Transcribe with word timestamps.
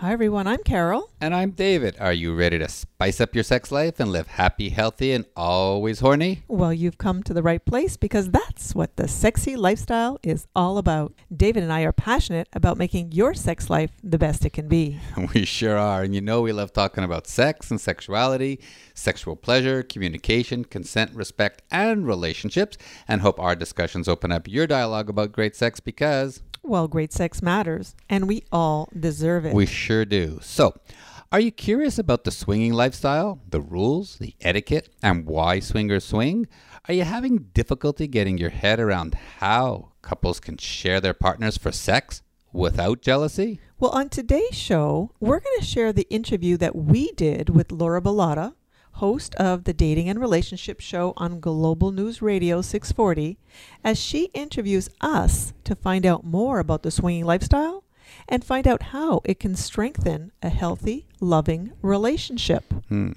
Hi, 0.00 0.12
everyone. 0.12 0.46
I'm 0.46 0.62
Carol. 0.62 1.10
And 1.20 1.34
I'm 1.34 1.50
David. 1.50 1.96
Are 1.98 2.12
you 2.12 2.32
ready 2.32 2.56
to 2.60 2.68
spice 2.68 3.20
up 3.20 3.34
your 3.34 3.42
sex 3.42 3.72
life 3.72 3.98
and 3.98 4.12
live 4.12 4.28
happy, 4.28 4.68
healthy, 4.68 5.10
and 5.10 5.24
always 5.34 5.98
horny? 5.98 6.44
Well, 6.46 6.72
you've 6.72 6.98
come 6.98 7.24
to 7.24 7.34
the 7.34 7.42
right 7.42 7.64
place 7.64 7.96
because 7.96 8.30
that's 8.30 8.76
what 8.76 8.94
the 8.94 9.08
sexy 9.08 9.56
lifestyle 9.56 10.20
is 10.22 10.46
all 10.54 10.78
about. 10.78 11.14
David 11.36 11.64
and 11.64 11.72
I 11.72 11.80
are 11.80 11.90
passionate 11.90 12.48
about 12.52 12.78
making 12.78 13.10
your 13.10 13.34
sex 13.34 13.68
life 13.68 13.90
the 14.00 14.18
best 14.18 14.46
it 14.46 14.52
can 14.52 14.68
be. 14.68 15.00
We 15.34 15.44
sure 15.44 15.76
are. 15.76 16.04
And 16.04 16.14
you 16.14 16.20
know, 16.20 16.42
we 16.42 16.52
love 16.52 16.72
talking 16.72 17.02
about 17.02 17.26
sex 17.26 17.68
and 17.68 17.80
sexuality, 17.80 18.60
sexual 18.94 19.34
pleasure, 19.34 19.82
communication, 19.82 20.64
consent, 20.64 21.12
respect, 21.12 21.62
and 21.72 22.06
relationships. 22.06 22.78
And 23.08 23.20
hope 23.20 23.40
our 23.40 23.56
discussions 23.56 24.06
open 24.06 24.30
up 24.30 24.46
your 24.46 24.68
dialogue 24.68 25.10
about 25.10 25.32
great 25.32 25.56
sex 25.56 25.80
because 25.80 26.40
Well, 26.62 26.88
great 26.88 27.12
sex 27.12 27.42
matters, 27.42 27.94
and 28.08 28.28
we 28.28 28.44
all 28.52 28.88
deserve 28.98 29.46
it. 29.46 29.54
we 29.54 29.66
sure 29.66 30.04
do. 30.04 30.38
So, 30.42 30.74
are 31.30 31.40
you 31.40 31.50
curious 31.50 31.98
about 31.98 32.24
the 32.24 32.30
swinging 32.30 32.72
lifestyle, 32.72 33.40
the 33.48 33.60
rules, 33.60 34.16
the 34.16 34.34
etiquette, 34.40 34.88
and 35.02 35.26
why 35.26 35.60
swingers 35.60 36.04
swing? 36.04 36.46
Are 36.88 36.94
you 36.94 37.04
having 37.04 37.48
difficulty 37.52 38.06
getting 38.06 38.38
your 38.38 38.50
head 38.50 38.80
around 38.80 39.14
how 39.38 39.92
couples 40.02 40.40
can 40.40 40.56
share 40.56 41.00
their 41.00 41.14
partners 41.14 41.58
for 41.58 41.70
sex 41.70 42.22
without 42.52 43.02
jealousy? 43.02 43.60
Well, 43.78 43.90
on 43.90 44.08
today's 44.08 44.54
show, 44.56 45.12
we're 45.20 45.40
going 45.40 45.58
to 45.58 45.64
share 45.64 45.92
the 45.92 46.06
interview 46.10 46.56
that 46.56 46.74
we 46.74 47.12
did 47.12 47.50
with 47.50 47.70
Laura 47.72 48.00
Bilotta, 48.00 48.54
host 48.98 49.32
of 49.36 49.62
the 49.62 49.72
Dating 49.72 50.08
and 50.08 50.20
Relationship 50.20 50.80
Show 50.80 51.14
on 51.16 51.38
Global 51.38 51.92
News 51.92 52.20
Radio 52.20 52.60
640, 52.60 53.38
as 53.84 53.96
she 53.96 54.24
interviews 54.34 54.88
us 55.00 55.52
to 55.62 55.76
find 55.76 56.04
out 56.04 56.24
more 56.24 56.58
about 56.58 56.82
the 56.82 56.90
swinging 56.90 57.24
lifestyle 57.24 57.84
and 58.28 58.44
find 58.44 58.66
out 58.66 58.82
how 58.94 59.20
it 59.24 59.38
can 59.38 59.54
strengthen 59.54 60.32
a 60.42 60.48
healthy, 60.48 61.06
loving 61.20 61.72
relationship. 61.80 62.64
Hmm. 62.88 63.12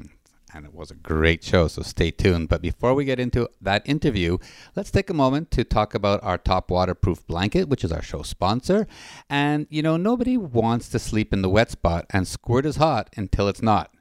And 0.53 0.65
it 0.65 0.73
was 0.73 0.91
a 0.91 0.95
great 0.95 1.43
show, 1.43 1.67
so 1.67 1.81
stay 1.81 2.11
tuned. 2.11 2.49
But 2.49 2.61
before 2.61 2.93
we 2.93 3.05
get 3.05 3.19
into 3.19 3.49
that 3.61 3.81
interview, 3.85 4.37
let's 4.75 4.91
take 4.91 5.09
a 5.09 5.15
moment 5.15 5.49
to 5.51 5.63
talk 5.63 5.95
about 5.95 6.21
our 6.23 6.37
top 6.37 6.69
waterproof 6.69 7.25
blanket, 7.25 7.69
which 7.69 7.83
is 7.83 7.91
our 7.91 8.01
show 8.03 8.21
sponsor. 8.21 8.85
And, 9.29 9.65
you 9.69 9.81
know, 9.81 9.97
nobody 9.97 10.37
wants 10.37 10.89
to 10.89 10.99
sleep 10.99 11.33
in 11.33 11.41
the 11.41 11.49
wet 11.49 11.71
spot, 11.71 12.05
and 12.11 12.27
squirt 12.27 12.65
is 12.65 12.75
hot 12.75 13.09
until 13.15 13.47
it's 13.47 13.61
not. 13.63 13.91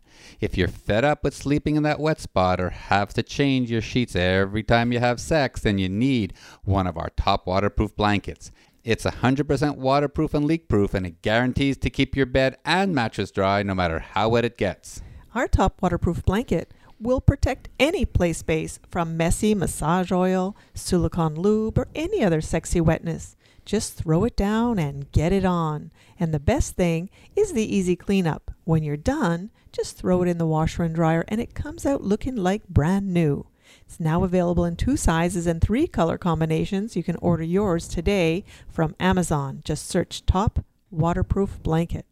If 0.41 0.57
you're 0.57 0.69
fed 0.69 1.05
up 1.05 1.25
with 1.25 1.35
sleeping 1.35 1.77
in 1.77 1.83
that 1.85 2.01
wet 2.01 2.21
spot 2.21 2.61
or 2.61 2.71
have 2.71 3.15
to 3.15 3.23
change 3.23 3.71
your 3.71 3.81
sheets 3.81 4.17
every 4.17 4.63
time 4.63 4.93
you 4.93 4.99
have 4.99 5.21
sex, 5.21 5.61
then 5.61 5.79
you 5.79 5.89
need 5.89 6.35
one 6.65 6.87
of 6.87 6.97
our 6.97 7.11
top 7.11 7.47
waterproof 7.47 7.95
blankets. 7.97 8.51
It's 8.83 9.05
100% 9.05 9.77
waterproof 9.77 10.33
and 10.33 10.47
leak 10.47 10.69
proof, 10.69 10.95
and 10.95 11.07
it 11.07 11.21
guarantees 11.21 11.77
to 11.79 11.91
keep 11.91 12.17
your 12.17 12.27
bed 12.27 12.57
and 12.65 12.95
mattress 12.95 13.31
dry 13.31 13.63
no 13.63 13.75
matter 13.75 13.99
how 13.99 14.31
wet 14.31 14.45
it 14.45 14.57
gets. 14.57 15.03
Our 15.35 15.47
top 15.47 15.83
waterproof 15.83 16.25
blanket 16.25 16.73
will 16.99 17.21
protect 17.21 17.69
any 17.79 18.05
play 18.05 18.33
space 18.33 18.79
from 18.91 19.17
messy 19.17 19.55
massage 19.55 20.13
oil, 20.13 20.57
silicone 20.75 21.35
lube, 21.35 21.79
or 21.79 21.89
any 21.95 22.23
other 22.23 22.41
sexy 22.41 22.81
wetness. 22.81 23.37
Just 23.71 23.95
throw 23.95 24.25
it 24.25 24.35
down 24.35 24.81
and 24.81 25.13
get 25.13 25.33
it 25.33 25.45
on. 25.45 25.93
And 26.19 26.35
the 26.35 26.41
best 26.41 26.75
thing 26.75 27.09
is 27.37 27.53
the 27.53 27.77
easy 27.77 27.95
cleanup. 27.95 28.51
When 28.65 28.83
you're 28.83 28.97
done, 28.97 29.51
just 29.71 29.97
throw 29.97 30.23
it 30.23 30.29
in 30.29 30.39
the 30.39 30.47
washer 30.47 30.83
and 30.83 30.93
dryer 30.93 31.25
and 31.29 31.41
it 31.41 31.55
comes 31.55 31.87
out 31.87 32.03
looking 32.03 32.35
like 32.35 32.67
brand 32.67 33.15
new. 33.15 33.47
It's 33.87 34.01
now 34.01 34.25
available 34.25 34.65
in 34.65 34.75
two 34.75 34.97
sizes 34.97 35.47
and 35.47 35.61
three 35.61 35.87
color 35.87 36.19
combinations. 36.19 36.97
You 36.97 37.05
can 37.05 37.15
order 37.23 37.45
yours 37.45 37.87
today 37.87 38.45
from 38.69 38.97
Amazon. 38.99 39.61
Just 39.65 39.87
search 39.87 40.27
Top 40.27 40.65
Waterproof 40.91 41.63
Blanket. 41.63 42.07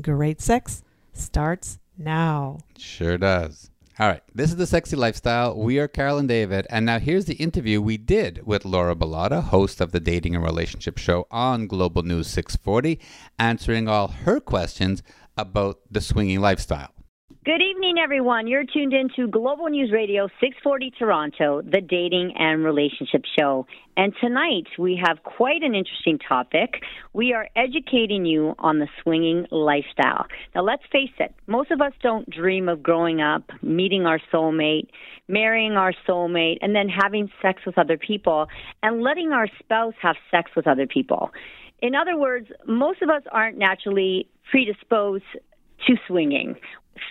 Great 0.00 0.40
sex 0.40 0.82
starts 1.12 1.78
now. 1.98 2.60
Sure 2.78 3.18
does. 3.18 3.70
All 3.98 4.08
right, 4.08 4.22
this 4.34 4.48
is 4.48 4.56
the 4.56 4.66
Sexy 4.66 4.96
Lifestyle. 4.96 5.54
We 5.54 5.78
are 5.78 5.86
Carol 5.86 6.16
and 6.16 6.26
David, 6.26 6.66
and 6.70 6.86
now 6.86 6.98
here's 6.98 7.26
the 7.26 7.34
interview 7.34 7.82
we 7.82 7.98
did 7.98 8.40
with 8.46 8.64
Laura 8.64 8.96
Bilotta, 8.96 9.42
host 9.42 9.82
of 9.82 9.92
the 9.92 10.00
Dating 10.00 10.34
and 10.34 10.42
Relationship 10.42 10.96
Show 10.96 11.26
on 11.30 11.66
Global 11.66 12.02
News 12.02 12.26
640, 12.28 12.98
answering 13.38 13.88
all 13.88 14.08
her 14.08 14.40
questions 14.40 15.02
about 15.36 15.80
the 15.90 16.00
swinging 16.00 16.40
lifestyle. 16.40 16.94
Good 17.44 17.60
evening, 17.60 17.96
everyone. 18.00 18.46
You're 18.46 18.62
tuned 18.62 18.92
in 18.92 19.08
to 19.16 19.26
Global 19.26 19.66
News 19.66 19.90
Radio 19.90 20.28
640 20.38 20.92
Toronto, 20.96 21.60
the 21.60 21.80
Dating 21.80 22.34
and 22.38 22.64
Relationship 22.64 23.24
Show. 23.36 23.66
And 23.96 24.12
tonight 24.20 24.68
we 24.78 25.02
have 25.04 25.24
quite 25.24 25.64
an 25.64 25.74
interesting 25.74 26.20
topic. 26.20 26.84
We 27.12 27.32
are 27.32 27.48
educating 27.56 28.24
you 28.26 28.54
on 28.60 28.78
the 28.78 28.86
swinging 29.02 29.48
lifestyle. 29.50 30.26
Now, 30.54 30.62
let's 30.62 30.84
face 30.92 31.10
it, 31.18 31.34
most 31.48 31.72
of 31.72 31.80
us 31.80 31.92
don't 32.00 32.30
dream 32.30 32.68
of 32.68 32.80
growing 32.80 33.20
up, 33.20 33.50
meeting 33.60 34.06
our 34.06 34.20
soulmate, 34.32 34.86
marrying 35.26 35.72
our 35.72 35.92
soulmate, 36.08 36.58
and 36.62 36.76
then 36.76 36.88
having 36.88 37.28
sex 37.42 37.62
with 37.66 37.76
other 37.76 37.98
people 37.98 38.46
and 38.84 39.02
letting 39.02 39.32
our 39.32 39.48
spouse 39.58 39.94
have 40.00 40.14
sex 40.30 40.52
with 40.54 40.68
other 40.68 40.86
people. 40.86 41.32
In 41.80 41.96
other 41.96 42.16
words, 42.16 42.46
most 42.68 43.02
of 43.02 43.10
us 43.10 43.22
aren't 43.32 43.58
naturally 43.58 44.28
predisposed 44.48 45.24
to 45.86 45.96
swinging. 46.06 46.56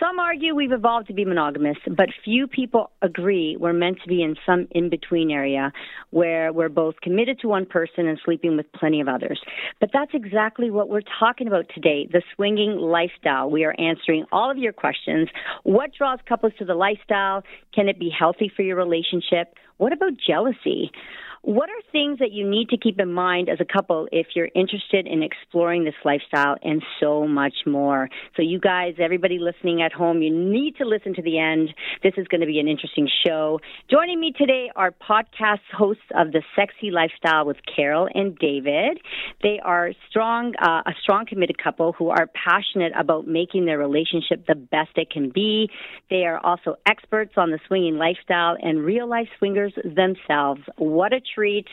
Some 0.00 0.18
argue 0.18 0.54
we've 0.54 0.72
evolved 0.72 1.08
to 1.08 1.12
be 1.12 1.24
monogamous, 1.24 1.76
but 1.86 2.08
few 2.24 2.46
people 2.46 2.90
agree 3.02 3.56
we're 3.58 3.72
meant 3.72 3.98
to 4.02 4.08
be 4.08 4.22
in 4.22 4.36
some 4.46 4.66
in 4.70 4.88
between 4.88 5.30
area 5.30 5.72
where 6.10 6.52
we're 6.52 6.68
both 6.68 7.00
committed 7.02 7.40
to 7.40 7.48
one 7.48 7.66
person 7.66 8.06
and 8.06 8.18
sleeping 8.24 8.56
with 8.56 8.70
plenty 8.72 9.00
of 9.00 9.08
others. 9.08 9.40
But 9.80 9.90
that's 9.92 10.12
exactly 10.14 10.70
what 10.70 10.88
we're 10.88 11.02
talking 11.18 11.46
about 11.46 11.66
today 11.74 12.08
the 12.10 12.22
swinging 12.34 12.78
lifestyle. 12.78 13.50
We 13.50 13.64
are 13.64 13.74
answering 13.78 14.24
all 14.32 14.50
of 14.50 14.56
your 14.56 14.72
questions. 14.72 15.28
What 15.64 15.90
draws 15.96 16.20
couples 16.28 16.52
to 16.58 16.64
the 16.64 16.74
lifestyle? 16.74 17.42
Can 17.74 17.88
it 17.88 17.98
be 17.98 18.10
healthy 18.16 18.50
for 18.54 18.62
your 18.62 18.76
relationship? 18.76 19.54
What 19.78 19.92
about 19.92 20.12
jealousy? 20.16 20.90
What 21.44 21.68
are 21.70 21.82
things 21.90 22.20
that 22.20 22.30
you 22.30 22.48
need 22.48 22.68
to 22.68 22.76
keep 22.76 23.00
in 23.00 23.12
mind 23.12 23.48
as 23.48 23.58
a 23.60 23.64
couple 23.64 24.06
if 24.12 24.28
you're 24.36 24.50
interested 24.54 25.08
in 25.08 25.24
exploring 25.24 25.82
this 25.82 25.94
lifestyle 26.04 26.54
and 26.62 26.84
so 27.00 27.26
much 27.26 27.54
more? 27.66 28.08
So, 28.36 28.42
you 28.42 28.60
guys, 28.60 28.94
everybody 29.00 29.40
listening 29.40 29.82
at 29.82 29.92
home, 29.92 30.22
you 30.22 30.32
need 30.32 30.76
to 30.76 30.84
listen 30.84 31.14
to 31.14 31.22
the 31.22 31.40
end. 31.40 31.70
This 32.04 32.12
is 32.16 32.28
going 32.28 32.42
to 32.42 32.46
be 32.46 32.60
an 32.60 32.68
interesting 32.68 33.08
show. 33.26 33.58
Joining 33.90 34.20
me 34.20 34.32
today 34.38 34.70
are 34.76 34.92
podcast 34.92 35.66
hosts 35.76 36.04
of 36.14 36.30
The 36.30 36.42
Sexy 36.54 36.92
Lifestyle 36.92 37.44
with 37.44 37.56
Carol 37.74 38.08
and 38.14 38.38
David. 38.38 39.00
They 39.42 39.58
are 39.64 39.90
strong, 40.08 40.54
uh, 40.62 40.82
a 40.86 40.92
strong, 41.02 41.26
committed 41.26 41.60
couple 41.60 41.92
who 41.92 42.10
are 42.10 42.28
passionate 42.34 42.92
about 42.96 43.26
making 43.26 43.64
their 43.64 43.78
relationship 43.78 44.46
the 44.46 44.54
best 44.54 44.90
it 44.94 45.10
can 45.10 45.30
be. 45.30 45.68
They 46.08 46.24
are 46.24 46.38
also 46.38 46.76
experts 46.86 47.32
on 47.36 47.50
the 47.50 47.58
swinging 47.66 47.96
lifestyle 47.96 48.56
and 48.62 48.84
real 48.84 49.08
life 49.08 49.28
swingers 49.38 49.72
themselves. 49.82 50.60
What 50.76 51.12
a 51.12 51.20
treat. 51.34 51.66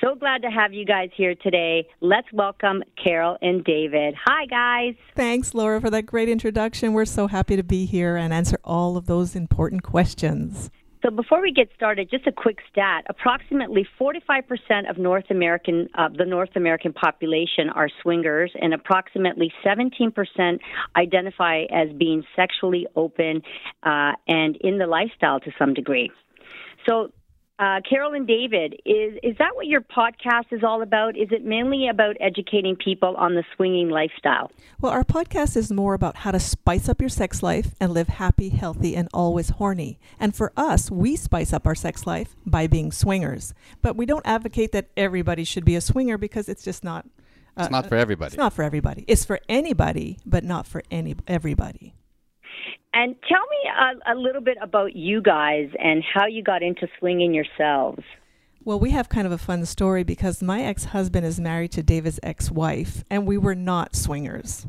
So 0.00 0.14
glad 0.14 0.42
to 0.42 0.50
have 0.50 0.72
you 0.72 0.84
guys 0.84 1.10
here 1.16 1.34
today. 1.34 1.86
Let's 2.00 2.30
welcome 2.32 2.82
Carol 3.02 3.36
and 3.42 3.64
David. 3.64 4.14
Hi, 4.24 4.46
guys. 4.46 4.94
Thanks, 5.14 5.54
Laura, 5.54 5.80
for 5.80 5.90
that 5.90 6.06
great 6.06 6.28
introduction. 6.28 6.92
We're 6.92 7.04
so 7.04 7.26
happy 7.26 7.56
to 7.56 7.62
be 7.62 7.86
here 7.86 8.16
and 8.16 8.32
answer 8.32 8.58
all 8.64 8.96
of 8.96 9.06
those 9.06 9.34
important 9.34 9.82
questions. 9.82 10.70
So 11.02 11.10
before 11.10 11.40
we 11.40 11.50
get 11.50 11.70
started, 11.74 12.10
just 12.10 12.26
a 12.26 12.32
quick 12.32 12.58
stat: 12.70 13.04
approximately 13.08 13.86
45% 13.98 14.90
of 14.90 14.98
North 14.98 15.24
American 15.30 15.88
uh, 15.94 16.08
the 16.14 16.26
North 16.26 16.56
American 16.56 16.92
population 16.92 17.70
are 17.74 17.88
swingers, 18.02 18.52
and 18.60 18.74
approximately 18.74 19.50
17% 19.64 20.58
identify 20.96 21.62
as 21.72 21.88
being 21.96 22.22
sexually 22.36 22.86
open 22.96 23.42
uh, 23.82 24.12
and 24.28 24.56
in 24.56 24.76
the 24.76 24.86
lifestyle 24.86 25.40
to 25.40 25.50
some 25.58 25.72
degree. 25.72 26.10
So 26.86 27.12
uh, 27.60 27.80
Carol 27.88 28.14
and 28.14 28.26
David, 28.26 28.74
is 28.86 29.18
is 29.22 29.36
that 29.38 29.54
what 29.54 29.66
your 29.66 29.82
podcast 29.82 30.46
is 30.50 30.64
all 30.64 30.80
about? 30.82 31.16
Is 31.16 31.28
it 31.30 31.44
mainly 31.44 31.88
about 31.88 32.16
educating 32.18 32.74
people 32.74 33.14
on 33.16 33.34
the 33.34 33.44
swinging 33.54 33.90
lifestyle? 33.90 34.50
Well, 34.80 34.90
our 34.92 35.04
podcast 35.04 35.56
is 35.56 35.70
more 35.70 35.92
about 35.92 36.16
how 36.16 36.30
to 36.30 36.40
spice 36.40 36.88
up 36.88 37.00
your 37.00 37.10
sex 37.10 37.42
life 37.42 37.74
and 37.78 37.92
live 37.92 38.08
happy, 38.08 38.48
healthy, 38.48 38.96
and 38.96 39.08
always 39.12 39.50
horny. 39.50 39.98
And 40.18 40.34
for 40.34 40.52
us, 40.56 40.90
we 40.90 41.16
spice 41.16 41.52
up 41.52 41.66
our 41.66 41.74
sex 41.74 42.06
life 42.06 42.34
by 42.46 42.66
being 42.66 42.90
swingers. 42.92 43.52
But 43.82 43.94
we 43.94 44.06
don't 44.06 44.26
advocate 44.26 44.72
that 44.72 44.88
everybody 44.96 45.44
should 45.44 45.66
be 45.66 45.76
a 45.76 45.80
swinger 45.82 46.16
because 46.16 46.48
it's 46.48 46.64
just 46.64 46.82
not. 46.82 47.04
uh, 47.58 47.64
It's 47.64 47.70
not 47.70 47.88
for 47.90 47.96
everybody. 47.96 48.28
It's 48.28 48.38
not 48.38 48.54
for 48.54 48.62
everybody. 48.62 49.04
It's 49.06 49.26
for 49.26 49.38
anybody, 49.50 50.18
but 50.24 50.44
not 50.44 50.66
for 50.66 50.82
any 50.90 51.14
everybody. 51.28 51.92
And 52.92 53.14
tell 53.28 53.38
me 53.38 54.02
a, 54.06 54.14
a 54.14 54.16
little 54.16 54.40
bit 54.40 54.58
about 54.60 54.96
you 54.96 55.22
guys 55.22 55.70
and 55.78 56.02
how 56.02 56.26
you 56.26 56.42
got 56.42 56.62
into 56.62 56.88
swinging 56.98 57.32
yourselves. 57.32 58.02
Well, 58.64 58.78
we 58.78 58.90
have 58.90 59.08
kind 59.08 59.26
of 59.26 59.32
a 59.32 59.38
fun 59.38 59.64
story 59.64 60.02
because 60.02 60.42
my 60.42 60.62
ex 60.62 60.86
husband 60.86 61.24
is 61.24 61.40
married 61.40 61.72
to 61.72 61.82
David's 61.82 62.20
ex 62.22 62.50
wife, 62.50 63.04
and 63.08 63.26
we 63.26 63.38
were 63.38 63.54
not 63.54 63.96
swingers. 63.96 64.66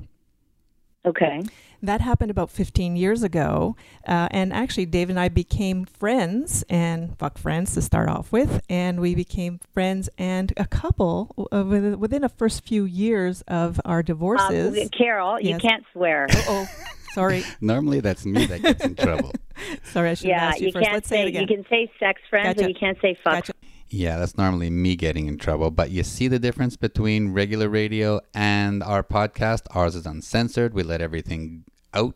Okay. 1.06 1.42
That 1.84 2.00
happened 2.00 2.30
about 2.30 2.52
15 2.52 2.96
years 2.96 3.24
ago. 3.24 3.76
Uh, 4.08 4.28
and 4.30 4.54
actually, 4.54 4.86
Dave 4.86 5.10
and 5.10 5.20
I 5.20 5.30
became 5.30 5.86
friends 5.86 6.64
and 6.70 7.18
fuck 7.18 7.40
friends 7.40 7.74
to 7.74 7.82
start 7.82 8.08
off 8.08 8.32
with. 8.32 8.62
And 8.70 9.00
we 9.00 9.16
became 9.16 9.60
friends 9.74 10.08
and 10.18 10.54
a 10.58 10.66
couple 10.66 11.48
uh, 11.52 11.64
within, 11.98 12.22
the 12.22 12.30
first 12.30 12.64
few 12.64 12.84
years 12.84 13.42
of 13.48 13.82
our 13.84 14.04
divorces. 14.04 14.80
Um, 14.80 14.90
Carol, 14.90 15.42
you 15.42 15.58
can't 15.58 15.84
swear. 15.92 16.28
oh, 16.30 16.68
sorry. 17.14 17.44
Normally, 17.62 18.00
that's 18.00 18.26
me 18.26 18.46
that 18.46 18.62
gets 18.62 18.84
in 18.84 18.96
trouble. 18.96 19.32
Sorry, 19.84 20.10
I 20.10 20.14
should 20.16 20.30
yeah, 20.30 20.40
have 20.40 20.50
asked 20.54 20.62
you, 20.62 20.68
you 20.68 20.74
first. 20.74 20.84
can't 20.86 20.94
Let's 20.96 21.10
say 21.10 21.16
say 21.18 21.22
it 21.24 21.28
again. 21.28 21.42
you 21.42 21.48
can 21.48 21.66
say 21.70 21.92
sex 22.00 22.22
friends, 22.30 22.48
Gotcha. 22.56 22.62
but 22.62 22.70
you 22.70 22.76
can't 22.76 22.98
say 23.02 23.16
fuck. 23.24 23.34
Gotcha. 23.34 23.54
Yeah, 23.90 24.18
that's 24.18 24.38
normally 24.38 24.70
me 24.70 24.96
getting 24.96 25.28
in 25.28 25.38
trouble. 25.38 25.70
But 25.70 25.92
you 25.92 26.04
see 26.04 26.28
the 26.28 26.40
difference 26.40 26.78
between 26.78 27.34
regular 27.34 27.70
radio 27.70 28.22
and 28.34 28.82
our 28.82 29.04
podcast? 29.04 29.64
Ours 29.76 29.96
is 29.96 30.06
uncensored. 30.06 30.74
We 30.74 30.84
let 30.84 31.02
everything 31.02 31.66
out. 31.94 32.16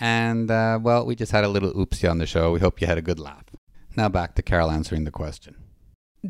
And, 0.00 0.50
uh, 0.50 0.80
well, 0.82 1.06
we 1.06 1.14
just 1.14 1.30
had 1.32 1.44
a 1.44 1.48
little 1.48 1.72
oopsie 1.74 2.10
on 2.10 2.18
the 2.18 2.26
show. 2.26 2.52
We 2.52 2.60
hope 2.60 2.80
you 2.80 2.86
had 2.88 2.98
a 2.98 3.02
good 3.02 3.20
laugh. 3.20 3.44
Now 3.96 4.08
back 4.08 4.34
to 4.34 4.42
Carol 4.42 4.70
answering 4.70 5.04
the 5.04 5.10
question. 5.12 5.54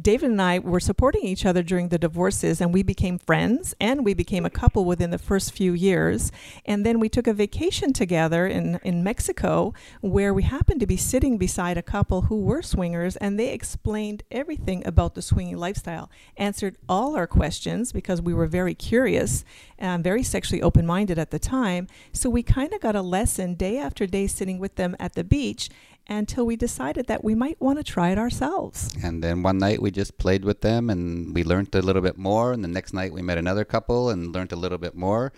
David 0.01 0.31
and 0.31 0.41
I 0.41 0.59
were 0.59 0.81
supporting 0.81 1.25
each 1.25 1.45
other 1.45 1.63
during 1.63 1.91
the 1.91 1.99
divorces, 1.99 2.63
and 2.63 2.73
we 2.73 2.83
became 2.83 3.19
friends 3.19 3.75
and 3.79 4.07
we 4.07 4.15
became 4.15 4.47
a 4.47 4.51
couple 4.51 4.87
within 4.87 5.11
the 5.11 5.19
first 5.19 5.53
few 5.53 5.75
years. 5.75 6.33
And 6.65 6.87
then 6.87 6.99
we 6.99 7.11
took 7.11 7.27
a 7.27 7.35
vacation 7.35 7.93
together 7.93 8.47
in, 8.47 8.81
in 8.85 9.05
Mexico 9.05 9.75
where 10.01 10.33
we 10.33 10.45
happened 10.45 10.81
to 10.81 10.87
be 10.87 10.97
sitting 10.97 11.37
beside 11.37 11.77
a 11.77 11.83
couple 11.83 12.23
who 12.23 12.41
were 12.41 12.63
swingers, 12.63 13.17
and 13.17 13.39
they 13.39 13.53
explained 13.53 14.23
everything 14.31 14.87
about 14.87 15.15
the 15.15 15.21
swinging 15.21 15.59
lifestyle, 15.59 16.11
answered 16.39 16.79
all 16.89 17.15
our 17.15 17.27
questions 17.27 17.93
because 17.93 18.23
we 18.23 18.33
were 18.33 18.47
very 18.47 18.75
curious 18.75 19.45
and 19.79 20.03
very 20.03 20.23
sexually 20.23 20.63
open 20.63 20.87
minded 20.87 21.19
at 21.19 21.31
the 21.31 21.39
time. 21.39 21.87
So 22.15 22.31
we 22.31 22.43
kind 22.43 22.73
of 22.73 22.81
got 22.81 22.97
a 22.97 23.03
lesson 23.03 23.57
day 23.57 23.77
after 23.77 24.07
day 24.07 24.27
sitting 24.27 24.59
with 24.59 24.77
them 24.77 24.97
at 24.99 25.17
the 25.17 25.25
beach 25.25 25.69
until 26.09 26.45
we 26.45 26.57
decided 26.57 27.07
that 27.07 27.23
we 27.25 27.35
might 27.35 27.61
want 27.61 27.79
to 27.79 27.85
try 27.85 28.11
it 28.11 28.19
ourselves. 28.19 28.95
And 29.03 29.23
then 29.23 29.43
one 29.43 29.59
night 29.59 29.81
we 29.81 29.91
just 29.91 30.19
played 30.19 30.45
with 30.45 30.61
them 30.61 30.91
and 30.91 31.35
we 31.35 31.45
learned 31.45 31.75
a 31.75 31.83
little 31.83 32.03
bit 32.03 32.19
more. 32.19 32.53
And 32.53 32.63
the 32.63 32.69
next 32.69 32.93
night 32.93 33.13
we 33.13 33.23
met 33.23 33.39
another 33.39 33.65
couple 33.65 34.11
and 34.11 34.35
learned 34.35 34.53
a 34.53 34.57
little 34.57 34.79
bit 34.79 34.95
more. 34.95 35.33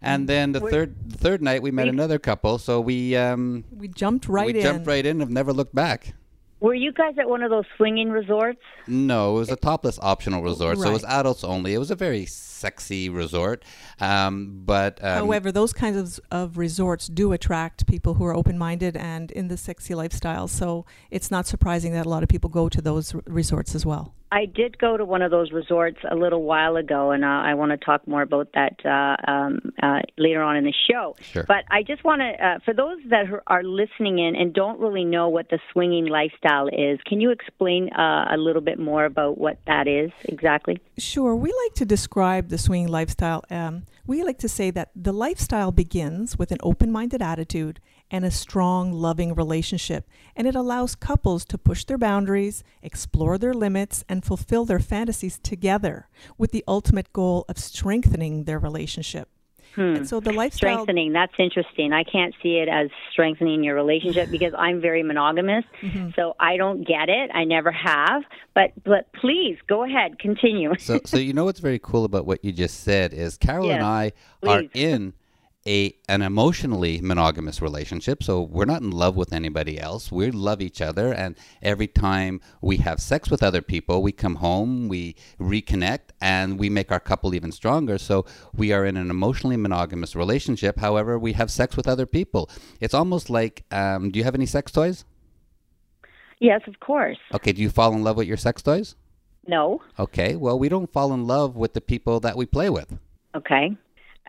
And 0.00 0.28
then 0.28 0.50
the 0.50 0.60
third 0.60 0.96
the 1.10 1.18
third 1.18 1.42
night 1.42 1.62
we 1.62 1.70
met 1.70 1.86
another 1.86 2.18
couple. 2.18 2.58
So 2.58 2.80
we 2.80 3.14
um, 3.16 3.64
We 3.70 3.86
jumped 3.88 4.28
right 4.28 4.46
we 4.46 4.50
in. 4.52 4.56
We 4.56 4.62
jumped 4.62 4.86
right 4.86 5.04
in 5.06 5.12
and 5.12 5.20
have 5.20 5.30
never 5.30 5.52
looked 5.52 5.74
back. 5.74 6.14
Were 6.62 6.74
you 6.74 6.92
guys 6.92 7.14
at 7.18 7.28
one 7.28 7.42
of 7.42 7.50
those 7.50 7.64
swinging 7.76 8.10
resorts? 8.10 8.60
No, 8.86 9.34
it 9.34 9.38
was 9.40 9.50
a 9.50 9.56
topless 9.56 9.98
optional 10.00 10.44
resort, 10.44 10.78
so 10.78 10.88
it 10.88 10.92
was 10.92 11.02
adults 11.02 11.42
only. 11.42 11.74
It 11.74 11.78
was 11.78 11.90
a 11.90 11.96
very 11.96 12.24
sexy 12.24 13.08
resort, 13.08 13.64
um, 13.98 14.62
but 14.64 15.02
um, 15.02 15.26
However, 15.26 15.50
those 15.50 15.72
kinds 15.72 15.96
of, 15.96 16.20
of 16.30 16.56
resorts 16.56 17.08
do 17.08 17.32
attract 17.32 17.88
people 17.88 18.14
who 18.14 18.24
are 18.24 18.36
open 18.36 18.58
minded 18.58 18.96
and 18.96 19.32
in 19.32 19.48
the 19.48 19.56
sexy 19.56 19.96
lifestyle. 19.96 20.46
So 20.46 20.86
it's 21.10 21.32
not 21.32 21.48
surprising 21.48 21.94
that 21.94 22.06
a 22.06 22.08
lot 22.08 22.22
of 22.22 22.28
people 22.28 22.48
go 22.48 22.68
to 22.68 22.80
those 22.80 23.12
r- 23.12 23.22
resorts 23.26 23.74
as 23.74 23.84
well. 23.84 24.14
I 24.32 24.46
did 24.46 24.78
go 24.78 24.96
to 24.96 25.04
one 25.04 25.20
of 25.20 25.30
those 25.30 25.52
resorts 25.52 25.98
a 26.10 26.14
little 26.16 26.42
while 26.42 26.76
ago, 26.76 27.10
and 27.10 27.22
uh, 27.22 27.28
I 27.28 27.52
want 27.52 27.70
to 27.72 27.76
talk 27.76 28.08
more 28.08 28.22
about 28.22 28.48
that 28.54 28.76
uh, 28.84 29.30
um, 29.30 29.60
uh, 29.82 30.00
later 30.16 30.42
on 30.42 30.56
in 30.56 30.64
the 30.64 30.72
show. 30.90 31.14
Sure. 31.20 31.44
But 31.46 31.64
I 31.70 31.82
just 31.82 32.02
want 32.02 32.22
to, 32.22 32.30
uh, 32.46 32.58
for 32.64 32.72
those 32.72 32.96
that 33.10 33.30
are- 33.30 33.42
are 33.46 33.62
listening 33.62 34.18
in 34.18 34.34
and 34.34 34.54
don't 34.54 34.80
really 34.80 35.04
know 35.04 35.28
what 35.28 35.50
the 35.50 35.58
swinging 35.70 36.06
lifestyle 36.06 36.68
is, 36.68 36.98
can 37.04 37.20
you 37.20 37.30
explain 37.30 37.92
uh, 37.92 38.28
a 38.30 38.38
little 38.38 38.62
bit 38.62 38.78
more 38.78 39.04
about 39.04 39.36
what 39.36 39.58
that 39.66 39.86
is 39.86 40.10
exactly? 40.24 40.80
Sure. 40.96 41.36
We 41.36 41.50
like 41.64 41.74
to 41.74 41.84
describe 41.84 42.48
the 42.48 42.56
swinging 42.56 42.88
lifestyle. 42.88 43.44
Um, 43.50 43.82
we 44.06 44.24
like 44.24 44.38
to 44.38 44.48
say 44.48 44.70
that 44.70 44.90
the 44.96 45.12
lifestyle 45.12 45.70
begins 45.70 46.36
with 46.36 46.50
an 46.50 46.58
open 46.62 46.90
minded 46.90 47.22
attitude 47.22 47.80
and 48.10 48.24
a 48.24 48.30
strong, 48.30 48.92
loving 48.92 49.34
relationship, 49.34 50.08
and 50.34 50.46
it 50.46 50.54
allows 50.54 50.94
couples 50.94 51.44
to 51.44 51.56
push 51.56 51.84
their 51.84 51.98
boundaries, 51.98 52.64
explore 52.82 53.38
their 53.38 53.54
limits, 53.54 54.04
and 54.08 54.24
fulfill 54.24 54.64
their 54.64 54.80
fantasies 54.80 55.38
together 55.38 56.08
with 56.36 56.50
the 56.50 56.64
ultimate 56.66 57.12
goal 57.12 57.44
of 57.48 57.58
strengthening 57.58 58.44
their 58.44 58.58
relationship. 58.58 59.28
Hmm. 59.74 59.80
And 59.80 60.08
so 60.08 60.20
the 60.20 60.32
lifestyle. 60.32 60.72
Strengthening, 60.72 61.12
that's 61.12 61.32
interesting. 61.38 61.92
I 61.92 62.04
can't 62.04 62.34
see 62.42 62.58
it 62.58 62.68
as 62.68 62.90
strengthening 63.10 63.64
your 63.64 63.74
relationship 63.74 64.24
mm-hmm. 64.24 64.32
because 64.32 64.54
I'm 64.56 64.80
very 64.80 65.02
monogamous, 65.02 65.64
mm-hmm. 65.80 66.10
so 66.14 66.34
I 66.38 66.56
don't 66.56 66.86
get 66.86 67.08
it. 67.08 67.30
I 67.32 67.44
never 67.44 67.72
have. 67.72 68.22
But 68.54 68.72
but 68.84 69.12
please 69.14 69.58
go 69.66 69.84
ahead, 69.84 70.18
continue. 70.18 70.74
so 70.78 71.00
so 71.04 71.16
you 71.16 71.32
know 71.32 71.44
what's 71.44 71.60
very 71.60 71.78
cool 71.78 72.04
about 72.04 72.26
what 72.26 72.44
you 72.44 72.52
just 72.52 72.80
said 72.80 73.12
is 73.12 73.36
Carol 73.36 73.70
and 73.70 73.80
Yes, 73.80 73.82
I 73.82 74.12
are 74.46 74.58
please. 74.60 74.70
in 74.74 75.14
a 75.66 75.94
an 76.08 76.22
emotionally 76.22 77.00
monogamous 77.00 77.62
relationship. 77.62 78.22
So 78.22 78.42
we're 78.42 78.64
not 78.64 78.82
in 78.82 78.90
love 78.90 79.16
with 79.16 79.32
anybody 79.32 79.78
else. 79.78 80.10
We 80.10 80.30
love 80.30 80.60
each 80.60 80.80
other, 80.80 81.12
and 81.12 81.36
every 81.62 81.86
time 81.86 82.40
we 82.60 82.78
have 82.78 83.00
sex 83.00 83.30
with 83.30 83.42
other 83.42 83.62
people, 83.62 84.02
we 84.02 84.12
come 84.12 84.36
home, 84.36 84.88
we 84.88 85.16
reconnect, 85.38 86.10
and 86.20 86.58
we 86.58 86.68
make 86.68 86.90
our 86.90 87.00
couple 87.00 87.34
even 87.34 87.52
stronger. 87.52 87.98
So 87.98 88.26
we 88.54 88.72
are 88.72 88.84
in 88.84 88.96
an 88.96 89.10
emotionally 89.10 89.56
monogamous 89.56 90.16
relationship. 90.16 90.78
However, 90.78 91.18
we 91.18 91.32
have 91.34 91.50
sex 91.50 91.76
with 91.76 91.86
other 91.86 92.06
people. 92.06 92.50
It's 92.80 92.94
almost 92.94 93.30
like, 93.30 93.64
um, 93.70 94.10
do 94.10 94.18
you 94.18 94.24
have 94.24 94.34
any 94.34 94.46
sex 94.46 94.72
toys? 94.72 95.04
yes, 96.42 96.60
of 96.66 96.80
course. 96.80 97.18
Okay, 97.32 97.52
do 97.52 97.62
you 97.62 97.70
fall 97.70 97.94
in 97.94 98.02
love 98.02 98.16
with 98.16 98.26
your 98.26 98.36
sex 98.36 98.62
toys? 98.62 98.96
No. 99.46 99.80
Okay, 99.98 100.36
well, 100.36 100.58
we 100.58 100.68
don't 100.68 100.92
fall 100.92 101.12
in 101.12 101.26
love 101.26 101.56
with 101.56 101.72
the 101.72 101.80
people 101.80 102.20
that 102.20 102.36
we 102.36 102.46
play 102.46 102.68
with. 102.68 102.98
Okay. 103.34 103.76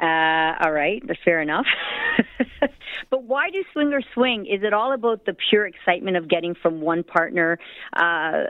Uh, 0.02 0.56
all 0.66 0.72
right. 0.72 1.04
Fair 1.24 1.42
enough. 1.42 1.68
but 3.10 3.24
why 3.24 3.50
do 3.50 3.64
swingers 3.74 4.06
swing? 4.14 4.46
Is 4.46 4.64
it 4.64 4.74
all 4.74 4.92
about 4.94 5.26
the 5.26 5.36
pure 5.50 5.68
excitement 5.68 6.18
of 6.18 6.28
getting 6.28 6.56
from 6.56 6.82
one 6.82 7.04
partner 7.04 7.60
uh, 7.96 8.44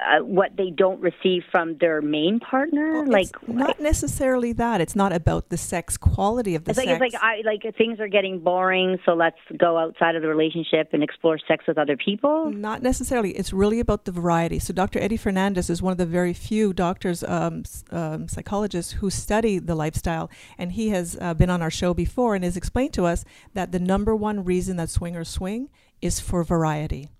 uh, 0.00 0.24
what 0.24 0.56
they 0.56 0.70
don't 0.70 1.00
receive 1.00 1.42
from 1.50 1.76
their 1.78 2.00
main 2.00 2.40
partner? 2.40 3.06
like, 3.06 3.28
it's 3.42 3.48
not 3.48 3.80
necessarily 3.80 4.52
that. 4.54 4.80
It's 4.80 4.96
not 4.96 5.12
about 5.12 5.48
the 5.48 5.56
sex 5.56 5.96
quality 5.96 6.54
of 6.54 6.64
the 6.64 6.70
it's 6.70 6.78
like 6.78 6.88
sex. 6.88 7.00
it's 7.02 7.14
like 7.14 7.22
I 7.22 7.42
like 7.44 7.76
things 7.76 8.00
are 8.00 8.08
getting 8.08 8.40
boring, 8.40 8.98
so 9.04 9.12
let's 9.12 9.38
go 9.56 9.78
outside 9.78 10.16
of 10.16 10.22
the 10.22 10.28
relationship 10.28 10.90
and 10.92 11.02
explore 11.02 11.38
sex 11.46 11.64
with 11.66 11.78
other 11.78 11.96
people. 11.96 12.50
Not 12.50 12.82
necessarily. 12.82 13.32
It's 13.32 13.52
really 13.52 13.80
about 13.80 14.04
the 14.04 14.12
variety. 14.12 14.58
So, 14.58 14.72
Dr. 14.72 14.98
Eddie 14.98 15.18
Fernandes 15.18 15.70
is 15.70 15.82
one 15.82 15.92
of 15.92 15.98
the 15.98 16.06
very 16.06 16.32
few 16.32 16.72
doctors, 16.72 17.22
um, 17.24 17.64
um, 17.90 18.28
psychologists 18.28 18.92
who 18.92 19.10
study 19.10 19.58
the 19.58 19.74
lifestyle. 19.74 20.30
And 20.58 20.72
he 20.72 20.90
has 20.90 21.16
uh, 21.20 21.34
been 21.34 21.50
on 21.50 21.62
our 21.62 21.70
show 21.70 21.94
before 21.94 22.34
and 22.34 22.44
has 22.44 22.56
explained 22.56 22.94
to 22.94 23.04
us 23.04 23.24
that 23.54 23.72
the 23.72 23.78
number 23.78 24.14
one 24.14 24.44
reason 24.44 24.76
that 24.76 24.90
swingers 24.90 25.28
swing 25.28 25.68
is 26.00 26.20
for 26.20 26.42
variety. 26.44 27.10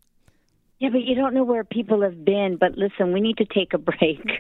Yeah, 0.80 0.88
but 0.88 1.02
you 1.02 1.14
don't 1.14 1.34
know 1.34 1.44
where 1.44 1.62
people 1.62 2.00
have 2.02 2.24
been. 2.24 2.56
But 2.58 2.76
listen, 2.76 3.12
we 3.12 3.20
need 3.20 3.36
to 3.36 3.44
take 3.44 3.72
a 3.72 3.78
break. 3.78 4.20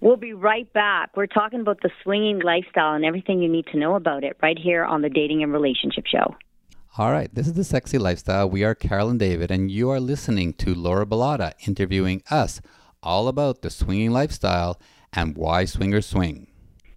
We'll 0.00 0.16
be 0.16 0.32
right 0.32 0.70
back. 0.72 1.16
We're 1.16 1.28
talking 1.28 1.60
about 1.60 1.80
the 1.82 1.90
swinging 2.02 2.40
lifestyle 2.40 2.94
and 2.94 3.04
everything 3.04 3.40
you 3.40 3.48
need 3.48 3.66
to 3.66 3.78
know 3.78 3.94
about 3.94 4.24
it 4.24 4.36
right 4.42 4.58
here 4.58 4.84
on 4.84 5.00
the 5.00 5.08
Dating 5.08 5.44
and 5.44 5.52
Relationship 5.52 6.06
Show. 6.08 6.34
All 6.98 7.12
right, 7.12 7.32
this 7.32 7.46
is 7.46 7.52
the 7.52 7.62
Sexy 7.62 7.98
Lifestyle. 7.98 8.50
We 8.50 8.64
are 8.64 8.74
Carol 8.74 9.10
and 9.10 9.20
David, 9.20 9.52
and 9.52 9.70
you 9.70 9.90
are 9.90 10.00
listening 10.00 10.54
to 10.54 10.74
Laura 10.74 11.06
Bilotta 11.06 11.52
interviewing 11.68 12.24
us 12.32 12.60
all 13.00 13.28
about 13.28 13.62
the 13.62 13.70
swinging 13.70 14.10
lifestyle 14.10 14.80
and 15.12 15.36
why 15.36 15.66
swingers 15.66 16.06
swing. 16.06 16.48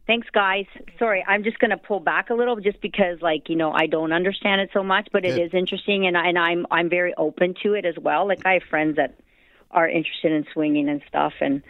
Thanks, 0.08 0.28
guys. 0.32 0.66
Sorry, 1.00 1.26
I'm 1.28 1.44
just 1.44 1.58
going 1.58 1.72
to 1.72 1.78
pull 1.78 2.00
back 2.00 2.30
a 2.30 2.36
little, 2.36 2.58
just 2.58 2.80
because, 2.80 3.22
like, 3.22 3.50
you 3.50 3.56
know, 3.56 3.72
I 3.72 3.88
don't 3.88 4.14
understand 4.14 4.62
it 4.62 4.70
so 4.72 4.84
much, 4.84 5.10
but 5.12 5.26
it 5.26 5.38
is 5.40 5.52
interesting, 5.54 6.06
and 6.06 6.16
I, 6.16 6.28
and 6.28 6.38
I'm 6.38 6.68
I'm 6.70 6.90
very 6.90 7.16
open 7.16 7.56
to 7.64 7.74
it 7.74 7.86
as 7.86 7.96
well. 8.00 8.28
Like, 8.28 8.46
I 8.46 8.54
have 8.54 8.64
friends 8.70 8.98
that 8.98 9.20
are 9.72 9.90
interested 9.90 10.32
in 10.32 10.46
swinging 10.54 10.90
and 10.90 11.02
stuff, 11.08 11.34
and 11.42 11.64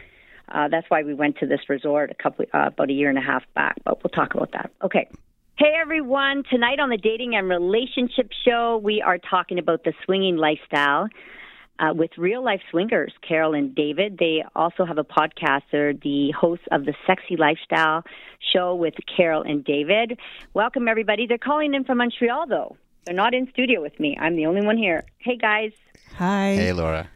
uh, 0.49 0.67
that's 0.67 0.89
why 0.89 1.03
we 1.03 1.13
went 1.13 1.37
to 1.37 1.47
this 1.47 1.61
resort 1.69 2.11
a 2.11 2.13
couple 2.13 2.43
uh, 2.53 2.67
about 2.67 2.89
a 2.89 2.93
year 2.93 3.09
and 3.09 3.17
a 3.17 3.21
half 3.21 3.43
back. 3.53 3.77
But 3.85 4.03
we'll 4.03 4.11
talk 4.11 4.35
about 4.35 4.51
that. 4.51 4.69
Okay. 4.83 5.07
Hey 5.57 5.73
everyone! 5.81 6.43
Tonight 6.49 6.81
on 6.81 6.89
the 6.89 6.97
Dating 6.97 7.35
and 7.37 7.47
Relationship 7.47 8.29
Show, 8.43 8.81
we 8.83 9.01
are 9.01 9.17
talking 9.17 9.59
about 9.59 9.85
the 9.85 9.93
swinging 10.03 10.35
lifestyle 10.35 11.07
uh, 11.79 11.93
with 11.93 12.11
real 12.17 12.43
life 12.43 12.61
swingers, 12.71 13.13
Carol 13.27 13.53
and 13.53 13.75
David. 13.75 14.17
They 14.17 14.43
also 14.55 14.85
have 14.85 14.97
a 14.97 15.03
podcast. 15.03 15.63
They're 15.71 15.93
the 15.93 16.31
hosts 16.31 16.65
of 16.71 16.85
the 16.85 16.93
Sexy 17.05 17.35
Lifestyle 17.37 18.03
Show 18.53 18.75
with 18.75 18.95
Carol 19.15 19.41
and 19.41 19.63
David. 19.63 20.19
Welcome, 20.53 20.87
everybody. 20.87 21.27
They're 21.27 21.37
calling 21.37 21.73
in 21.73 21.83
from 21.83 21.97
Montreal, 21.99 22.47
though. 22.47 22.77
They're 23.05 23.15
not 23.15 23.33
in 23.33 23.49
studio 23.51 23.81
with 23.81 23.99
me. 23.99 24.17
I'm 24.19 24.35
the 24.35 24.45
only 24.45 24.65
one 24.65 24.77
here. 24.77 25.03
Hey, 25.17 25.37
guys. 25.37 25.71
Hi. 26.17 26.55
Hey, 26.55 26.73
Laura. 26.73 27.09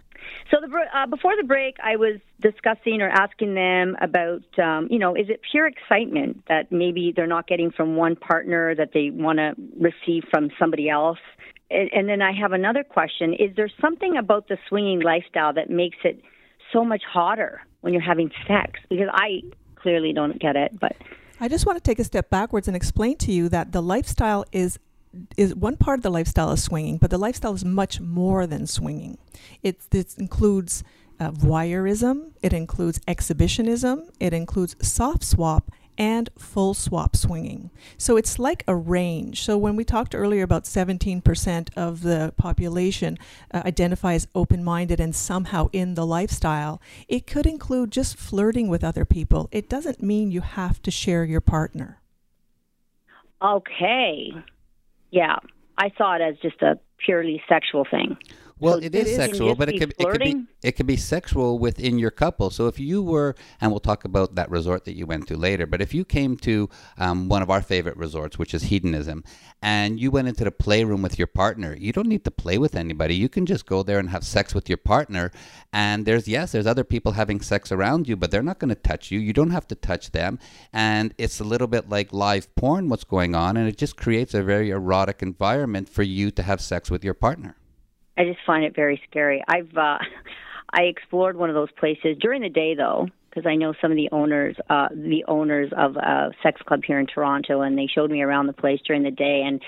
So 0.51 0.57
the, 0.61 0.67
uh, 0.93 1.05
before 1.05 1.35
the 1.39 1.43
break, 1.43 1.77
I 1.83 1.95
was 1.95 2.19
discussing 2.41 3.01
or 3.01 3.09
asking 3.09 3.53
them 3.53 3.95
about, 4.01 4.43
um, 4.59 4.87
you 4.89 4.97
know, 4.97 5.15
is 5.15 5.29
it 5.29 5.41
pure 5.51 5.67
excitement 5.67 6.43
that 6.47 6.71
maybe 6.71 7.13
they're 7.15 7.27
not 7.27 7.47
getting 7.47 7.71
from 7.71 7.95
one 7.95 8.15
partner 8.15 8.73
that 8.75 8.91
they 8.93 9.11
want 9.11 9.37
to 9.37 9.53
receive 9.79 10.23
from 10.31 10.49
somebody 10.59 10.89
else? 10.89 11.19
And, 11.71 12.09
then 12.09 12.21
I 12.21 12.31
have 12.31 12.51
another 12.51 12.83
question: 12.83 13.33
Is 13.33 13.55
there 13.55 13.69
something 13.79 14.17
about 14.17 14.47
the 14.47 14.57
swinging 14.67 15.01
lifestyle 15.01 15.53
that 15.53 15.69
makes 15.69 15.97
it 16.03 16.21
so 16.73 16.83
much 16.83 17.03
hotter 17.07 17.61
when 17.81 17.93
you're 17.93 18.01
having 18.01 18.31
sex? 18.47 18.79
Because 18.89 19.09
I 19.11 19.41
clearly 19.75 20.13
don't 20.13 20.39
get 20.39 20.55
it, 20.55 20.79
but 20.79 20.95
I 21.39 21.47
just 21.47 21.65
want 21.65 21.77
to 21.77 21.83
take 21.83 21.99
a 21.99 22.03
step 22.03 22.29
backwards 22.29 22.67
and 22.67 22.75
explain 22.75 23.17
to 23.17 23.31
you 23.31 23.49
that 23.49 23.71
the 23.71 23.81
lifestyle 23.81 24.45
is 24.51 24.79
is 25.37 25.55
one 25.55 25.75
part 25.75 25.99
of 25.99 26.03
the 26.03 26.09
lifestyle 26.09 26.51
is 26.51 26.63
swinging, 26.63 26.97
but 26.97 27.09
the 27.09 27.17
lifestyle 27.17 27.53
is 27.53 27.65
much 27.65 27.99
more 27.99 28.45
than 28.45 28.67
swinging. 28.67 29.17
It, 29.63 29.79
it 29.91 30.15
includes 30.17 30.83
uh, 31.19 31.31
voyeurism, 31.31 32.31
it 32.43 32.53
includes 32.53 32.99
exhibitionism, 33.07 34.09
it 34.19 34.33
includes 34.33 34.75
soft 34.87 35.23
swap, 35.23 35.71
and 35.99 36.29
full 36.37 36.73
swap 36.73 37.15
swinging. 37.15 37.69
So 37.97 38.15
it's 38.15 38.39
like 38.39 38.63
a 38.67 38.75
range. 38.75 39.43
So 39.43 39.57
when 39.57 39.75
we 39.75 39.83
talked 39.83 40.15
earlier 40.15 40.43
about 40.43 40.63
17% 40.63 41.69
of 41.75 42.01
the 42.01 42.33
population 42.37 43.19
uh, 43.53 43.63
identify 43.65 44.13
as 44.13 44.27
open 44.33 44.63
minded 44.63 45.01
and 45.01 45.13
somehow 45.13 45.69
in 45.73 45.95
the 45.95 46.05
lifestyle, 46.05 46.81
it 47.09 47.27
could 47.27 47.45
include 47.45 47.91
just 47.91 48.15
flirting 48.15 48.69
with 48.69 48.83
other 48.83 49.03
people. 49.03 49.49
It 49.51 49.67
doesn't 49.67 50.01
mean 50.01 50.31
you 50.31 50.41
have 50.41 50.81
to 50.83 50.91
share 50.91 51.25
your 51.25 51.41
partner. 51.41 51.99
Okay. 53.41 54.33
Yeah. 55.11 55.37
I 55.77 55.91
saw 55.97 56.15
it 56.15 56.21
as 56.21 56.37
just 56.41 56.61
a 56.61 56.79
purely 56.97 57.41
sexual 57.49 57.85
thing. 57.89 58.17
Well, 58.59 58.79
So 58.79 58.85
it 58.85 58.95
is 58.95 59.15
sexual, 59.15 59.55
but 59.55 59.69
it 59.69 59.79
could, 59.79 59.95
be 59.97 60.03
it 60.03 60.11
could 60.11 60.19
be 60.19 60.45
it 60.61 60.71
could 60.73 60.87
be 60.87 60.97
sexual 60.97 61.59
within 61.59 61.97
your 61.97 62.11
couple. 62.11 62.49
So 62.49 62.67
if 62.67 62.79
you 62.79 63.01
were, 63.01 63.35
and 63.61 63.71
we'll 63.71 63.79
talk 63.79 64.03
about 64.03 64.35
that 64.35 64.51
resort 64.51 64.83
that 64.85 64.95
you 64.95 65.05
went 65.05 65.27
to 65.27 65.37
later, 65.37 65.65
but 65.65 65.81
if 65.81 65.93
you 65.93 66.03
came 66.03 66.35
to 66.37 66.69
um, 66.97 67.29
one 67.29 67.41
of 67.41 67.49
our 67.49 67.61
favorite 67.61 67.95
resorts, 67.95 68.37
which 68.37 68.53
is 68.53 68.63
hedonism, 68.63 69.23
and 69.61 69.99
you 69.99 70.11
went 70.11 70.27
into 70.27 70.43
the 70.43 70.51
playroom 70.51 71.01
with 71.01 71.17
your 71.17 71.27
partner, 71.27 71.75
you 71.79 71.93
don't 71.93 72.07
need 72.07 72.25
to 72.25 72.31
play 72.31 72.57
with 72.57 72.75
anybody. 72.75 73.15
You 73.15 73.29
can 73.29 73.45
just 73.45 73.65
go 73.65 73.81
there 73.81 73.99
and 73.99 74.09
have 74.09 74.25
sex 74.25 74.53
with 74.53 74.67
your 74.67 74.77
partner. 74.77 75.31
And 75.71 76.05
there's 76.05 76.27
yes, 76.27 76.51
there's 76.51 76.67
other 76.67 76.83
people 76.83 77.13
having 77.13 77.39
sex 77.39 77.71
around 77.71 78.09
you, 78.09 78.17
but 78.17 78.29
they're 78.29 78.43
not 78.43 78.59
going 78.59 78.69
to 78.69 78.75
touch 78.75 79.09
you. 79.09 79.19
You 79.19 79.31
don't 79.31 79.51
have 79.51 79.67
to 79.69 79.75
touch 79.75 80.11
them, 80.11 80.37
and 80.73 81.13
it's 81.17 81.39
a 81.39 81.45
little 81.45 81.67
bit 81.67 81.89
like 81.89 82.11
live 82.11 82.53
porn 82.55 82.89
what's 82.89 83.05
going 83.05 83.35
on, 83.35 83.55
and 83.55 83.69
it 83.69 83.77
just 83.77 83.95
creates 83.95 84.33
a 84.33 84.43
very 84.43 84.69
erotic 84.69 85.21
environment 85.21 85.87
for 85.87 86.03
you 86.03 86.29
to 86.31 86.43
have 86.43 86.59
sex 86.59 86.91
with 86.91 87.05
your 87.05 87.13
partner. 87.13 87.55
I 88.19 88.25
just 88.25 88.39
find 88.45 88.65
it 88.65 88.75
very 88.75 89.01
scary. 89.09 89.41
I've 89.47 89.75
uh, 89.75 89.97
I 90.73 90.83
explored 90.83 91.37
one 91.37 91.49
of 91.49 91.55
those 91.55 91.71
places 91.71 92.17
during 92.19 92.41
the 92.43 92.49
day 92.49 92.75
though, 92.75 93.07
because 93.29 93.45
I 93.47 93.55
know 93.55 93.73
some 93.81 93.91
of 93.91 93.95
the 93.97 94.09
owners, 94.11 94.55
uh, 94.69 94.89
the 94.91 95.23
owners 95.27 95.71
of 95.75 95.95
a 95.95 96.31
sex 96.43 96.61
club 96.61 96.81
here 96.85 96.99
in 96.99 97.07
Toronto, 97.07 97.61
and 97.61 97.77
they 97.77 97.87
showed 97.87 98.11
me 98.11 98.21
around 98.21 98.47
the 98.47 98.53
place 98.53 98.79
during 98.85 99.03
the 99.03 99.09
day. 99.11 99.41
And 99.45 99.61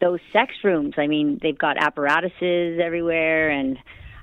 those 0.00 0.18
sex 0.32 0.54
rooms, 0.64 0.94
I 0.96 1.06
mean, 1.06 1.38
they've 1.42 1.56
got 1.58 1.76
apparatuses 1.76 2.80
everywhere, 2.82 3.50
and 3.50 3.78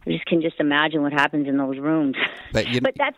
I 0.06 0.10
just 0.10 0.26
can 0.26 0.42
just 0.42 0.60
imagine 0.60 1.02
what 1.04 1.14
happens 1.14 1.48
in 1.48 1.58
those 1.58 1.78
rooms. 1.78 2.16
But 2.54 2.68
you- 2.70 2.82
but 2.82 2.96
that's 2.98 3.18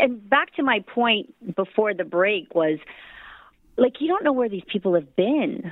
and 0.00 0.28
back 0.30 0.54
to 0.54 0.62
my 0.62 0.80
point 0.80 1.34
before 1.54 1.94
the 1.94 2.04
break 2.04 2.54
was 2.54 2.78
like 3.76 4.00
you 4.00 4.08
don't 4.08 4.24
know 4.24 4.32
where 4.32 4.48
these 4.48 4.62
people 4.72 4.94
have 4.94 5.14
been. 5.16 5.70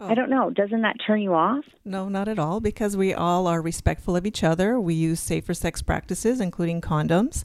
I 0.00 0.14
don't 0.14 0.30
know. 0.30 0.50
Doesn't 0.50 0.80
that 0.82 0.96
turn 1.06 1.20
you 1.20 1.34
off? 1.34 1.64
No, 1.84 2.08
not 2.08 2.26
at 2.28 2.38
all, 2.38 2.60
because 2.60 2.96
we 2.96 3.12
all 3.12 3.46
are 3.46 3.60
respectful 3.60 4.16
of 4.16 4.24
each 4.26 4.42
other. 4.42 4.80
We 4.80 4.94
use 4.94 5.20
safer 5.20 5.52
sex 5.54 5.82
practices, 5.82 6.40
including 6.40 6.80
condoms. 6.80 7.44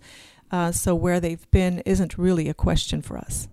Uh, 0.51 0.71
so 0.71 0.95
where 0.95 1.19
they've 1.19 1.49
been 1.51 1.79
isn't 1.85 2.17
really 2.17 2.47
a 2.47 2.53
question 2.53 3.01
for 3.01 3.17
us. 3.17 3.47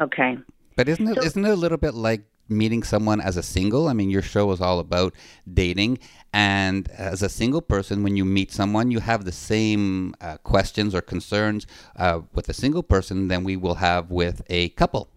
Okay. 0.00 0.36
But 0.76 0.88
isn't 0.88 1.08
it 1.08 1.14
So- 1.14 1.40
not 1.40 1.48
it 1.50 1.52
a 1.52 1.56
little 1.56 1.78
bit 1.78 1.94
like 1.94 2.24
meeting 2.48 2.82
someone 2.82 3.20
as 3.20 3.36
a 3.38 3.42
single? 3.42 3.88
I 3.88 3.94
mean, 3.94 4.10
your 4.10 4.22
show 4.22 4.52
is 4.52 4.60
all 4.60 4.78
about 4.78 5.14
dating, 5.52 5.98
and 6.32 6.88
as 6.90 7.22
a 7.22 7.28
single 7.30 7.62
person, 7.62 8.02
when 8.02 8.16
you 8.16 8.24
meet 8.24 8.52
someone, 8.52 8.90
you 8.90 9.00
have 9.00 9.24
the 9.24 9.32
same 9.32 10.14
uh, 10.20 10.36
questions 10.38 10.94
or 10.94 11.00
concerns 11.00 11.66
uh, 11.96 12.20
with 12.34 12.48
a 12.50 12.54
single 12.54 12.82
person 12.82 13.28
than 13.28 13.42
we 13.44 13.56
will 13.56 13.76
have 13.76 14.10
with 14.10 14.42
a 14.50 14.68
couple. 14.70 15.08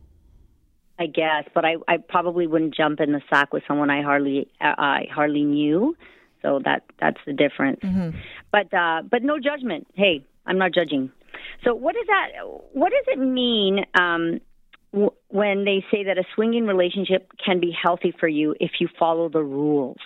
I 0.99 1.05
guess, 1.05 1.45
but 1.55 1.63
I, 1.63 1.75
I 1.87 1.97
probably 1.97 2.45
wouldn't 2.45 2.75
jump 2.75 2.99
in 2.99 3.13
the 3.13 3.21
sack 3.29 3.53
with 3.53 3.63
someone 3.67 3.89
I 3.89 4.01
hardly 4.01 4.49
uh, 4.59 4.75
I 4.77 5.07
hardly 5.13 5.43
knew. 5.43 5.95
So 6.41 6.59
that 6.65 6.83
that's 6.99 7.19
the 7.25 7.33
difference. 7.33 7.79
But 8.51 8.73
uh, 8.73 9.03
but 9.09 9.23
no 9.23 9.39
judgment. 9.39 9.87
Hey, 9.95 10.25
I'm 10.45 10.57
not 10.57 10.73
judging. 10.73 11.11
So 11.63 11.73
what 11.73 11.95
does 11.95 12.05
that? 12.07 12.27
What 12.73 12.91
does 12.91 13.05
it 13.07 13.19
mean 13.19 13.85
um, 13.99 14.39
w- 14.93 15.11
when 15.29 15.65
they 15.65 15.83
say 15.91 16.03
that 16.03 16.17
a 16.17 16.23
swinging 16.35 16.65
relationship 16.65 17.31
can 17.43 17.59
be 17.59 17.71
healthy 17.71 18.13
for 18.19 18.27
you 18.27 18.55
if 18.59 18.71
you 18.79 18.87
follow 18.97 19.29
the 19.29 19.43
rules? 19.43 19.97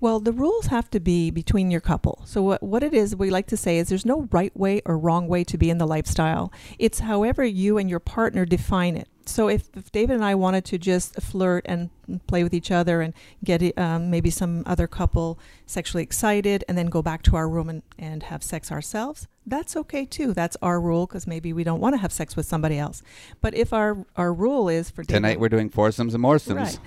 Well, 0.00 0.20
the 0.20 0.32
rules 0.32 0.66
have 0.66 0.90
to 0.90 1.00
be 1.00 1.30
between 1.30 1.70
your 1.70 1.80
couple. 1.80 2.22
So 2.26 2.42
what 2.42 2.62
what 2.62 2.82
it 2.82 2.94
is 2.94 3.16
we 3.16 3.30
like 3.30 3.46
to 3.48 3.56
say 3.56 3.78
is 3.78 3.88
there's 3.88 4.06
no 4.06 4.28
right 4.30 4.54
way 4.56 4.80
or 4.86 4.98
wrong 4.98 5.28
way 5.28 5.44
to 5.44 5.58
be 5.58 5.70
in 5.70 5.78
the 5.78 5.86
lifestyle. 5.86 6.52
It's 6.78 7.00
however 7.00 7.44
you 7.44 7.78
and 7.78 7.88
your 7.90 8.00
partner 8.00 8.44
define 8.44 8.96
it. 8.96 9.08
So 9.26 9.48
if, 9.48 9.68
if 9.74 9.90
David 9.90 10.14
and 10.16 10.24
I 10.24 10.34
wanted 10.34 10.64
to 10.66 10.78
just 10.78 11.20
flirt 11.20 11.64
and 11.66 11.90
play 12.26 12.42
with 12.42 12.52
each 12.52 12.70
other 12.70 13.00
and 13.00 13.14
get 13.42 13.76
um, 13.78 14.10
maybe 14.10 14.30
some 14.30 14.62
other 14.66 14.86
couple 14.86 15.38
sexually 15.66 16.02
excited 16.02 16.64
and 16.68 16.76
then 16.76 16.86
go 16.86 17.02
back 17.02 17.22
to 17.22 17.36
our 17.36 17.48
room 17.48 17.68
and, 17.68 17.82
and 17.98 18.24
have 18.24 18.42
sex 18.42 18.70
ourselves, 18.70 19.26
that's 19.46 19.76
okay 19.76 20.04
too. 20.04 20.32
That's 20.32 20.56
our 20.62 20.80
rule 20.80 21.06
because 21.06 21.26
maybe 21.26 21.52
we 21.52 21.64
don't 21.64 21.80
want 21.80 21.94
to 21.94 21.98
have 21.98 22.12
sex 22.12 22.36
with 22.36 22.46
somebody 22.46 22.78
else. 22.78 23.02
But 23.40 23.54
if 23.54 23.72
our 23.72 24.06
our 24.16 24.32
rule 24.32 24.68
is 24.68 24.90
for 24.90 25.02
David, 25.02 25.16
Tonight 25.18 25.40
we're 25.40 25.48
doing 25.48 25.68
foursomes 25.68 26.14
and 26.14 26.22
moresomes. 26.22 26.56
right. 26.56 26.78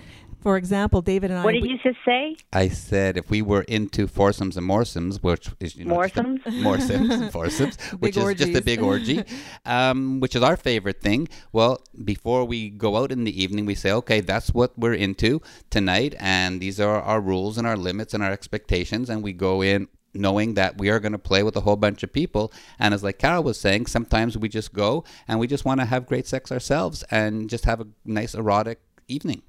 For 0.42 0.56
example, 0.56 1.02
David 1.02 1.32
and 1.32 1.40
I 1.40 1.44
What 1.44 1.54
did 1.54 1.64
we- 1.64 1.70
you 1.70 1.78
just 1.84 1.98
say? 2.06 2.36
I 2.54 2.70
said 2.70 3.18
if 3.18 3.30
we 3.30 3.42
were 3.42 3.64
into 3.64 4.08
foursomes 4.08 4.56
and 4.56 4.68
moresomes, 4.68 5.18
which 5.24 5.50
is 5.60 5.76
you 5.76 5.86
know, 5.86 6.02
just 6.04 6.18
a- 6.18 6.24
Moresomes? 6.24 6.44
moresomes 6.64 7.10
and 7.12 7.32
foursomes, 7.32 7.76
which 8.00 8.16
is 8.16 8.36
just 8.36 8.56
a 8.56 8.62
big 8.62 8.82
orgy, 8.82 9.24
um, 9.66 10.20
which 10.20 10.36
is 10.36 10.44
our 10.44 10.56
favorite 10.56 11.02
thing. 11.02 11.28
Well, 11.52 11.82
before 12.06 12.46
we 12.46 12.70
go 12.70 12.98
out 12.98 13.12
in 13.12 13.24
the 13.24 13.42
evening, 13.44 13.66
we 13.66 13.76
say, 13.76 13.92
okay, 13.92 14.22
that's 14.22 14.54
what 14.54 14.78
we're 14.78 14.94
into 14.94 15.42
tonight, 15.70 16.16
and 16.20 16.62
these 16.62 16.80
are 16.80 17.02
our 17.02 17.20
rules 17.20 17.58
and 17.58 17.66
our 17.66 17.78
limits 17.78 18.14
and 18.14 18.24
our 18.24 18.32
expectations, 18.32 19.10
and 19.10 19.24
we 19.24 19.34
go 19.34 19.62
in 19.62 19.88
knowing 20.14 20.54
that 20.56 20.78
we 20.78 20.90
are 20.90 21.00
going 21.00 21.12
to 21.12 21.20
play 21.20 21.44
with 21.44 21.56
a 21.56 21.62
whole 21.62 21.76
bunch 21.76 22.02
of 22.04 22.12
people. 22.12 22.52
And 22.80 22.94
as 22.94 23.04
like 23.04 23.20
Carol 23.20 23.44
was 23.44 23.60
saying, 23.60 23.86
sometimes 23.88 24.36
we 24.38 24.50
just 24.50 24.74
go 24.74 25.04
and 25.28 25.40
we 25.40 25.46
just 25.46 25.64
want 25.64 25.80
to 25.80 25.86
have 25.86 26.08
great 26.08 26.26
sex 26.26 26.52
ourselves 26.52 27.04
and 27.12 27.48
just 27.50 27.66
have 27.66 27.82
a 27.82 27.88
nice 28.04 28.34
erotic 28.34 28.80
evening. 29.08 29.44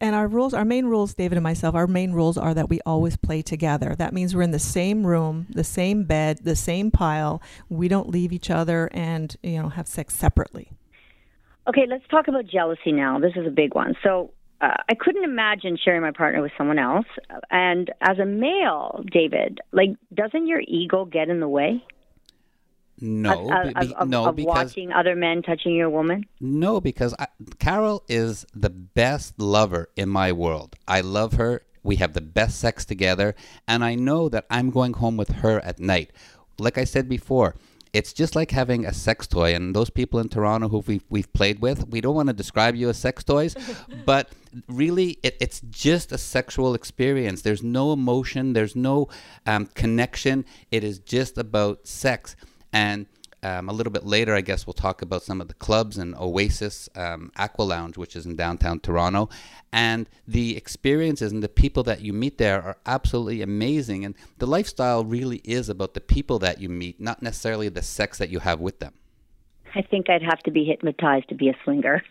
And 0.00 0.14
our 0.14 0.28
rules, 0.28 0.54
our 0.54 0.64
main 0.64 0.86
rules, 0.86 1.14
David 1.14 1.36
and 1.36 1.42
myself, 1.42 1.74
our 1.74 1.86
main 1.86 2.12
rules 2.12 2.36
are 2.38 2.54
that 2.54 2.68
we 2.68 2.80
always 2.86 3.16
play 3.16 3.42
together. 3.42 3.94
That 3.96 4.12
means 4.12 4.34
we're 4.34 4.42
in 4.42 4.50
the 4.50 4.58
same 4.58 5.06
room, 5.06 5.46
the 5.50 5.64
same 5.64 6.04
bed, 6.04 6.40
the 6.44 6.56
same 6.56 6.90
pile. 6.90 7.42
We 7.68 7.88
don't 7.88 8.08
leave 8.08 8.32
each 8.32 8.50
other 8.50 8.90
and, 8.92 9.36
you 9.42 9.62
know, 9.62 9.68
have 9.68 9.86
sex 9.86 10.14
separately. 10.14 10.72
Okay, 11.68 11.86
let's 11.88 12.06
talk 12.08 12.28
about 12.28 12.46
jealousy 12.46 12.92
now. 12.92 13.18
This 13.18 13.32
is 13.36 13.46
a 13.46 13.50
big 13.50 13.74
one. 13.74 13.94
So 14.02 14.32
uh, 14.60 14.76
I 14.88 14.94
couldn't 14.94 15.24
imagine 15.24 15.76
sharing 15.82 16.02
my 16.02 16.12
partner 16.12 16.40
with 16.42 16.52
someone 16.56 16.78
else. 16.78 17.06
And 17.50 17.90
as 18.00 18.18
a 18.18 18.24
male, 18.24 19.04
David, 19.12 19.60
like, 19.72 19.90
doesn't 20.14 20.46
your 20.46 20.62
ego 20.66 21.04
get 21.04 21.28
in 21.28 21.40
the 21.40 21.48
way 21.48 21.84
No, 23.00 23.50
of, 23.50 23.66
of, 23.66 23.74
be- 23.74 23.94
of, 23.94 24.08
no, 24.08 24.26
of 24.26 24.36
because 24.36 24.46
watching 24.46 24.92
other 24.92 25.14
men 25.14 25.42
touching 25.42 25.74
your 25.74 25.90
woman? 25.90 26.26
No, 26.40 26.80
because 26.80 27.14
I, 27.18 27.28
Carol 27.58 28.02
is 28.08 28.46
the 28.54 28.70
best 28.70 29.40
lover 29.40 29.88
in 29.96 30.08
my 30.08 30.32
world. 30.32 30.76
I 30.86 31.00
love 31.00 31.34
her. 31.34 31.62
We 31.82 31.96
have 31.96 32.12
the 32.12 32.20
best 32.20 32.58
sex 32.58 32.84
together, 32.84 33.34
and 33.66 33.84
I 33.84 33.94
know 33.94 34.28
that 34.28 34.46
I'm 34.50 34.70
going 34.70 34.94
home 34.94 35.16
with 35.16 35.30
her 35.30 35.60
at 35.60 35.78
night. 35.78 36.10
Like 36.58 36.76
I 36.76 36.84
said 36.84 37.08
before, 37.08 37.54
it's 37.92 38.12
just 38.12 38.36
like 38.36 38.50
having 38.50 38.84
a 38.84 38.92
sex 38.92 39.26
toy. 39.26 39.54
And 39.54 39.74
those 39.74 39.90
people 39.90 40.20
in 40.20 40.28
Toronto 40.28 40.68
who 40.68 40.78
we've, 40.86 41.04
we've 41.08 41.32
played 41.32 41.60
with, 41.60 41.88
we 41.88 42.00
don't 42.00 42.14
want 42.14 42.28
to 42.28 42.32
describe 42.32 42.74
you 42.74 42.88
as 42.88 42.98
sex 42.98 43.24
toys, 43.24 43.56
but 44.04 44.30
really, 44.68 45.18
it, 45.22 45.36
it's 45.40 45.60
just 45.70 46.12
a 46.12 46.18
sexual 46.18 46.74
experience. 46.74 47.42
There's 47.42 47.62
no 47.62 47.92
emotion, 47.92 48.52
there's 48.52 48.76
no 48.76 49.08
um, 49.46 49.66
connection. 49.66 50.44
It 50.70 50.84
is 50.84 50.98
just 50.98 51.38
about 51.38 51.86
sex. 51.86 52.36
And 52.72 53.06
um, 53.42 53.68
a 53.68 53.72
little 53.72 53.92
bit 53.92 54.04
later, 54.04 54.34
I 54.34 54.40
guess 54.40 54.66
we'll 54.66 54.74
talk 54.74 55.00
about 55.00 55.22
some 55.22 55.40
of 55.40 55.48
the 55.48 55.54
clubs 55.54 55.96
and 55.96 56.14
Oasis 56.16 56.88
um, 56.96 57.30
Aqua 57.36 57.62
Lounge, 57.62 57.96
which 57.96 58.16
is 58.16 58.26
in 58.26 58.34
downtown 58.34 58.80
Toronto. 58.80 59.28
And 59.72 60.08
the 60.26 60.56
experiences 60.56 61.30
and 61.30 61.42
the 61.42 61.48
people 61.48 61.82
that 61.84 62.00
you 62.00 62.12
meet 62.12 62.38
there 62.38 62.60
are 62.62 62.78
absolutely 62.84 63.42
amazing. 63.42 64.04
And 64.04 64.14
the 64.38 64.46
lifestyle 64.46 65.04
really 65.04 65.40
is 65.44 65.68
about 65.68 65.94
the 65.94 66.00
people 66.00 66.38
that 66.40 66.60
you 66.60 66.68
meet, 66.68 67.00
not 67.00 67.22
necessarily 67.22 67.68
the 67.68 67.82
sex 67.82 68.18
that 68.18 68.30
you 68.30 68.40
have 68.40 68.60
with 68.60 68.80
them. 68.80 68.94
I 69.74 69.82
think 69.82 70.08
I'd 70.10 70.22
have 70.22 70.40
to 70.40 70.50
be 70.50 70.64
hypnotized 70.64 71.28
to 71.28 71.34
be 71.34 71.48
a 71.48 71.54
swinger. 71.62 72.02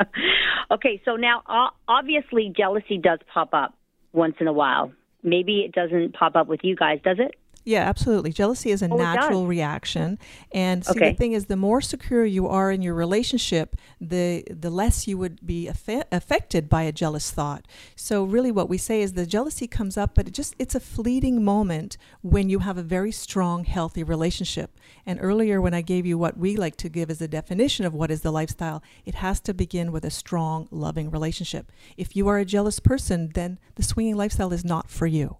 okay, 0.70 1.00
so 1.04 1.16
now 1.16 1.42
obviously 1.88 2.52
jealousy 2.54 2.98
does 2.98 3.20
pop 3.32 3.54
up 3.54 3.74
once 4.12 4.34
in 4.40 4.46
a 4.46 4.52
while. 4.52 4.92
Maybe 5.22 5.60
it 5.60 5.72
doesn't 5.72 6.14
pop 6.14 6.36
up 6.36 6.48
with 6.48 6.60
you 6.62 6.74
guys, 6.76 6.98
does 7.04 7.18
it? 7.18 7.36
Yeah, 7.70 7.84
absolutely. 7.88 8.32
Jealousy 8.32 8.70
is 8.72 8.82
a 8.82 8.88
Oh, 8.90 8.96
natural 8.96 9.46
reaction, 9.46 10.18
and 10.50 10.84
see 10.84 10.90
Okay. 10.98 11.10
the 11.10 11.16
thing 11.16 11.32
is, 11.38 11.46
the 11.46 11.56
more 11.68 11.80
secure 11.80 12.24
you 12.24 12.48
are 12.48 12.72
in 12.72 12.82
your 12.82 12.94
relationship, 12.94 13.76
the 14.00 14.44
the 14.64 14.70
less 14.80 15.06
you 15.08 15.16
would 15.22 15.36
be 15.46 15.68
affe- 15.74 16.02
affected 16.10 16.68
by 16.68 16.82
a 16.82 16.92
jealous 17.02 17.30
thought. 17.30 17.62
So 17.94 18.24
really, 18.24 18.50
what 18.58 18.68
we 18.68 18.78
say 18.88 19.02
is 19.02 19.12
the 19.12 19.24
jealousy 19.36 19.68
comes 19.78 19.96
up, 19.96 20.10
but 20.16 20.26
it 20.28 20.34
just 20.40 20.52
it's 20.58 20.74
a 20.74 20.80
fleeting 20.80 21.44
moment 21.44 21.96
when 22.22 22.48
you 22.52 22.58
have 22.60 22.78
a 22.78 22.82
very 22.96 23.12
strong, 23.12 23.58
healthy 23.64 24.02
relationship. 24.02 24.70
And 25.06 25.18
earlier, 25.22 25.60
when 25.60 25.74
I 25.74 25.82
gave 25.92 26.04
you 26.06 26.18
what 26.18 26.36
we 26.36 26.56
like 26.56 26.76
to 26.82 26.88
give 26.88 27.08
as 27.10 27.20
a 27.20 27.28
definition 27.28 27.86
of 27.86 27.94
what 27.94 28.10
is 28.10 28.22
the 28.22 28.32
lifestyle, 28.32 28.82
it 29.04 29.14
has 29.16 29.38
to 29.42 29.54
begin 29.54 29.92
with 29.92 30.04
a 30.04 30.10
strong, 30.10 30.66
loving 30.72 31.08
relationship. 31.10 31.70
If 31.96 32.16
you 32.16 32.26
are 32.30 32.38
a 32.38 32.44
jealous 32.56 32.80
person, 32.80 33.30
then 33.34 33.58
the 33.76 33.82
swinging 33.84 34.16
lifestyle 34.16 34.52
is 34.52 34.64
not 34.64 34.90
for 34.90 35.06
you. 35.06 35.36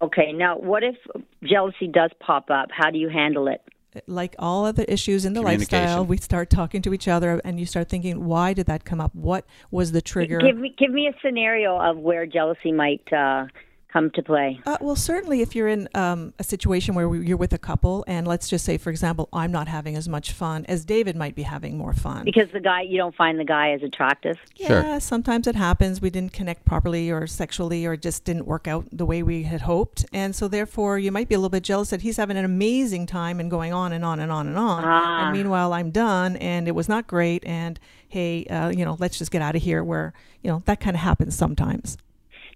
Okay, 0.00 0.32
now 0.32 0.56
what 0.56 0.82
if 0.84 0.96
jealousy 1.42 1.88
does 1.88 2.10
pop 2.20 2.50
up? 2.50 2.68
How 2.70 2.90
do 2.90 2.98
you 2.98 3.08
handle 3.08 3.48
it? 3.48 3.62
like 4.06 4.36
all 4.38 4.64
other 4.64 4.84
issues 4.84 5.24
in 5.24 5.32
the 5.32 5.42
lifestyle, 5.42 6.04
we 6.04 6.16
start 6.18 6.50
talking 6.50 6.82
to 6.82 6.94
each 6.94 7.08
other 7.08 7.40
and 7.44 7.58
you 7.58 7.66
start 7.66 7.88
thinking, 7.88 8.24
why 8.24 8.52
did 8.52 8.66
that 8.66 8.84
come 8.84 9.00
up? 9.00 9.14
What 9.14 9.44
was 9.70 9.92
the 9.92 10.02
trigger? 10.02 10.38
Give 10.38 10.56
me 10.56 10.74
give 10.78 10.90
me 10.90 11.08
a 11.08 11.18
scenario 11.24 11.78
of 11.78 11.96
where 11.96 12.26
jealousy 12.26 12.72
might 12.72 13.02
uh, 13.12 13.46
come 13.92 14.10
to 14.10 14.22
play. 14.22 14.60
Uh, 14.66 14.76
well, 14.80 14.96
certainly, 14.96 15.40
if 15.40 15.54
you're 15.54 15.68
in 15.68 15.88
um, 15.94 16.34
a 16.38 16.44
situation 16.44 16.94
where 16.94 17.14
you're 17.14 17.36
with 17.36 17.52
a 17.52 17.58
couple, 17.58 18.04
and 18.06 18.26
let's 18.26 18.48
just 18.48 18.64
say, 18.64 18.76
for 18.78 18.90
example, 18.90 19.28
I'm 19.32 19.50
not 19.50 19.68
having 19.68 19.96
as 19.96 20.08
much 20.08 20.32
fun 20.32 20.66
as 20.68 20.84
David 20.84 21.16
might 21.16 21.34
be 21.34 21.42
having 21.42 21.76
more 21.78 21.92
fun. 21.92 22.24
Because 22.24 22.50
the 22.52 22.60
guy, 22.60 22.82
you 22.82 22.96
don't 22.96 23.14
find 23.14 23.38
the 23.38 23.44
guy 23.44 23.72
as 23.72 23.82
attractive. 23.82 24.36
Sure. 24.54 24.82
Yeah, 24.82 24.98
sometimes 24.98 25.46
it 25.46 25.56
happens. 25.56 26.00
We 26.00 26.10
didn't 26.10 26.32
connect 26.32 26.64
properly 26.64 27.10
or 27.10 27.26
sexually, 27.26 27.86
or 27.86 27.94
it 27.94 28.02
just 28.02 28.24
didn't 28.24 28.46
work 28.46 28.68
out 28.68 28.86
the 28.92 29.06
way 29.06 29.22
we 29.22 29.44
had 29.44 29.62
hoped. 29.62 30.04
And 30.12 30.34
so, 30.34 30.48
therefore, 30.48 30.98
you 30.98 31.10
might 31.10 31.28
be 31.28 31.34
a 31.34 31.38
little 31.38 31.48
bit 31.48 31.62
jealous 31.62 31.90
that 31.90 32.02
he's 32.02 32.16
having 32.16 32.36
an 32.36 32.44
amazing 32.44 33.06
time 33.06 33.40
and 33.40 33.50
going 33.50 33.72
on 33.72 33.92
and 33.92 34.04
on 34.04 34.20
and 34.20 34.30
on 34.30 34.46
and 34.46 34.56
on. 34.56 34.84
Ah. 34.84 35.24
And 35.24 35.36
meanwhile, 35.36 35.72
I'm 35.72 35.90
done 35.90 36.36
and 36.36 36.68
it 36.68 36.72
was 36.72 36.88
not 36.88 37.06
great. 37.06 37.44
And 37.44 37.80
hey, 38.08 38.44
uh, 38.46 38.68
you 38.68 38.84
know, 38.84 38.96
let's 38.98 39.18
just 39.18 39.30
get 39.30 39.42
out 39.42 39.56
of 39.56 39.62
here. 39.62 39.82
Where, 39.82 40.12
you 40.42 40.50
know, 40.50 40.62
that 40.66 40.80
kind 40.80 40.94
of 40.94 41.00
happens 41.00 41.36
sometimes. 41.36 41.96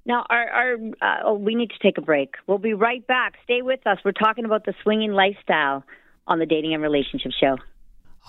Now, 0.05 0.27
our, 0.31 0.49
our 0.49 0.75
uh, 1.01 1.21
oh, 1.27 1.35
we 1.35 1.55
need 1.55 1.71
to 1.71 1.79
take 1.81 1.97
a 1.97 2.01
break. 2.01 2.35
We'll 2.47 2.59
be 2.59 2.75
right 2.75 3.07
back. 3.07 3.35
Stay 3.45 3.63
with 3.63 3.87
us. 3.87 3.99
We're 4.05 4.13
talking 4.13 4.45
about 4.45 4.65
the 4.65 4.75
swinging 4.83 5.13
lifestyle 5.13 5.85
on 6.27 6.39
the 6.39 6.47
Dating 6.47 6.75
and 6.75 6.83
Relationship 6.83 7.33
Show. 7.41 7.57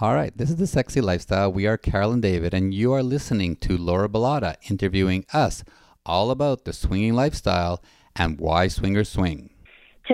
All 0.02 0.16
right, 0.16 0.36
this 0.36 0.50
is 0.50 0.56
the 0.56 0.68
Sexy 0.68 1.02
Lifestyle. 1.02 1.54
We 1.54 1.68
are 1.68 1.78
Carol 1.78 2.12
and 2.12 2.22
David, 2.22 2.54
and 2.54 2.74
you 2.74 2.94
are 2.94 3.04
listening 3.04 3.56
to 3.58 3.78
Laura 3.78 4.10
Bilotta 4.10 4.56
interviewing 4.70 5.26
us 5.34 5.64
all 6.06 6.32
about 6.32 6.66
the 6.66 6.74
swinging 6.74 7.14
lifestyle 7.14 7.82
and 8.16 8.40
why 8.40 8.68
swingers 8.68 9.10
swing. 9.10 9.53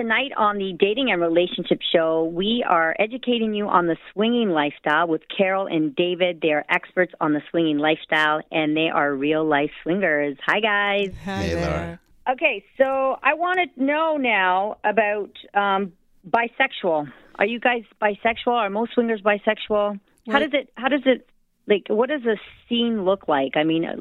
Tonight 0.00 0.32
on 0.38 0.56
the 0.56 0.72
Dating 0.78 1.10
and 1.10 1.20
Relationship 1.20 1.80
Show, 1.92 2.24
we 2.24 2.64
are 2.66 2.96
educating 2.98 3.52
you 3.52 3.68
on 3.68 3.86
the 3.86 3.98
swinging 4.14 4.48
lifestyle 4.48 5.06
with 5.06 5.20
Carol 5.36 5.66
and 5.66 5.94
David. 5.94 6.40
They 6.40 6.52
are 6.52 6.64
experts 6.70 7.12
on 7.20 7.34
the 7.34 7.42
swinging 7.50 7.76
lifestyle, 7.76 8.40
and 8.50 8.74
they 8.74 8.88
are 8.88 9.14
real 9.14 9.44
life 9.44 9.70
swingers. 9.82 10.38
Hi, 10.46 10.60
guys. 10.60 11.14
Hi 11.26 11.42
Hey, 11.42 11.54
Laura. 11.54 11.66
there. 11.66 12.32
Okay, 12.32 12.64
so 12.78 13.18
I 13.22 13.34
want 13.34 13.58
to 13.76 13.84
know 13.84 14.16
now 14.16 14.78
about 14.84 15.32
um, 15.52 15.92
bisexual. 16.26 17.12
Are 17.34 17.46
you 17.46 17.60
guys 17.60 17.82
bisexual? 18.00 18.54
Are 18.54 18.70
most 18.70 18.94
swingers 18.94 19.20
bisexual? 19.20 20.00
How 20.30 20.38
does 20.38 20.54
it? 20.54 20.72
How 20.76 20.88
does 20.88 21.02
it? 21.04 21.28
Like, 21.66 21.88
what 21.90 22.08
does 22.08 22.24
a 22.24 22.36
scene 22.70 23.04
look 23.04 23.28
like? 23.28 23.52
I 23.54 23.64
mean, 23.64 23.84
uh, 23.84 23.94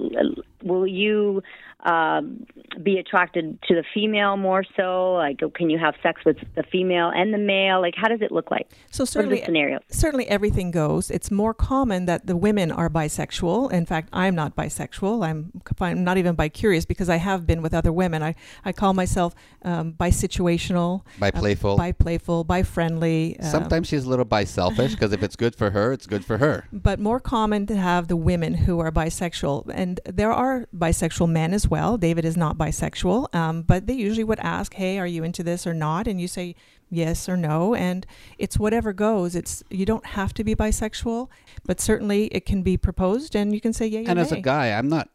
will 0.63 0.87
you 0.87 1.43
um, 1.85 2.45
be 2.83 2.97
attracted 2.97 3.57
to 3.63 3.75
the 3.75 3.83
female 3.93 4.37
more 4.37 4.63
so? 4.75 5.13
Like, 5.13 5.39
can 5.55 5.69
you 5.69 5.77
have 5.77 5.95
sex 6.03 6.21
with 6.25 6.37
the 6.55 6.63
female 6.63 7.09
and 7.13 7.33
the 7.33 7.37
male? 7.37 7.81
Like, 7.81 7.93
how 7.95 8.07
does 8.07 8.21
it 8.21 8.31
look 8.31 8.51
like? 8.51 8.69
So 8.91 9.05
certainly, 9.05 9.39
the 9.39 9.45
scenarios? 9.45 9.81
certainly 9.89 10.27
everything 10.27 10.71
goes. 10.71 11.09
It's 11.09 11.31
more 11.31 11.53
common 11.53 12.05
that 12.05 12.27
the 12.27 12.35
women 12.35 12.71
are 12.71 12.89
bisexual. 12.89 13.71
In 13.71 13.85
fact, 13.85 14.09
I'm 14.11 14.35
not 14.35 14.55
bisexual. 14.55 15.25
I'm, 15.25 15.51
I'm 15.79 16.03
not 16.03 16.17
even 16.17 16.35
bi-curious 16.35 16.85
because 16.85 17.09
I 17.09 17.15
have 17.17 17.47
been 17.47 17.61
with 17.61 17.73
other 17.73 17.91
women. 17.93 18.23
I, 18.23 18.35
I 18.65 18.71
call 18.71 18.93
myself 18.93 19.33
um, 19.63 19.93
bisituational, 19.93 21.03
By 21.17 21.31
playful. 21.31 21.77
bi 21.77 21.91
playful, 21.91 22.43
bi 22.43 22.63
friendly. 22.63 23.37
Sometimes 23.41 23.87
she's 23.87 24.03
a 24.05 24.09
little 24.09 24.25
bi 24.25 24.43
selfish 24.43 24.93
because 24.93 25.13
if 25.13 25.23
it's 25.23 25.35
good 25.35 25.55
for 25.55 25.71
her, 25.71 25.91
it's 25.93 26.07
good 26.07 26.25
for 26.25 26.37
her. 26.37 26.65
but 26.73 26.99
more 26.99 27.19
common 27.19 27.65
to 27.67 27.75
have 27.75 28.07
the 28.07 28.15
women 28.15 28.53
who 28.53 28.79
are 28.79 28.91
bisexual. 28.91 29.69
And 29.73 29.99
there 30.05 30.31
are 30.31 30.67
bisexual 30.75 31.29
men 31.29 31.53
as 31.53 31.67
well. 31.69 31.97
David 31.97 32.25
is 32.25 32.37
not 32.37 32.57
bisexual, 32.57 33.33
um, 33.33 33.61
but 33.61 33.87
they 33.87 33.93
usually 33.93 34.23
would 34.23 34.39
ask, 34.39 34.73
"Hey, 34.73 34.99
are 34.99 35.07
you 35.07 35.23
into 35.23 35.43
this 35.43 35.65
or 35.65 35.73
not?" 35.73 36.07
And 36.07 36.19
you 36.19 36.27
say 36.27 36.55
yes 36.89 37.29
or 37.29 37.37
no, 37.37 37.75
and 37.75 38.05
it's 38.37 38.57
whatever 38.57 38.93
goes. 38.93 39.35
It's 39.35 39.63
you 39.69 39.85
don't 39.85 40.05
have 40.05 40.33
to 40.35 40.43
be 40.43 40.55
bisexual, 40.55 41.29
but 41.65 41.79
certainly 41.79 42.25
it 42.27 42.45
can 42.45 42.63
be 42.63 42.77
proposed, 42.77 43.35
and 43.35 43.53
you 43.53 43.61
can 43.61 43.73
say 43.73 43.87
yeah. 43.87 44.03
And 44.07 44.19
as 44.19 44.31
a 44.31 44.41
guy, 44.41 44.71
I'm 44.77 44.89
not, 44.89 45.09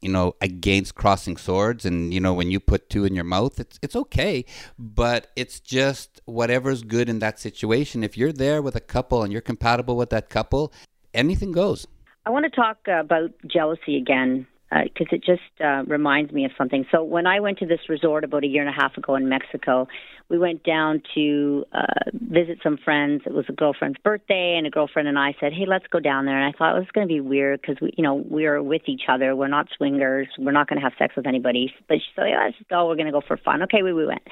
you 0.00 0.08
know, 0.08 0.34
against 0.40 0.94
crossing 0.94 1.36
swords. 1.36 1.84
And 1.84 2.12
you 2.14 2.20
know, 2.20 2.34
when 2.34 2.50
you 2.50 2.60
put 2.60 2.88
two 2.88 3.04
in 3.04 3.14
your 3.14 3.24
mouth, 3.24 3.58
it's 3.60 3.78
it's 3.82 3.96
okay. 3.96 4.44
But 4.78 5.28
it's 5.36 5.60
just 5.60 6.20
whatever's 6.24 6.82
good 6.82 7.08
in 7.08 7.18
that 7.20 7.38
situation. 7.38 8.02
If 8.02 8.16
you're 8.16 8.32
there 8.32 8.62
with 8.62 8.76
a 8.76 8.80
couple 8.80 9.22
and 9.22 9.32
you're 9.32 9.42
compatible 9.42 9.96
with 9.96 10.10
that 10.10 10.30
couple, 10.30 10.72
anything 11.12 11.52
goes. 11.52 11.86
I 12.24 12.30
want 12.30 12.44
to 12.44 12.50
talk 12.50 12.78
uh, 12.88 12.98
about 13.00 13.30
jealousy 13.46 13.96
again 13.96 14.48
because 14.70 15.06
it 15.12 15.22
just 15.24 15.42
uh, 15.64 15.84
reminds 15.86 16.32
me 16.32 16.44
of 16.44 16.50
something. 16.58 16.84
So 16.90 17.02
when 17.02 17.26
I 17.26 17.40
went 17.40 17.58
to 17.58 17.66
this 17.66 17.80
resort 17.88 18.24
about 18.24 18.44
a 18.44 18.46
year 18.46 18.66
and 18.66 18.68
a 18.68 18.78
half 18.78 18.96
ago 18.96 19.14
in 19.14 19.28
Mexico, 19.28 19.86
we 20.28 20.38
went 20.38 20.64
down 20.64 21.02
to 21.14 21.64
uh, 21.72 22.10
visit 22.12 22.58
some 22.62 22.76
friends. 22.76 23.22
It 23.26 23.32
was 23.32 23.44
a 23.48 23.52
girlfriend's 23.52 23.98
birthday, 24.02 24.56
and 24.58 24.66
a 24.66 24.70
girlfriend 24.70 25.06
and 25.08 25.18
I 25.18 25.34
said, 25.38 25.52
"Hey, 25.52 25.66
let's 25.66 25.86
go 25.86 26.00
down 26.00 26.26
there." 26.26 26.36
And 26.36 26.52
I 26.52 26.56
thought 26.56 26.76
it 26.76 26.80
was 26.80 26.88
going 26.92 27.06
to 27.06 27.12
be 27.12 27.20
weird 27.20 27.60
because 27.60 27.76
we, 27.80 27.92
you 27.96 28.02
know, 28.02 28.14
we 28.14 28.46
are 28.46 28.62
with 28.62 28.82
each 28.86 29.02
other. 29.08 29.36
We're 29.36 29.46
not 29.48 29.68
swingers. 29.76 30.26
We're 30.38 30.52
not 30.52 30.68
going 30.68 30.80
to 30.80 30.84
have 30.84 30.94
sex 30.98 31.14
with 31.16 31.26
anybody. 31.26 31.72
But 31.88 31.98
she 31.98 32.10
said, 32.16 32.26
yeah, 32.28 32.44
"Let's 32.44 32.56
go. 32.68 32.88
We're 32.88 32.96
going 32.96 33.06
to 33.06 33.12
go 33.12 33.22
for 33.26 33.36
fun." 33.36 33.62
Okay, 33.62 33.82
we 33.82 33.92
we 33.92 34.06
went 34.06 34.22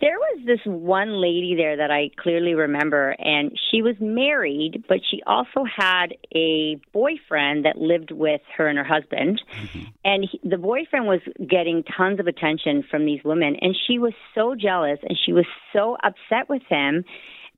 there 0.00 0.16
was 0.16 0.40
this 0.46 0.60
one 0.64 1.20
lady 1.20 1.54
there 1.56 1.76
that 1.76 1.90
I 1.90 2.10
clearly 2.16 2.54
remember, 2.54 3.16
and 3.18 3.50
she 3.70 3.82
was 3.82 3.96
married, 4.00 4.84
but 4.88 4.98
she 5.10 5.22
also 5.26 5.64
had 5.64 6.14
a 6.34 6.80
boyfriend 6.92 7.64
that 7.64 7.78
lived 7.78 8.12
with 8.12 8.40
her 8.56 8.68
and 8.68 8.78
her 8.78 8.84
husband. 8.84 9.42
Mm-hmm. 9.60 9.84
And 10.04 10.28
he, 10.30 10.40
the 10.48 10.56
boyfriend 10.56 11.06
was 11.06 11.20
getting 11.38 11.82
tons 11.96 12.20
of 12.20 12.28
attention 12.28 12.84
from 12.88 13.06
these 13.06 13.20
women, 13.24 13.56
and 13.60 13.76
she 13.88 13.98
was 13.98 14.12
so 14.36 14.54
jealous 14.54 15.00
and 15.02 15.18
she 15.26 15.32
was 15.32 15.46
so 15.72 15.96
upset 16.04 16.48
with 16.48 16.62
him. 16.68 17.04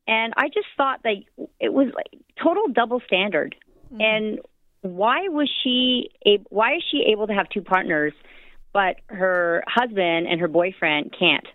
And 0.08 0.32
I 0.36 0.48
just 0.48 0.68
thought 0.78 1.02
that 1.04 1.16
it 1.60 1.72
was 1.72 1.88
like 1.94 2.20
total 2.42 2.68
double 2.72 3.02
standard. 3.06 3.54
Mm-hmm. 3.92 4.00
And 4.00 4.38
why 4.80 5.28
was 5.28 5.50
she? 5.62 6.08
A, 6.26 6.38
why 6.48 6.76
is 6.76 6.82
she 6.90 7.04
able 7.12 7.26
to 7.26 7.34
have 7.34 7.50
two 7.50 7.60
partners, 7.60 8.14
but 8.72 8.96
her 9.08 9.62
husband 9.68 10.26
and 10.26 10.40
her 10.40 10.48
boyfriend 10.48 11.14
can't? 11.16 11.46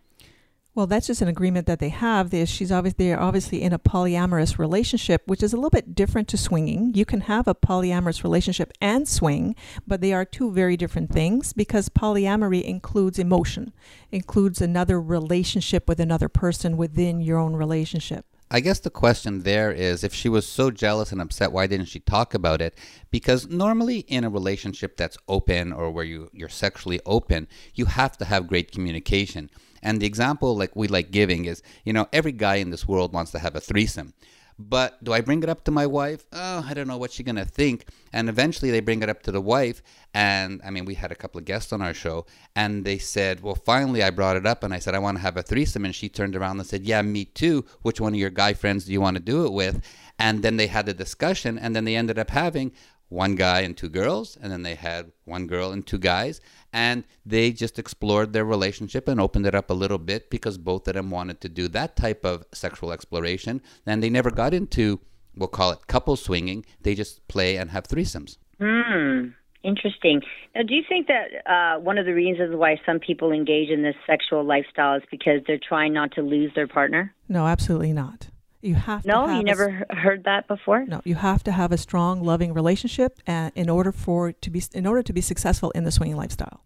Well, 0.75 0.87
that's 0.87 1.07
just 1.07 1.21
an 1.21 1.29
agreement 1.29 1.67
that 1.67 1.79
they 1.79 1.87
have. 1.87 2.31
They, 2.31 2.43
she's 2.43 2.69
obviously 2.69 3.07
they're 3.07 3.19
obviously 3.19 3.61
in 3.61 3.71
a 3.71 3.79
polyamorous 3.79 4.59
relationship, 4.59 5.21
which 5.25 5.41
is 5.41 5.53
a 5.53 5.55
little 5.55 5.69
bit 5.69 5.95
different 5.95 6.27
to 6.27 6.37
swinging. 6.37 6.93
You 6.93 7.05
can 7.05 7.21
have 7.21 7.47
a 7.47 7.55
polyamorous 7.55 8.25
relationship 8.25 8.73
and 8.81 9.07
swing, 9.07 9.55
but 9.87 10.01
they 10.01 10.11
are 10.11 10.25
two 10.25 10.51
very 10.51 10.75
different 10.75 11.13
things 11.13 11.53
because 11.53 11.87
polyamory 11.87 12.61
includes 12.61 13.17
emotion, 13.17 13.71
includes 14.11 14.59
another 14.59 14.99
relationship 14.99 15.87
with 15.87 16.01
another 16.01 16.27
person 16.27 16.75
within 16.75 17.21
your 17.21 17.39
own 17.39 17.55
relationship. 17.55 18.25
I 18.51 18.59
guess 18.59 18.79
the 18.79 18.89
question 18.89 19.43
there 19.43 19.71
is 19.71 20.03
if 20.03 20.13
she 20.13 20.27
was 20.27 20.45
so 20.45 20.71
jealous 20.71 21.13
and 21.13 21.21
upset, 21.21 21.53
why 21.53 21.67
didn't 21.67 21.87
she 21.87 22.01
talk 22.01 22.33
about 22.33 22.61
it? 22.61 22.77
Because 23.11 23.47
normally 23.47 23.99
in 23.99 24.25
a 24.25 24.29
relationship 24.29 24.97
that's 24.97 25.17
open 25.29 25.71
or 25.71 25.89
where 25.89 26.03
you, 26.03 26.29
you're 26.33 26.49
sexually 26.49 26.99
open, 27.05 27.47
you 27.73 27.85
have 27.85 28.17
to 28.17 28.25
have 28.25 28.47
great 28.47 28.73
communication. 28.73 29.49
And 29.85 30.01
the 30.01 30.07
example 30.07 30.57
like 30.57 30.75
we 30.75 30.87
like 30.87 31.11
giving 31.11 31.45
is, 31.45 31.61
you 31.85 31.93
know, 31.93 32.07
every 32.11 32.31
guy 32.31 32.55
in 32.55 32.71
this 32.71 32.87
world 32.87 33.13
wants 33.13 33.31
to 33.31 33.39
have 33.39 33.55
a 33.55 33.61
threesome. 33.61 34.13
But 34.57 35.03
do 35.03 35.13
I 35.13 35.21
bring 35.21 35.43
it 35.43 35.49
up 35.49 35.65
to 35.65 35.71
my 35.71 35.85
wife? 35.85 36.25
Oh, 36.31 36.65
I 36.67 36.73
don't 36.73 36.87
know 36.87 36.97
what 36.97 37.11
she's 37.11 37.25
going 37.25 37.35
to 37.35 37.45
think. 37.45 37.85
And 38.11 38.27
eventually 38.27 38.71
they 38.71 38.79
bring 38.79 39.03
it 39.03 39.09
up 39.09 39.21
to 39.23 39.31
the 39.31 39.41
wife. 39.41 39.83
And 40.13 40.61
I 40.65 40.71
mean, 40.71 40.85
we 40.85 40.95
had 40.95 41.11
a 41.11 41.15
couple 41.15 41.37
of 41.37 41.45
guests 41.45 41.71
on 41.71 41.81
our 41.81 41.93
show 41.93 42.25
and 42.55 42.83
they 42.83 42.97
said, 42.97 43.43
well, 43.43 43.55
finally 43.55 44.01
I 44.01 44.09
brought 44.09 44.37
it 44.37 44.47
up 44.47 44.63
and 44.63 44.73
I 44.73 44.79
said, 44.79 44.95
I 44.95 44.99
want 44.99 45.17
to 45.17 45.21
have 45.21 45.37
a 45.37 45.43
threesome. 45.43 45.85
And 45.85 45.93
she 45.93 46.09
turned 46.09 46.35
around 46.35 46.57
and 46.57 46.67
said, 46.67 46.83
yeah, 46.83 47.01
me 47.03 47.25
too. 47.25 47.65
Which 47.83 48.01
one 48.01 48.13
of 48.13 48.19
your 48.19 48.29
guy 48.31 48.53
friends 48.53 48.85
do 48.85 48.93
you 48.93 49.01
want 49.01 49.17
to 49.17 49.23
do 49.23 49.45
it 49.45 49.53
with? 49.53 49.83
And 50.17 50.41
then 50.41 50.57
they 50.57 50.67
had 50.67 50.85
the 50.85 50.93
discussion 50.93 51.59
and 51.59 51.75
then 51.75 51.85
they 51.85 51.95
ended 51.95 52.17
up 52.17 52.29
having 52.29 52.71
one 53.09 53.35
guy 53.35 53.61
and 53.61 53.75
two 53.75 53.89
girls. 53.89 54.37
And 54.41 54.51
then 54.51 54.63
they 54.63 54.75
had 54.75 55.11
one 55.25 55.47
girl 55.47 55.71
and 55.71 55.85
two 55.85 55.97
guys. 55.97 56.41
And 56.73 57.03
they 57.25 57.51
just 57.51 57.79
explored 57.79 58.33
their 58.33 58.45
relationship 58.45 59.07
and 59.07 59.19
opened 59.19 59.45
it 59.45 59.55
up 59.55 59.69
a 59.69 59.73
little 59.73 59.97
bit 59.97 60.29
because 60.29 60.57
both 60.57 60.87
of 60.87 60.95
them 60.95 61.09
wanted 61.09 61.41
to 61.41 61.49
do 61.49 61.67
that 61.69 61.95
type 61.95 62.25
of 62.25 62.45
sexual 62.53 62.91
exploration. 62.91 63.61
And 63.85 64.01
they 64.01 64.09
never 64.09 64.31
got 64.31 64.53
into, 64.53 64.99
we'll 65.35 65.47
call 65.47 65.71
it 65.71 65.87
couple 65.87 66.15
swinging. 66.15 66.65
They 66.81 66.95
just 66.95 67.27
play 67.27 67.57
and 67.57 67.71
have 67.71 67.87
threesomes. 67.87 68.37
Hmm. 68.59 69.29
Interesting. 69.63 70.21
Now, 70.53 70.61
do 70.61 70.75
you 70.75 70.83
think 70.87 71.07
that 71.07 71.51
uh, 71.51 71.79
one 71.79 71.97
of 71.97 72.05
the 72.05 72.13
reasons 72.13 72.55
why 72.55 72.79
some 72.85 72.99
people 72.99 73.31
engage 73.31 73.69
in 73.69 73.81
this 73.81 73.95
sexual 74.05 74.43
lifestyle 74.43 74.97
is 74.97 75.03
because 75.09 75.41
they're 75.47 75.57
trying 75.57 75.91
not 75.91 76.11
to 76.13 76.21
lose 76.21 76.51
their 76.53 76.67
partner? 76.67 77.15
No, 77.27 77.47
absolutely 77.47 77.91
not. 77.91 78.27
You 78.65 78.75
have 78.75 79.05
no, 79.05 79.21
to 79.25 79.27
have 79.29 79.37
you 79.37 79.43
never 79.43 79.69
s- 79.89 79.97
heard 79.97 80.23
that 80.25 80.47
before. 80.47 80.85
No, 80.85 81.01
you 81.05 81.15
have 81.15 81.43
to 81.43 81.51
have 81.51 81.71
a 81.71 81.77
strong, 81.77 82.23
loving 82.23 82.53
relationship, 82.53 83.19
uh, 83.27 83.51
in 83.55 83.69
order 83.69 83.91
for 83.91 84.31
to 84.31 84.49
be 84.49 84.61
in 84.73 84.85
order 84.87 85.03
to 85.03 85.13
be 85.13 85.21
successful 85.21 85.69
in 85.71 85.83
the 85.83 85.91
swinging 85.91 86.17
lifestyle. 86.17 86.61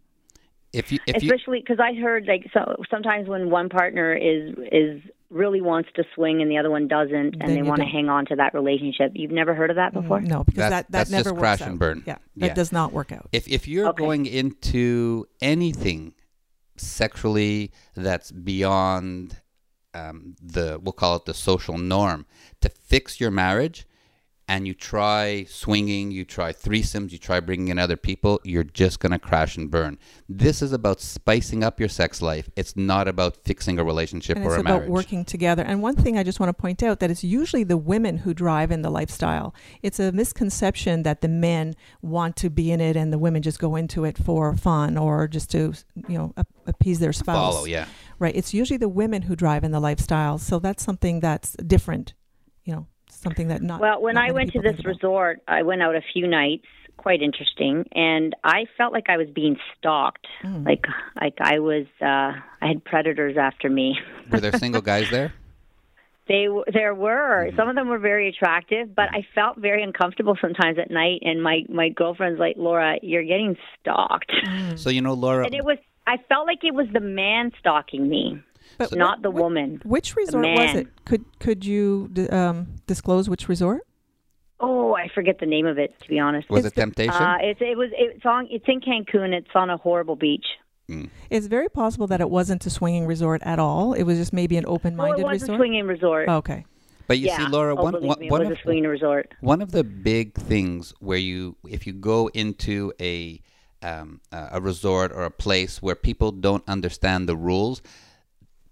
If 0.71 0.91
you 0.91 0.99
if 1.07 1.23
you 1.23 1.31
Especially 1.33 1.59
because 1.59 1.79
I 1.79 1.93
heard 1.99 2.25
like 2.27 2.45
so 2.53 2.61
sometimes 2.89 3.27
when 3.27 3.49
one 3.49 3.69
partner 3.69 4.13
is 4.15 4.55
is 4.71 5.01
really 5.31 5.61
wants 5.61 5.89
to 5.95 6.03
swing 6.15 6.41
and 6.41 6.49
the 6.49 6.57
other 6.57 6.71
one 6.71 6.87
doesn't, 6.87 7.35
and 7.41 7.49
they 7.55 7.61
want 7.61 7.77
to 7.79 7.83
don't. 7.85 7.91
hang 7.91 8.09
on 8.09 8.25
to 8.27 8.35
that 8.35 8.53
relationship. 8.53 9.11
You've 9.13 9.29
never 9.31 9.53
heard 9.53 9.69
of 9.69 9.75
that 9.75 9.93
before? 9.93 10.21
No, 10.21 10.43
because 10.43 10.57
That's- 10.57 10.71
that 10.83 10.91
that 10.91 10.97
that's 10.97 11.11
never 11.11 11.23
just 11.31 11.33
works 11.35 11.41
crash 11.41 11.61
out. 11.61 11.67
and 11.69 11.79
burn. 11.79 12.03
Yeah, 12.07 12.17
that 12.37 12.47
Yeah. 12.47 12.53
does 12.53 12.71
not 12.71 12.93
work 12.93 13.11
out. 13.11 13.27
if 13.31 13.47
if 13.47 13.67
you're 13.67 13.89
Okay. 13.89 14.03
going 14.03 14.25
into 14.25 15.27
anything 15.41 16.13
sexually 16.77 17.71
that's 17.95 18.31
beyond 18.31 19.41
um, 19.93 20.35
the 20.41 20.79
we'll 20.81 20.93
call 20.93 21.15
it 21.15 21.25
the 21.25 21.33
social 21.33 21.77
norm 21.77 22.25
to 22.61 22.69
fix 22.69 23.19
your 23.19 23.31
marriage 23.31 23.85
and 24.47 24.67
you 24.67 24.73
try 24.73 25.45
swinging 25.45 26.11
you 26.11 26.25
try 26.25 26.51
threesomes 26.51 27.11
you 27.11 27.17
try 27.17 27.39
bringing 27.39 27.67
in 27.67 27.77
other 27.77 27.95
people 27.95 28.39
you're 28.43 28.63
just 28.63 28.99
going 28.99 29.11
to 29.11 29.19
crash 29.19 29.57
and 29.57 29.69
burn 29.69 29.97
this 30.27 30.61
is 30.61 30.73
about 30.73 30.99
spicing 30.99 31.63
up 31.63 31.79
your 31.79 31.89
sex 31.89 32.21
life 32.21 32.49
it's 32.55 32.75
not 32.75 33.07
about 33.07 33.37
fixing 33.37 33.77
a 33.79 33.83
relationship 33.83 34.37
and 34.37 34.45
or 34.45 34.49
it's 34.49 34.57
a 34.57 34.61
about 34.61 34.79
marriage 34.79 34.89
working 34.89 35.25
together. 35.25 35.63
And 35.63 35.81
one 35.81 35.95
thing 35.95 36.17
I 36.17 36.23
just 36.23 36.39
want 36.39 36.49
to 36.49 36.59
point 36.59 36.81
out 36.83 36.99
that 36.99 37.11
it's 37.11 37.23
usually 37.23 37.63
the 37.63 37.77
women 37.77 38.17
who 38.17 38.33
drive 38.33 38.71
in 38.71 38.81
the 38.81 38.89
lifestyle. 38.89 39.53
It's 39.81 39.99
a 39.99 40.11
misconception 40.11 41.03
that 41.03 41.21
the 41.21 41.27
men 41.27 41.75
want 42.01 42.35
to 42.37 42.49
be 42.49 42.71
in 42.71 42.81
it 42.81 42.95
and 42.95 43.13
the 43.13 43.17
women 43.17 43.41
just 43.41 43.59
go 43.59 43.75
into 43.75 44.05
it 44.05 44.17
for 44.17 44.55
fun 44.55 44.97
or 44.97 45.27
just 45.27 45.51
to 45.51 45.73
you 46.07 46.17
know 46.17 46.33
appease 46.65 46.99
their 46.99 47.13
spouse. 47.13 47.53
follow 47.53 47.65
yeah 47.65 47.85
Right. 48.19 48.35
It's 48.35 48.53
usually 48.53 48.77
the 48.77 48.89
women 48.89 49.23
who 49.23 49.35
drive 49.35 49.63
in 49.63 49.71
the 49.71 49.79
lifestyle. 49.79 50.37
So 50.37 50.59
that's 50.59 50.83
something 50.83 51.19
that's 51.21 51.53
different. 51.53 52.13
You 52.65 52.73
know, 52.75 52.87
something 53.09 53.47
that 53.47 53.61
not. 53.61 53.79
Well, 53.81 54.01
when 54.01 54.15
not 54.15 54.29
I 54.29 54.31
went 54.33 54.51
to 54.53 54.59
this 54.61 54.71
think 54.75 54.79
about. 54.81 54.89
resort, 54.95 55.41
I 55.47 55.63
went 55.63 55.81
out 55.81 55.95
a 55.95 56.01
few 56.13 56.27
nights, 56.27 56.65
quite 56.97 57.21
interesting, 57.21 57.85
and 57.93 58.35
I 58.43 58.65
felt 58.77 58.91
like 58.93 59.09
I 59.09 59.17
was 59.17 59.27
being 59.33 59.57
stalked. 59.77 60.27
Mm. 60.43 60.65
Like 60.65 60.83
like 61.19 61.35
I 61.39 61.59
was 61.59 61.85
uh 62.01 62.05
I 62.61 62.67
had 62.67 62.83
predators 62.83 63.37
after 63.37 63.69
me. 63.69 63.97
were 64.29 64.39
there 64.41 64.51
single 64.57 64.81
guys 64.81 65.09
there 65.09 65.33
They 66.27 66.45
there 66.71 66.93
were 66.93 67.47
Mm-hmm. 67.47 67.57
some 67.57 67.69
of 67.69 67.75
them 67.75 67.87
were 67.87 67.97
very 67.97 68.29
attractive, 68.29 68.93
but 68.93 69.05
I 69.11 69.25
felt 69.33 69.57
very 69.57 69.81
uncomfortable 69.81 70.37
sometimes 70.39 70.77
at 70.77 70.91
night. 70.91 71.21
And 71.23 71.41
my 71.41 71.63
my 71.69 71.89
girlfriend's 71.89 72.39
like, 72.39 72.55
Laura, 72.57 72.97
you're 73.01 73.23
getting 73.23 73.55
stalked, 73.79 74.31
Mm. 74.45 74.77
so 74.77 74.89
you 74.91 75.01
know 75.01 75.13
laura 75.13 75.45
and 75.45 75.55
it 75.55 75.65
was 75.65 75.77
I 76.13 76.17
felt 76.29 76.45
like 76.47 76.63
it 76.63 76.73
was 76.73 76.87
the 76.91 76.99
man 76.99 77.51
stalking 77.59 78.09
me, 78.09 78.41
But 78.77 78.95
not 78.95 79.21
the 79.21 79.31
wh- 79.31 79.35
woman. 79.43 79.81
Which 79.85 80.15
resort 80.15 80.45
was 80.45 80.75
it? 80.81 80.87
Could 81.05 81.23
could 81.39 81.63
you 81.65 82.09
um, 82.31 82.57
disclose 82.87 83.29
which 83.29 83.47
resort? 83.47 83.81
Oh, 84.61 84.93
I 84.93 85.07
forget 85.15 85.39
the 85.39 85.45
name 85.45 85.65
of 85.65 85.77
it 85.77 85.91
to 86.01 86.07
be 86.09 86.19
honest. 86.19 86.49
was 86.49 86.65
It's 86.65 86.73
it 86.73 86.75
the- 86.75 86.81
temptation 86.81 87.13
Uh, 87.31 87.37
it's 87.49 87.61
it 87.61 87.77
was 87.77 87.89
it's 87.93 88.25
on 88.25 88.47
it's 88.49 88.65
in 88.67 88.79
Cancun. 88.81 89.33
It's 89.39 89.53
on 89.55 89.69
a 89.69 89.77
horrible 89.77 90.15
beach. 90.15 90.45
It's 91.29 91.45
very 91.45 91.69
possible 91.69 92.07
that 92.07 92.19
it 92.19 92.31
wasn't 92.31 92.65
a 92.65 92.71
swinging 92.71 93.05
resort 93.05 93.43
at 93.45 93.59
all. 93.59 93.93
It 93.93 94.03
was 94.09 94.17
just 94.17 94.33
maybe 94.33 94.57
an 94.57 94.65
Oh, 94.67 94.73
open-minded 94.73 95.21
it 95.21 95.25
was 95.27 95.41
resort. 95.43 95.55
a 95.55 95.59
swinging 95.59 95.85
resort. 95.85 96.25
Oh, 96.27 96.37
okay. 96.37 96.65
but 97.07 97.19
you 97.19 97.27
yeah. 97.27 97.37
see 97.37 97.45
laura 97.47 97.75
oh, 97.77 97.83
one, 97.83 97.93
one, 98.03 98.19
me, 98.19 98.27
one 98.31 98.41
of, 98.41 98.51
a 98.51 98.57
swinging 98.63 98.87
resort. 98.87 99.31
One 99.41 99.61
of 99.61 99.71
the 99.71 99.83
big 99.83 100.33
things 100.33 100.93
where 100.99 101.19
you, 101.19 101.57
if 101.67 101.85
you 101.85 101.93
go 101.93 102.19
into 102.33 102.91
a 102.99 103.39
um, 103.81 104.21
uh, 104.31 104.49
a 104.51 104.61
resort 104.61 105.11
or 105.11 105.23
a 105.23 105.31
place 105.31 105.81
where 105.81 105.95
people 105.95 106.31
don't 106.31 106.63
understand 106.67 107.27
the 107.27 107.35
rules, 107.35 107.81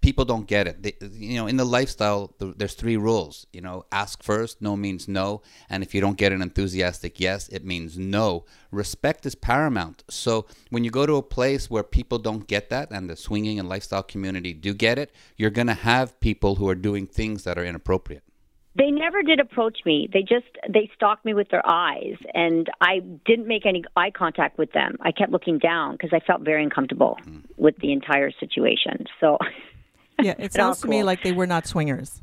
people 0.00 0.24
don't 0.24 0.46
get 0.46 0.66
it. 0.66 0.82
They, 0.82 0.94
you 1.12 1.36
know, 1.36 1.46
in 1.46 1.56
the 1.56 1.64
lifestyle, 1.64 2.34
there's 2.38 2.74
three 2.74 2.96
rules. 2.96 3.46
You 3.52 3.60
know, 3.60 3.84
ask 3.92 4.22
first, 4.22 4.62
no 4.62 4.76
means 4.76 5.08
no, 5.08 5.42
and 5.68 5.82
if 5.82 5.94
you 5.94 6.00
don't 6.00 6.16
get 6.16 6.32
an 6.32 6.42
enthusiastic 6.42 7.18
yes, 7.20 7.48
it 7.48 7.64
means 7.64 7.98
no. 7.98 8.44
Respect 8.70 9.26
is 9.26 9.34
paramount. 9.34 10.04
So 10.08 10.46
when 10.70 10.84
you 10.84 10.90
go 10.90 11.06
to 11.06 11.16
a 11.16 11.22
place 11.22 11.70
where 11.70 11.82
people 11.82 12.18
don't 12.18 12.46
get 12.46 12.70
that, 12.70 12.90
and 12.90 13.08
the 13.08 13.16
swinging 13.16 13.58
and 13.58 13.68
lifestyle 13.68 14.02
community 14.02 14.52
do 14.52 14.74
get 14.74 14.98
it, 14.98 15.12
you're 15.36 15.50
gonna 15.50 15.74
have 15.74 16.18
people 16.20 16.56
who 16.56 16.68
are 16.68 16.74
doing 16.74 17.06
things 17.06 17.44
that 17.44 17.58
are 17.58 17.64
inappropriate. 17.64 18.22
They 18.78 18.90
never 18.92 19.22
did 19.22 19.40
approach 19.40 19.78
me. 19.84 20.08
They 20.12 20.20
just 20.22 20.46
they 20.72 20.88
stalked 20.94 21.24
me 21.24 21.34
with 21.34 21.48
their 21.50 21.62
eyes, 21.68 22.14
and 22.32 22.68
I 22.80 23.00
didn't 23.26 23.48
make 23.48 23.66
any 23.66 23.82
eye 23.96 24.10
contact 24.12 24.56
with 24.56 24.70
them. 24.72 24.96
I 25.00 25.10
kept 25.10 25.32
looking 25.32 25.58
down 25.58 25.92
because 25.96 26.10
I 26.12 26.20
felt 26.20 26.42
very 26.42 26.62
uncomfortable 26.62 27.18
Mm. 27.26 27.42
with 27.56 27.76
the 27.78 27.92
entire 27.92 28.30
situation. 28.30 29.06
So, 29.20 29.38
Yeah, 30.22 30.34
it 30.38 30.42
all 30.58 30.74
sounds 30.74 30.80
to 30.82 30.88
me 30.88 31.02
like 31.02 31.22
they 31.22 31.32
were 31.32 31.46
not 31.46 31.66
swingers. 31.66 32.22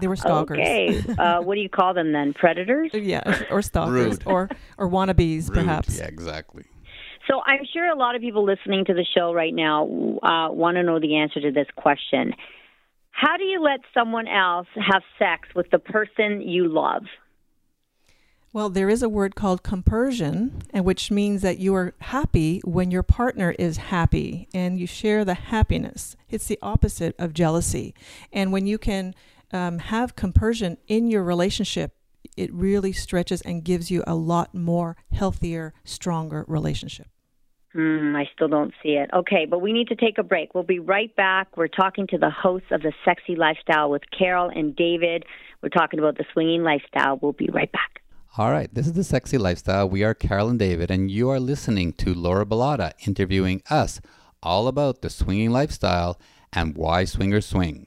They 0.00 0.06
were 0.08 0.16
stalkers. 0.16 0.58
okay, 0.58 0.98
uh, 1.18 1.40
what 1.46 1.54
do 1.56 1.60
you 1.60 1.68
call 1.68 1.92
them 1.94 2.12
then? 2.12 2.32
Predators? 2.32 2.90
Yeah, 2.94 3.44
or 3.50 3.60
stalkers, 3.60 3.92
Rude. 4.18 4.22
or 4.26 4.48
or 4.78 4.88
wannabes, 4.88 5.52
perhaps. 5.52 5.98
Yeah, 5.98 6.06
exactly. 6.06 6.64
So 7.28 7.40
I'm 7.44 7.64
sure 7.72 7.86
a 7.88 7.94
lot 7.96 8.14
of 8.16 8.20
people 8.22 8.44
listening 8.44 8.84
to 8.86 8.94
the 8.94 9.04
show 9.16 9.32
right 9.32 9.54
now 9.54 9.84
uh, 10.22 10.50
want 10.50 10.76
to 10.76 10.82
know 10.82 10.98
the 10.98 11.16
answer 11.16 11.40
to 11.40 11.50
this 11.52 11.68
question. 11.76 12.34
How 13.12 13.36
do 13.36 13.44
you 13.44 13.62
let 13.62 13.80
someone 13.94 14.26
else 14.26 14.66
have 14.74 15.02
sex 15.18 15.48
with 15.54 15.70
the 15.70 15.78
person 15.78 16.40
you 16.40 16.68
love? 16.68 17.04
Well, 18.54 18.68
there 18.68 18.90
is 18.90 19.02
a 19.02 19.08
word 19.08 19.34
called 19.34 19.62
compersion, 19.62 20.60
and 20.74 20.84
which 20.84 21.10
means 21.10 21.40
that 21.40 21.58
you 21.58 21.74
are 21.74 21.94
happy 22.00 22.60
when 22.64 22.90
your 22.90 23.02
partner 23.02 23.54
is 23.58 23.78
happy 23.78 24.48
and 24.52 24.78
you 24.78 24.86
share 24.86 25.24
the 25.24 25.34
happiness. 25.34 26.16
It's 26.28 26.48
the 26.48 26.58
opposite 26.60 27.14
of 27.18 27.32
jealousy. 27.32 27.94
And 28.30 28.52
when 28.52 28.66
you 28.66 28.76
can 28.76 29.14
um, 29.52 29.78
have 29.78 30.16
compersion 30.16 30.76
in 30.86 31.08
your 31.08 31.22
relationship, 31.22 31.96
it 32.36 32.52
really 32.52 32.92
stretches 32.92 33.40
and 33.42 33.64
gives 33.64 33.90
you 33.90 34.04
a 34.06 34.14
lot 34.14 34.54
more 34.54 34.96
healthier, 35.12 35.72
stronger 35.84 36.44
relationship. 36.46 37.11
Hmm, 37.72 38.14
I 38.14 38.28
still 38.34 38.48
don't 38.48 38.74
see 38.82 38.90
it. 38.90 39.08
Okay, 39.14 39.46
but 39.48 39.60
we 39.60 39.72
need 39.72 39.88
to 39.88 39.96
take 39.96 40.18
a 40.18 40.22
break. 40.22 40.54
We'll 40.54 40.64
be 40.64 40.78
right 40.78 41.14
back. 41.16 41.56
We're 41.56 41.68
talking 41.68 42.06
to 42.08 42.18
the 42.18 42.30
hosts 42.30 42.68
of 42.70 42.82
the 42.82 42.92
Sexy 43.04 43.34
Lifestyle 43.34 43.90
with 43.90 44.02
Carol 44.16 44.50
and 44.50 44.76
David. 44.76 45.24
We're 45.62 45.70
talking 45.70 45.98
about 45.98 46.18
the 46.18 46.24
swinging 46.32 46.62
lifestyle. 46.62 47.18
We'll 47.22 47.32
be 47.32 47.48
right 47.52 47.72
back. 47.72 48.02
All 48.36 48.50
right, 48.50 48.72
this 48.74 48.86
is 48.86 48.92
the 48.92 49.04
Sexy 49.04 49.38
Lifestyle. 49.38 49.88
We 49.88 50.04
are 50.04 50.14
Carol 50.14 50.48
and 50.48 50.58
David, 50.58 50.90
and 50.90 51.10
you 51.10 51.30
are 51.30 51.40
listening 51.40 51.92
to 51.94 52.14
Laura 52.14 52.44
Bilotta 52.44 52.92
interviewing 53.06 53.62
us 53.70 54.00
all 54.42 54.68
about 54.68 55.02
the 55.02 55.10
swinging 55.10 55.50
lifestyle 55.50 56.18
and 56.52 56.76
why 56.76 57.04
swingers 57.04 57.46
swing. 57.46 57.86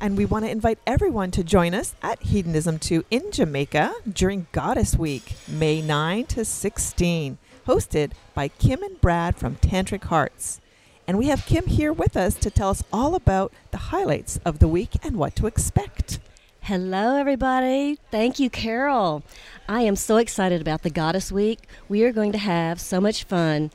And 0.00 0.16
we 0.16 0.24
want 0.24 0.44
to 0.44 0.50
invite 0.50 0.78
everyone 0.86 1.30
to 1.32 1.44
join 1.44 1.74
us 1.74 1.94
at 2.02 2.22
Hedonism 2.22 2.78
2 2.78 3.04
in 3.10 3.30
Jamaica 3.32 3.92
during 4.10 4.46
Goddess 4.50 4.96
Week, 4.96 5.34
May 5.46 5.82
9 5.82 6.24
to 6.26 6.44
16, 6.44 7.38
hosted 7.66 8.12
by 8.34 8.48
Kim 8.48 8.82
and 8.82 9.00
Brad 9.00 9.36
from 9.36 9.56
Tantric 9.56 10.04
Hearts. 10.04 10.60
And 11.06 11.18
we 11.18 11.26
have 11.26 11.46
Kim 11.46 11.66
here 11.66 11.92
with 11.92 12.16
us 12.16 12.34
to 12.34 12.50
tell 12.50 12.70
us 12.70 12.84
all 12.92 13.14
about 13.14 13.52
the 13.70 13.78
highlights 13.78 14.38
of 14.44 14.58
the 14.58 14.68
week 14.68 14.90
and 15.02 15.16
what 15.16 15.34
to 15.36 15.46
expect. 15.46 16.20
Hello, 16.62 17.16
everybody. 17.16 17.98
Thank 18.10 18.38
you, 18.38 18.48
Carol. 18.50 19.24
I 19.68 19.82
am 19.82 19.96
so 19.96 20.18
excited 20.18 20.60
about 20.60 20.82
the 20.82 20.90
Goddess 20.90 21.32
Week. 21.32 21.60
We 21.88 22.04
are 22.04 22.12
going 22.12 22.32
to 22.32 22.38
have 22.38 22.80
so 22.80 23.00
much 23.00 23.24
fun. 23.24 23.70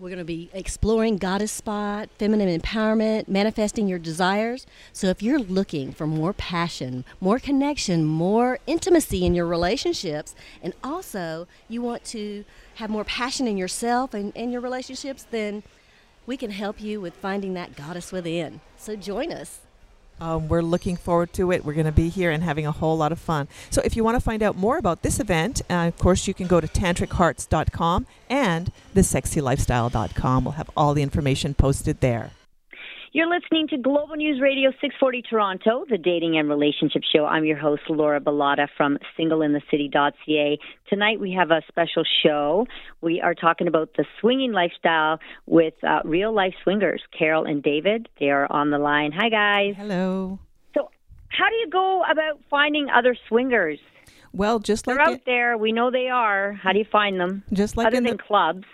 We're 0.00 0.10
going 0.10 0.18
to 0.18 0.24
be 0.24 0.48
exploring 0.52 1.16
Goddess 1.16 1.50
Spot, 1.50 2.08
feminine 2.20 2.60
empowerment, 2.60 3.26
manifesting 3.26 3.88
your 3.88 3.98
desires. 3.98 4.64
So, 4.92 5.08
if 5.08 5.24
you're 5.24 5.40
looking 5.40 5.92
for 5.92 6.06
more 6.06 6.32
passion, 6.32 7.04
more 7.20 7.40
connection, 7.40 8.04
more 8.04 8.60
intimacy 8.68 9.26
in 9.26 9.34
your 9.34 9.46
relationships, 9.46 10.36
and 10.62 10.72
also 10.84 11.48
you 11.66 11.82
want 11.82 12.04
to 12.06 12.44
have 12.76 12.90
more 12.90 13.02
passion 13.02 13.48
in 13.48 13.56
yourself 13.56 14.14
and, 14.14 14.32
in 14.36 14.52
your 14.52 14.60
relationships, 14.60 15.26
then 15.32 15.64
we 16.26 16.36
can 16.36 16.52
help 16.52 16.80
you 16.80 17.00
with 17.00 17.14
finding 17.14 17.54
that 17.54 17.74
goddess 17.74 18.12
within. 18.12 18.60
So, 18.76 18.94
join 18.94 19.32
us. 19.32 19.62
Um, 20.20 20.48
we're 20.48 20.62
looking 20.62 20.96
forward 20.96 21.32
to 21.34 21.52
it. 21.52 21.64
We're 21.64 21.74
going 21.74 21.86
to 21.86 21.92
be 21.92 22.08
here 22.08 22.30
and 22.30 22.42
having 22.42 22.66
a 22.66 22.72
whole 22.72 22.96
lot 22.96 23.12
of 23.12 23.18
fun. 23.18 23.48
So, 23.70 23.82
if 23.84 23.96
you 23.96 24.04
want 24.04 24.16
to 24.16 24.20
find 24.20 24.42
out 24.42 24.56
more 24.56 24.78
about 24.78 25.02
this 25.02 25.20
event, 25.20 25.62
uh, 25.70 25.88
of 25.88 25.98
course, 25.98 26.26
you 26.26 26.34
can 26.34 26.46
go 26.46 26.60
to 26.60 26.66
tantrichearts.com 26.68 28.06
and 28.28 28.72
thesexylifestyle.com. 28.94 30.44
We'll 30.44 30.52
have 30.52 30.70
all 30.76 30.94
the 30.94 31.02
information 31.02 31.54
posted 31.54 32.00
there. 32.00 32.32
You're 33.12 33.28
listening 33.28 33.68
to 33.68 33.78
Global 33.78 34.16
News 34.16 34.38
Radio 34.40 34.70
640 34.70 35.22
Toronto, 35.22 35.84
the 35.88 35.96
dating 35.96 36.36
and 36.36 36.48
relationship 36.48 37.02
show. 37.10 37.24
I'm 37.24 37.44
your 37.44 37.56
host, 37.56 37.82
Laura 37.88 38.20
Bilotta 38.20 38.68
from 38.76 38.98
singleinthecity.ca. 39.18 40.58
Tonight 40.90 41.18
we 41.18 41.32
have 41.32 41.50
a 41.50 41.62
special 41.68 42.04
show. 42.22 42.66
We 43.00 43.20
are 43.22 43.34
talking 43.34 43.66
about 43.66 43.94
the 43.96 44.04
swinging 44.20 44.52
lifestyle 44.52 45.20
with 45.46 45.72
uh, 45.82 46.00
real 46.04 46.32
life 46.34 46.54
swingers, 46.62 47.02
Carol 47.18 47.44
and 47.44 47.62
David. 47.62 48.08
They 48.20 48.28
are 48.28 48.46
on 48.52 48.70
the 48.70 48.78
line. 48.78 49.12
Hi, 49.12 49.30
guys. 49.30 49.74
Hello. 49.78 50.38
So, 50.74 50.90
how 51.28 51.48
do 51.48 51.54
you 51.56 51.68
go 51.70 52.02
about 52.10 52.40
finding 52.50 52.88
other 52.94 53.16
swingers? 53.28 53.78
Well, 54.34 54.58
just 54.58 54.86
like 54.86 54.98
They're 54.98 55.06
out 55.06 55.12
it- 55.14 55.24
there. 55.24 55.56
We 55.56 55.72
know 55.72 55.90
they 55.90 56.08
are. 56.08 56.52
How 56.52 56.72
do 56.72 56.78
you 56.78 56.84
find 56.84 57.18
them? 57.18 57.42
just 57.54 57.78
like 57.78 57.86
Other 57.86 57.96
in 57.96 58.04
than 58.04 58.18
the 58.18 58.22
clubs. 58.22 58.64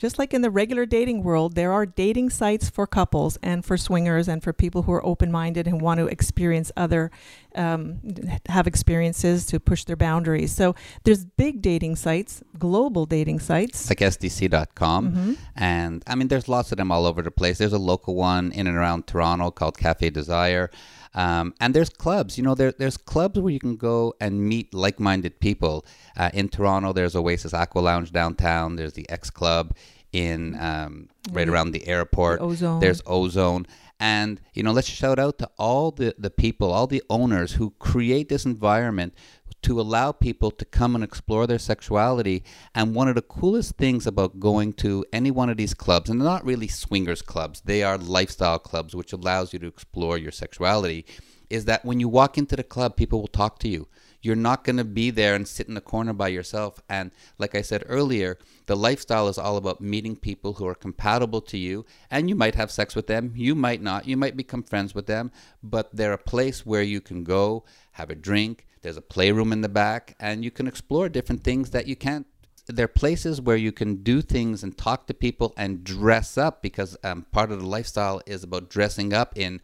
Just 0.00 0.18
like 0.18 0.32
in 0.34 0.40
the 0.40 0.50
regular 0.50 0.86
dating 0.86 1.22
world, 1.22 1.54
there 1.54 1.72
are 1.72 1.84
dating 1.84 2.30
sites 2.30 2.70
for 2.70 2.86
couples 2.86 3.38
and 3.42 3.64
for 3.64 3.76
swingers 3.76 4.26
and 4.28 4.42
for 4.42 4.52
people 4.52 4.82
who 4.82 4.92
are 4.92 5.04
open 5.04 5.30
minded 5.30 5.66
and 5.68 5.80
want 5.82 5.98
to 6.00 6.06
experience 6.06 6.72
other, 6.76 7.10
um, 7.54 8.00
have 8.48 8.66
experiences 8.66 9.44
to 9.46 9.60
push 9.60 9.84
their 9.84 9.96
boundaries. 9.96 10.52
So 10.52 10.74
there's 11.04 11.24
big 11.24 11.60
dating 11.60 11.96
sites, 11.96 12.42
global 12.58 13.04
dating 13.06 13.40
sites. 13.40 13.88
like 13.90 13.98
sdc.com 14.00 15.00
Mm-hmm. 15.10 15.32
and 15.56 16.02
i 16.06 16.14
mean 16.14 16.28
there's 16.28 16.48
lots 16.48 16.72
of 16.72 16.78
them 16.78 16.90
all 16.92 17.04
over 17.06 17.20
the 17.22 17.30
place 17.30 17.58
there's 17.58 17.72
a 17.72 17.78
local 17.78 18.14
one 18.14 18.52
in 18.52 18.66
and 18.66 18.76
around 18.76 19.06
toronto 19.06 19.50
called 19.50 19.76
cafe 19.76 20.10
desire 20.10 20.70
um, 21.14 21.54
and 21.60 21.74
there's 21.74 21.90
clubs 21.90 22.36
you 22.38 22.44
know 22.44 22.54
there, 22.54 22.72
there's 22.72 22.96
clubs 22.96 23.38
where 23.38 23.52
you 23.52 23.60
can 23.60 23.76
go 23.76 24.14
and 24.20 24.42
meet 24.42 24.72
like-minded 24.74 25.40
people. 25.40 25.84
Uh, 26.16 26.30
in 26.34 26.48
toronto 26.48 26.92
there's 26.92 27.14
oasis 27.16 27.54
aqua 27.54 27.80
lounge 27.80 28.12
downtown. 28.12 28.76
There's 28.76 28.94
the 28.94 29.08
x 29.10 29.30
club 29.30 29.74
in 30.12 30.58
um, 30.60 31.08
right 31.32 31.48
around 31.48 31.72
the 31.72 31.86
airport. 31.86 32.40
The 32.40 32.46
Ozone. 32.46 32.80
there's 32.80 33.02
ozone 33.06 33.66
and 34.00 34.40
you 34.54 34.62
know 34.62 34.72
let's 34.72 34.88
shout 34.88 35.18
out 35.18 35.38
to 35.38 35.48
all 35.58 35.90
the, 35.92 36.14
the 36.18 36.30
people 36.30 36.72
all 36.72 36.86
the 36.86 37.02
owners 37.10 37.52
who 37.52 37.70
create 37.78 38.28
this 38.28 38.46
environment 38.46 39.14
to 39.62 39.80
allow 39.80 40.10
people 40.12 40.50
to 40.50 40.64
come 40.64 40.94
and 40.94 41.04
explore 41.04 41.46
their 41.46 41.58
sexuality. 41.58 42.42
And 42.74 42.94
one 42.94 43.08
of 43.08 43.14
the 43.14 43.22
coolest 43.22 43.76
things 43.76 44.06
about 44.06 44.40
going 44.40 44.72
to 44.74 45.04
any 45.12 45.30
one 45.30 45.50
of 45.50 45.56
these 45.56 45.74
clubs 45.74 46.08
and 46.08 46.20
they're 46.20 46.28
not 46.28 46.44
really 46.44 46.68
swingers 46.68 47.22
clubs 47.22 47.60
they 47.64 47.82
are 47.82 47.98
lifestyle 47.98 48.58
clubs 48.58 48.94
which 48.94 49.12
allows 49.12 49.52
you 49.52 49.58
to 49.58 49.66
explore 49.66 50.16
your 50.16 50.32
sexuality 50.32 51.04
is 51.48 51.64
that 51.64 51.84
when 51.84 52.00
you 52.00 52.08
walk 52.08 52.38
into 52.38 52.56
the 52.56 52.62
club 52.62 52.96
people 52.96 53.20
will 53.20 53.28
talk 53.28 53.58
to 53.58 53.68
you 53.68 53.86
you're 54.22 54.36
not 54.36 54.64
going 54.64 54.76
to 54.76 54.84
be 54.84 55.10
there 55.10 55.34
and 55.34 55.46
sit 55.46 55.68
in 55.68 55.74
the 55.74 55.80
corner 55.80 56.12
by 56.12 56.28
yourself. 56.28 56.80
And 56.88 57.10
like 57.38 57.54
I 57.54 57.62
said 57.62 57.84
earlier, 57.86 58.38
the 58.66 58.76
lifestyle 58.76 59.28
is 59.28 59.38
all 59.38 59.56
about 59.56 59.80
meeting 59.80 60.16
people 60.16 60.54
who 60.54 60.66
are 60.66 60.74
compatible 60.74 61.40
to 61.42 61.58
you. 61.58 61.84
And 62.10 62.28
you 62.28 62.34
might 62.34 62.54
have 62.54 62.70
sex 62.70 62.94
with 62.94 63.06
them, 63.06 63.32
you 63.34 63.54
might 63.54 63.82
not, 63.82 64.06
you 64.06 64.16
might 64.16 64.36
become 64.36 64.62
friends 64.62 64.94
with 64.94 65.06
them, 65.06 65.30
but 65.62 65.94
they're 65.94 66.12
a 66.12 66.18
place 66.18 66.66
where 66.66 66.82
you 66.82 67.00
can 67.00 67.24
go, 67.24 67.64
have 67.92 68.10
a 68.10 68.14
drink. 68.14 68.66
There's 68.82 68.96
a 68.96 69.02
playroom 69.02 69.52
in 69.52 69.60
the 69.60 69.68
back, 69.68 70.16
and 70.18 70.42
you 70.42 70.50
can 70.50 70.66
explore 70.66 71.10
different 71.10 71.44
things 71.44 71.70
that 71.70 71.86
you 71.86 71.96
can't 71.96 72.26
they're 72.66 72.88
places 72.88 73.40
where 73.40 73.56
you 73.56 73.72
can 73.72 73.96
do 73.96 74.22
things 74.22 74.62
and 74.62 74.76
talk 74.76 75.06
to 75.06 75.14
people 75.14 75.52
and 75.56 75.84
dress 75.84 76.38
up 76.38 76.62
because 76.62 76.96
um, 77.02 77.26
part 77.32 77.50
of 77.50 77.60
the 77.60 77.66
lifestyle 77.66 78.20
is 78.26 78.44
about 78.44 78.70
dressing 78.70 79.12
up 79.12 79.36
in 79.36 79.60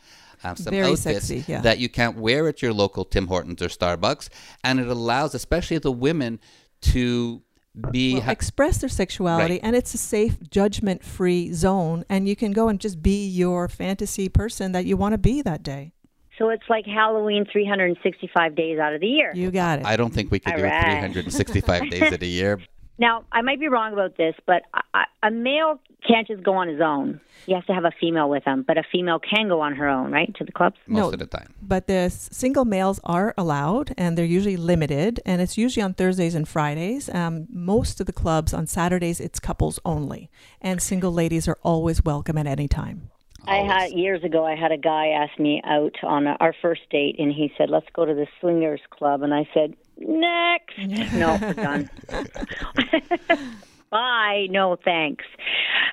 uh, 0.53 0.55
some 0.57 0.71
Very 0.73 0.85
outfits 0.93 1.27
sexy, 1.27 1.45
yeah. 1.47 1.61
that 1.63 1.79
you 1.79 1.89
can't 1.89 2.17
wear 2.17 2.49
at 2.49 2.63
your 2.63 2.73
local 2.73 3.05
Tim 3.05 3.27
Hortons 3.27 3.61
or 3.63 3.69
Starbucks, 3.69 4.29
and 4.65 4.81
it 4.81 4.89
allows, 4.89 5.35
especially 5.35 5.79
the 5.79 5.93
women, 5.93 6.41
to 6.83 7.43
be 7.91 8.15
Well, 8.15 8.23
ha- 8.23 8.31
express 8.31 8.79
their 8.79 8.89
sexuality 8.89 9.55
Right. 9.55 9.61
and 9.63 9.77
it's 9.77 9.93
a 9.93 9.99
safe 9.99 10.39
judgment 10.49 11.05
free 11.05 11.53
zone 11.53 12.05
and 12.09 12.27
you 12.27 12.35
can 12.35 12.53
go 12.53 12.69
and 12.69 12.81
just 12.81 13.03
be 13.03 13.27
your 13.27 13.69
fantasy 13.69 14.31
person 14.31 14.73
that 14.73 14.87
you 14.87 14.97
want 14.97 15.13
to 15.13 15.19
be 15.19 15.43
that 15.43 15.63
day 15.63 15.93
So 16.39 16.49
it's 16.49 16.63
like 16.71 16.87
Halloween 16.87 17.45
365 17.53 18.55
days 18.57 18.79
out 18.79 18.95
of 18.95 19.01
the 19.03 19.07
year. 19.07 19.31
you 19.35 19.51
got 19.51 19.81
it 19.81 19.85
I 19.87 19.97
don't 19.97 20.13
think 20.13 20.31
we 20.31 20.39
could 20.39 20.55
All 20.55 20.59
do 20.61 20.65
it 20.65 20.81
365 20.83 21.91
days 21.91 22.13
of 22.13 22.21
the 22.21 22.27
year. 22.41 22.61
Now, 22.99 23.25
I 23.31 23.43
might 23.43 23.61
be 23.61 23.69
wrong 23.69 23.93
about 23.93 24.17
this, 24.17 24.35
but 24.47 24.63
I, 24.73 24.81
I, 24.95 25.05
a 25.29 25.31
male 25.31 25.79
can't 26.07 26.27
just 26.27 26.43
go 26.43 26.55
on 26.55 26.69
his 26.69 26.81
own. 26.81 27.21
He 27.45 27.53
has 27.53 27.65
to 27.67 27.75
have 27.75 27.85
a 27.85 27.91
female 28.01 28.29
with 28.31 28.45
him, 28.45 28.65
but 28.67 28.79
a 28.79 28.83
female 28.91 29.19
can 29.19 29.49
go 29.49 29.61
on 29.61 29.75
her 29.75 29.89
own, 29.89 30.11
right, 30.13 30.35
to 30.37 30.45
the 30.45 30.53
clubs? 30.53 30.77
Most 30.87 30.99
No. 30.99 31.11
of 31.11 31.19
the 31.19 31.27
time. 31.27 31.53
but 31.61 31.87
the 31.89 32.09
single 32.11 32.65
males 32.65 32.99
are 33.05 33.35
allowed 33.37 33.93
and 33.99 34.17
they're 34.17 34.25
usually 34.25 34.57
limited 34.57 35.21
and 35.27 35.43
it's 35.43 35.59
usually 35.59 35.83
on 35.83 35.95
thursdays 35.95 36.35
and 36.35 36.47
fridays 36.49 37.09
um, 37.15 37.47
most 37.51 38.01
of 38.01 38.07
the 38.07 38.13
clubs 38.13 38.55
on 38.55 38.67
saturdays 38.67 39.21
it's 39.21 39.41
couples 39.41 39.79
only 39.85 40.31
and 40.61 40.81
single 40.81 41.13
ladies 41.13 41.49
are 41.49 41.59
always 41.63 42.03
welcome 42.05 42.39
at 42.39 42.47
any 42.47 42.69
time 42.69 43.11
I 43.49 43.59
had 43.59 43.93
years 43.93 44.25
ago. 44.25 44.45
I 44.45 44.57
had 44.57 44.73
a 44.73 44.77
guy 44.77 45.07
ask 45.23 45.39
me 45.39 45.63
out 45.65 45.95
on 46.03 46.27
our 46.27 46.53
first 46.61 46.81
date, 46.91 47.15
and 47.21 47.31
he 47.33 47.53
said, 47.57 47.71
"Let's 47.71 47.87
go 47.93 48.05
to 48.05 48.13
the 48.13 48.27
swingers 48.41 48.81
club." 48.91 49.23
And 49.23 49.33
I 49.33 49.49
said, 49.55 49.77
"Next, 49.99 50.79
no, 51.15 51.39
done. 51.55 51.91
Bye, 53.91 54.47
no 54.51 54.77
thanks." 54.85 55.25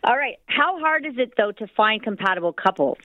All 0.04 0.18
right. 0.18 0.38
How 0.48 0.80
hard 0.80 1.06
is 1.06 1.14
it 1.18 1.34
though 1.38 1.52
to 1.54 1.68
find 1.68 2.02
compatible 2.04 2.54
couples? 2.54 2.98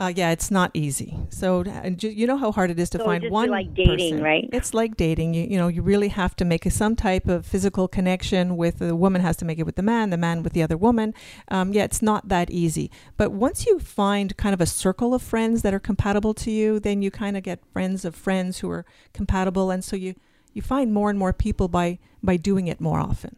Uh, 0.00 0.12
yeah, 0.16 0.30
it's 0.32 0.50
not 0.50 0.70
easy. 0.74 1.16
So 1.28 1.62
you 2.00 2.26
know 2.26 2.36
how 2.36 2.50
hard 2.50 2.70
it 2.72 2.78
is 2.80 2.90
to 2.90 2.98
So 2.98 3.04
find 3.04 3.30
one 3.30 3.50
like 3.50 3.72
dating, 3.72 4.14
person. 4.14 4.22
right? 4.24 4.48
It's 4.52 4.74
like 4.74 4.96
dating. 4.96 5.34
You 5.34 5.44
you 5.44 5.56
know 5.58 5.68
you 5.68 5.80
really 5.82 6.08
have 6.08 6.34
to 6.36 6.44
make 6.44 6.66
a, 6.66 6.70
some 6.70 6.96
type 6.96 7.28
of 7.28 7.46
physical 7.46 7.86
connection 7.86 8.56
with 8.56 8.80
the 8.80 8.96
woman 8.96 9.20
has 9.20 9.36
to 9.36 9.44
make 9.44 9.60
it 9.60 9.62
with 9.64 9.76
the 9.76 9.82
man, 9.82 10.10
the 10.10 10.16
man 10.16 10.42
with 10.42 10.54
the 10.54 10.62
other 10.62 10.76
woman. 10.76 11.14
Um, 11.48 11.72
yeah, 11.72 11.84
it's 11.84 12.02
not 12.02 12.28
that 12.28 12.50
easy. 12.50 12.90
But 13.16 13.30
once 13.30 13.64
you 13.66 13.78
find 13.78 14.36
kind 14.36 14.54
of 14.54 14.60
a 14.60 14.66
circle 14.66 15.14
of 15.14 15.22
friends 15.22 15.62
that 15.62 15.72
are 15.72 15.78
compatible 15.78 16.34
to 16.34 16.50
you, 16.50 16.80
then 16.80 17.00
you 17.02 17.12
kind 17.12 17.36
of 17.36 17.44
get 17.44 17.64
friends 17.72 18.04
of 18.04 18.16
friends 18.16 18.58
who 18.58 18.70
are 18.70 18.84
compatible, 19.12 19.70
and 19.70 19.84
so 19.84 19.94
you 19.94 20.14
you 20.52 20.62
find 20.62 20.92
more 20.92 21.10
and 21.10 21.18
more 21.18 21.32
people 21.32 21.68
by 21.68 21.98
by 22.22 22.36
doing 22.36 22.68
it 22.68 22.80
more 22.80 23.00
often. 23.00 23.36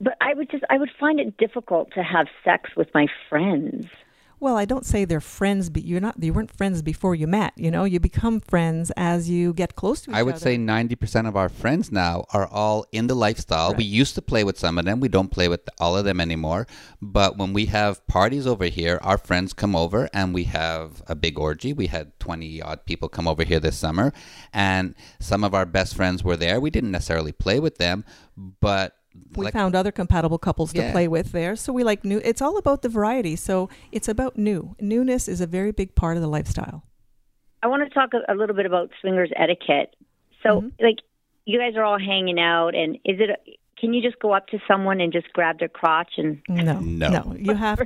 But 0.00 0.16
I 0.20 0.34
would 0.34 0.50
just 0.50 0.64
I 0.70 0.78
would 0.78 0.90
find 0.98 1.20
it 1.20 1.36
difficult 1.36 1.92
to 1.94 2.02
have 2.02 2.26
sex 2.44 2.70
with 2.76 2.88
my 2.94 3.06
friends. 3.28 3.86
Well, 4.44 4.58
I 4.58 4.66
don't 4.66 4.84
say 4.84 5.06
they're 5.06 5.22
friends, 5.22 5.70
but 5.70 5.86
you're 5.86 6.02
not. 6.02 6.22
You 6.22 6.34
weren't 6.34 6.54
friends 6.54 6.82
before 6.82 7.14
you 7.14 7.26
met. 7.26 7.54
You 7.56 7.70
know, 7.70 7.84
you 7.84 7.98
become 7.98 8.40
friends 8.40 8.92
as 8.94 9.30
you 9.30 9.54
get 9.54 9.74
close 9.74 10.02
to 10.02 10.10
each 10.10 10.12
other. 10.12 10.18
I 10.18 10.22
would 10.22 10.34
other. 10.34 10.40
say 10.42 10.58
90% 10.58 11.26
of 11.26 11.34
our 11.34 11.48
friends 11.48 11.90
now 11.90 12.26
are 12.34 12.46
all 12.48 12.84
in 12.92 13.06
the 13.06 13.14
lifestyle. 13.14 13.72
We 13.72 13.84
used 13.84 14.14
to 14.16 14.20
play 14.20 14.44
with 14.44 14.58
some 14.58 14.76
of 14.76 14.84
them. 14.84 15.00
We 15.00 15.08
don't 15.08 15.30
play 15.30 15.48
with 15.48 15.62
all 15.80 15.96
of 15.96 16.04
them 16.04 16.20
anymore. 16.20 16.66
But 17.00 17.38
when 17.38 17.54
we 17.54 17.64
have 17.66 18.06
parties 18.06 18.46
over 18.46 18.66
here, 18.66 18.98
our 19.00 19.16
friends 19.16 19.54
come 19.54 19.74
over 19.74 20.10
and 20.12 20.34
we 20.34 20.44
have 20.44 21.02
a 21.06 21.14
big 21.14 21.38
orgy. 21.38 21.72
We 21.72 21.86
had 21.86 22.20
20 22.20 22.60
odd 22.60 22.84
people 22.84 23.08
come 23.08 23.26
over 23.26 23.44
here 23.44 23.60
this 23.60 23.78
summer. 23.78 24.12
And 24.52 24.94
some 25.20 25.42
of 25.42 25.54
our 25.54 25.64
best 25.64 25.96
friends 25.96 26.22
were 26.22 26.36
there. 26.36 26.60
We 26.60 26.68
didn't 26.68 26.90
necessarily 26.90 27.32
play 27.32 27.60
with 27.60 27.78
them, 27.78 28.04
but. 28.36 28.94
We 29.36 29.44
like- 29.46 29.52
found 29.54 29.74
other 29.74 29.92
compatible 29.92 30.38
couples 30.38 30.72
to 30.72 30.80
Yeah. 30.80 30.92
play 30.92 31.08
with 31.08 31.32
there. 31.32 31.56
So 31.56 31.72
we 31.72 31.84
like 31.84 32.04
new. 32.04 32.20
It's 32.24 32.40
all 32.42 32.56
about 32.58 32.82
the 32.82 32.88
variety. 32.88 33.36
So 33.36 33.68
it's 33.92 34.08
about 34.08 34.36
new. 34.36 34.74
Newness 34.80 35.28
is 35.28 35.40
a 35.40 35.46
very 35.46 35.72
big 35.72 35.94
part 35.94 36.16
of 36.16 36.22
the 36.22 36.28
lifestyle. 36.28 36.84
I 37.62 37.66
want 37.66 37.82
to 37.88 37.94
talk 37.94 38.10
a, 38.14 38.32
a 38.32 38.34
little 38.34 38.54
bit 38.54 38.66
about 38.66 38.90
swingers 39.00 39.30
etiquette. 39.36 39.94
So, 40.42 40.60
Mm-hmm. 40.60 40.84
like, 40.84 40.98
you 41.46 41.58
guys 41.58 41.74
are 41.76 41.82
all 41.84 41.98
hanging 41.98 42.38
out, 42.38 42.74
and 42.74 42.96
is 43.04 43.18
it? 43.20 43.58
Can 43.84 43.92
you 43.92 44.00
just 44.00 44.18
go 44.18 44.32
up 44.32 44.46
to 44.48 44.58
someone 44.66 44.98
and 44.98 45.12
just 45.12 45.30
grab 45.34 45.58
their 45.58 45.68
crotch 45.68 46.12
and? 46.16 46.40
No, 46.48 46.80
No. 46.80 47.08
no. 47.10 47.36
You 47.38 47.52
have 47.54 47.82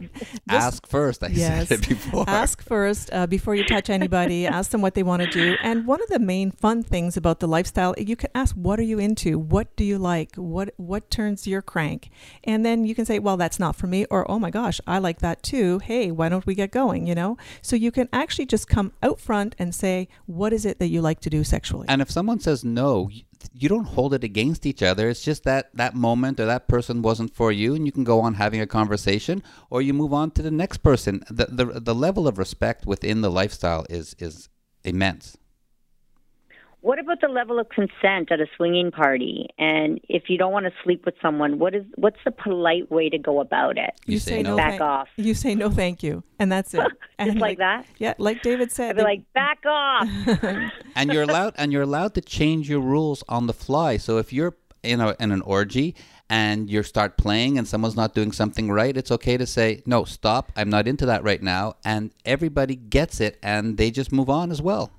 ask 0.49 0.87
first. 0.87 1.25
I 1.25 1.29
Yes. 1.29 1.67
said 1.69 1.81
it 1.81 1.89
before. 1.89 2.25
Ask 2.29 2.63
first 2.63 3.11
uh, 3.13 3.27
before 3.27 3.57
you 3.57 3.65
touch 3.65 3.91
anybody. 3.91 4.47
ask 4.59 4.71
them 4.71 4.81
what 4.81 4.95
they 4.95 5.03
want 5.03 5.23
to 5.23 5.29
do. 5.29 5.57
And 5.61 5.87
one 5.89 6.01
of 6.01 6.09
the 6.09 6.21
main 6.21 6.53
fun 6.53 6.85
things 6.85 7.17
about 7.17 7.41
the 7.41 7.49
lifestyle, 7.49 7.97
you 7.99 8.15
can 8.15 8.31
ask, 8.33 8.55
"What 8.55 8.79
are 8.79 8.85
you 8.93 9.01
into? 9.01 9.41
What 9.41 9.75
do 9.75 9.83
you 9.83 9.99
like? 9.99 10.37
What 10.37 10.73
what 10.77 11.11
turns 11.11 11.49
your 11.49 11.63
crank?" 11.63 12.11
And 12.45 12.65
then 12.65 12.85
you 12.85 12.95
can 12.95 13.05
say, 13.05 13.19
"Well, 13.19 13.37
that's 13.37 13.59
not 13.59 13.75
for 13.75 13.89
me," 13.89 14.05
or 14.09 14.31
"Oh 14.31 14.39
my 14.39 14.51
gosh, 14.51 14.81
I 14.87 14.99
like 14.99 15.19
that 15.19 15.43
too. 15.43 15.81
Hey, 15.81 16.13
why 16.13 16.29
don't 16.29 16.47
we 16.47 16.55
get 16.55 16.71
going?" 16.71 17.09
You 17.09 17.17
know. 17.17 17.37
So 17.61 17.75
you 17.75 17.91
can 17.91 18.09
actually 18.13 18.47
just 18.47 18.69
come 18.69 18.93
out 19.03 19.19
front 19.19 19.57
and 19.59 19.75
say, 19.75 20.07
"What 20.27 20.53
is 20.53 20.65
it 20.65 20.79
that 20.79 20.91
you 20.95 21.01
like 21.03 21.19
to 21.27 21.31
do 21.31 21.43
sexually?" 21.43 21.87
And 21.89 22.01
if 22.01 22.09
someone 22.09 22.39
says 22.39 22.63
no, 22.65 23.11
you, 23.53 23.69
don't 23.69 23.85
hold 23.85 24.15
it 24.15 24.25
against 24.25 24.67
each 24.67 24.83
other. 24.83 25.09
It's 25.09 25.23
just 25.23 25.45
that 25.45 25.71
that 25.75 25.95
moment 25.95 26.41
or 26.41 26.47
that 26.47 26.69
person 26.69 27.03
wasn't 27.03 27.35
for 27.35 27.53
you, 27.53 27.75
and 27.75 27.87
you 27.87 27.93
can 27.93 28.05
go 28.05 28.21
on 28.21 28.35
having 28.35 28.61
a 28.61 28.67
conversation, 28.67 29.43
or 29.71 29.83
you 29.83 29.95
move 29.95 30.13
on 30.13 30.31
to 30.33 30.43
the 30.43 30.51
next 30.51 30.79
person. 30.79 31.23
The 31.31 31.47
the, 31.47 31.65
the 31.81 31.95
level 31.95 32.27
of 32.27 32.39
respect 32.39 32.87
within 32.87 33.21
the 33.21 33.31
lifestyle 33.31 33.87
is 33.89 34.15
is 34.19 34.49
immense. 34.85 35.37
What 36.89 36.99
about 36.99 37.21
the 37.21 37.29
level 37.29 37.59
of 37.59 37.69
consent 37.69 38.33
at 38.33 38.41
a 38.41 38.47
swinging 38.57 38.91
party? 38.91 39.49
And 39.59 40.01
if 40.09 40.31
you 40.31 40.39
don't 40.39 40.53
want 40.53 40.65
to 40.65 40.73
sleep 40.83 41.05
with 41.05 41.17
someone, 41.21 41.59
what 41.59 41.75
is 41.75 41.85
what's 41.97 42.17
the 42.25 42.31
polite 42.31 42.91
way 42.91 43.11
to 43.11 43.19
go 43.19 43.41
about 43.41 43.77
it? 43.77 43.91
You, 44.07 44.19
say, 44.19 44.43
no. 44.43 44.57
Back 44.57 44.71
thank- 44.71 44.81
off. 44.81 45.09
You 45.17 45.35
say 45.35 45.55
no, 45.55 45.69
thank 45.69 46.03
you, 46.03 46.23
and 46.39 46.51
that's 46.51 46.73
it. 46.73 46.81
And 47.19 47.39
like 47.39 47.59
that? 47.59 47.85
Yeah, 47.99 48.15
like 48.17 48.41
David 48.41 48.73
said. 48.73 48.89
I'd 48.89 48.97
be 48.97 49.03
they- 49.03 49.05
like, 49.05 49.33
back 49.35 49.59
off. 49.67 50.09
and 50.97 51.13
you're 51.13 51.25
allowed 51.25 51.53
and 51.59 51.75
you're 51.75 51.83
allowed 51.83 52.15
to 52.15 52.23
change 52.23 52.71
your 52.71 52.81
rules 52.81 53.23
on 53.29 53.49
the 53.49 53.53
fly. 53.53 53.99
So 53.99 54.17
if 54.17 54.33
you're 54.33 54.57
in 54.83 55.03
a 55.03 55.15
in 55.21 55.31
an 55.31 55.43
orgy 55.43 55.95
and 56.31 56.71
you 56.71 56.83
start 56.83 57.19
playing 57.19 57.59
and 57.59 57.69
someone's 57.69 57.97
not 57.97 58.15
doing 58.15 58.33
something 58.33 58.71
right, 58.71 58.97
it's 58.97 59.11
okay 59.11 59.37
to 59.37 59.45
say 59.45 59.83
no, 59.85 60.05
stop. 60.05 60.53
I'm 60.57 60.71
not 60.71 60.89
into 60.89 61.05
that 61.05 61.23
right 61.23 61.43
now, 61.43 61.75
and 61.85 62.13
everybody 62.25 62.77
gets 62.77 63.21
it, 63.21 63.39
and 63.43 63.77
they 63.77 63.91
just 63.91 64.11
move 64.11 64.31
on 64.31 64.51
as 64.51 64.63
well. 64.63 64.91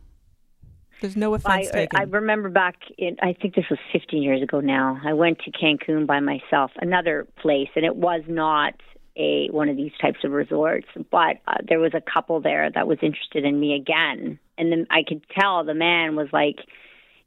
There's 1.01 1.15
no 1.15 1.33
I, 1.33 1.37
offense 1.37 1.71
taken. 1.71 1.99
I 1.99 2.03
remember 2.03 2.49
back 2.49 2.75
in, 2.97 3.17
I 3.21 3.33
think 3.33 3.55
this 3.55 3.65
was 3.69 3.79
15 3.93 4.21
years 4.21 4.41
ago 4.41 4.59
now. 4.59 4.99
I 5.03 5.13
went 5.13 5.39
to 5.39 5.51
Cancun 5.51 6.05
by 6.05 6.19
myself, 6.19 6.71
another 6.81 7.27
place, 7.41 7.69
and 7.75 7.85
it 7.85 7.95
was 7.95 8.21
not 8.27 8.73
a 9.17 9.47
one 9.51 9.69
of 9.69 9.75
these 9.75 9.91
types 10.01 10.19
of 10.23 10.31
resorts, 10.31 10.87
but 11.11 11.37
uh, 11.47 11.55
there 11.67 11.79
was 11.79 11.93
a 11.93 12.01
couple 12.01 12.39
there 12.41 12.69
that 12.71 12.87
was 12.87 12.97
interested 13.01 13.43
in 13.43 13.59
me 13.59 13.73
again, 13.75 14.39
and 14.57 14.71
then 14.71 14.87
I 14.89 15.03
could 15.07 15.23
tell 15.37 15.63
the 15.63 15.73
man 15.73 16.15
was 16.15 16.29
like, 16.31 16.57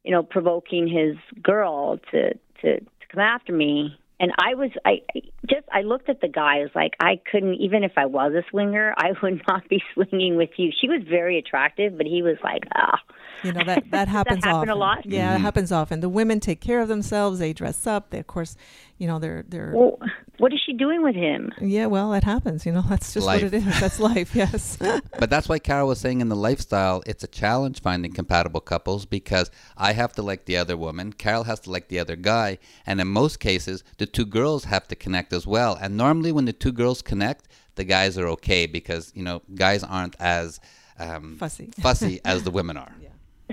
you 0.04 0.10
know, 0.10 0.22
provoking 0.22 0.88
his 0.88 1.16
girl 1.42 1.98
to 2.10 2.32
to, 2.62 2.80
to 2.80 3.06
come 3.10 3.20
after 3.20 3.52
me. 3.52 3.98
And 4.22 4.30
I 4.38 4.54
was, 4.54 4.70
I 4.86 5.02
I 5.14 5.20
just, 5.50 5.66
I 5.72 5.82
looked 5.82 6.08
at 6.08 6.20
the 6.20 6.28
guy. 6.28 6.58
I 6.58 6.60
was 6.60 6.70
like, 6.74 6.92
I 7.00 7.20
couldn't, 7.30 7.54
even 7.54 7.82
if 7.82 7.92
I 7.96 8.06
was 8.06 8.32
a 8.32 8.42
swinger, 8.50 8.94
I 8.96 9.10
would 9.22 9.42
not 9.48 9.68
be 9.68 9.82
swinging 9.92 10.36
with 10.36 10.50
you. 10.56 10.70
She 10.80 10.88
was 10.88 11.02
very 11.08 11.38
attractive, 11.38 11.96
but 11.98 12.06
he 12.06 12.22
was 12.22 12.36
like, 12.42 12.62
ah. 12.74 12.98
You 13.42 13.52
know 13.52 13.64
that 13.64 13.90
that 13.90 14.06
happens 14.18 14.44
happen 14.44 14.56
often. 14.56 14.68
a 14.70 14.74
lot? 14.76 15.04
Yeah, 15.04 15.34
it 15.34 15.40
happens 15.40 15.72
often. 15.72 15.98
The 16.00 16.08
women 16.08 16.38
take 16.38 16.60
care 16.60 16.80
of 16.80 16.86
themselves. 16.86 17.40
They 17.40 17.52
dress 17.52 17.86
up. 17.88 18.10
They, 18.10 18.20
of 18.20 18.28
course, 18.28 18.56
you 18.98 19.08
know, 19.08 19.18
they're 19.18 19.44
they're. 19.48 19.72
Well, 19.74 19.98
what 20.38 20.52
is 20.52 20.60
she 20.64 20.72
doing 20.74 21.02
with 21.02 21.16
him? 21.16 21.50
yeah, 21.60 21.86
well, 21.86 22.12
it 22.14 22.22
happens. 22.22 22.64
You 22.64 22.70
know, 22.70 22.82
that's 22.88 23.12
just 23.12 23.26
Life. 23.26 23.42
what 23.42 23.52
it 23.52 23.56
is. 23.66 23.80
That's 23.80 23.98
life. 23.98 24.34
Yes. 24.36 24.76
But 25.18 25.28
that's 25.28 25.48
why 25.48 25.58
Carol 25.58 25.88
was 25.88 25.98
saying 25.98 26.20
in 26.20 26.28
the 26.28 26.36
lifestyle, 26.36 27.02
it's 27.04 27.24
a 27.24 27.26
challenge 27.28 27.80
finding 27.80 28.12
compatible 28.12 28.60
couples 28.60 29.06
because 29.06 29.50
I 29.76 29.92
have 29.92 30.12
to 30.12 30.22
like 30.22 30.44
the 30.44 30.56
other 30.56 30.76
woman, 30.76 31.12
Carol 31.12 31.42
has 31.44 31.58
to 31.60 31.70
like 31.70 31.88
the 31.88 31.98
other 31.98 32.14
guy, 32.14 32.58
and 32.86 33.00
in 33.00 33.08
most 33.08 33.40
cases, 33.40 33.82
the 33.98 34.06
two 34.12 34.26
girls 34.26 34.64
have 34.64 34.86
to 34.88 34.96
connect 34.96 35.32
as 35.32 35.46
well. 35.46 35.78
And 35.80 35.96
normally, 35.96 36.32
when 36.32 36.44
the 36.44 36.52
two 36.52 36.72
girls 36.72 37.02
connect, 37.02 37.48
the 37.74 37.84
guys 37.84 38.18
are 38.18 38.28
okay 38.28 38.66
because 38.66 39.12
you 39.14 39.22
know 39.22 39.42
guys 39.54 39.82
aren't 39.82 40.16
as 40.20 40.60
um, 40.98 41.36
Fussy. 41.38 41.70
fussy 41.80 42.20
as 42.24 42.42
the 42.44 42.50
women 42.58 42.76
are. 42.76 42.92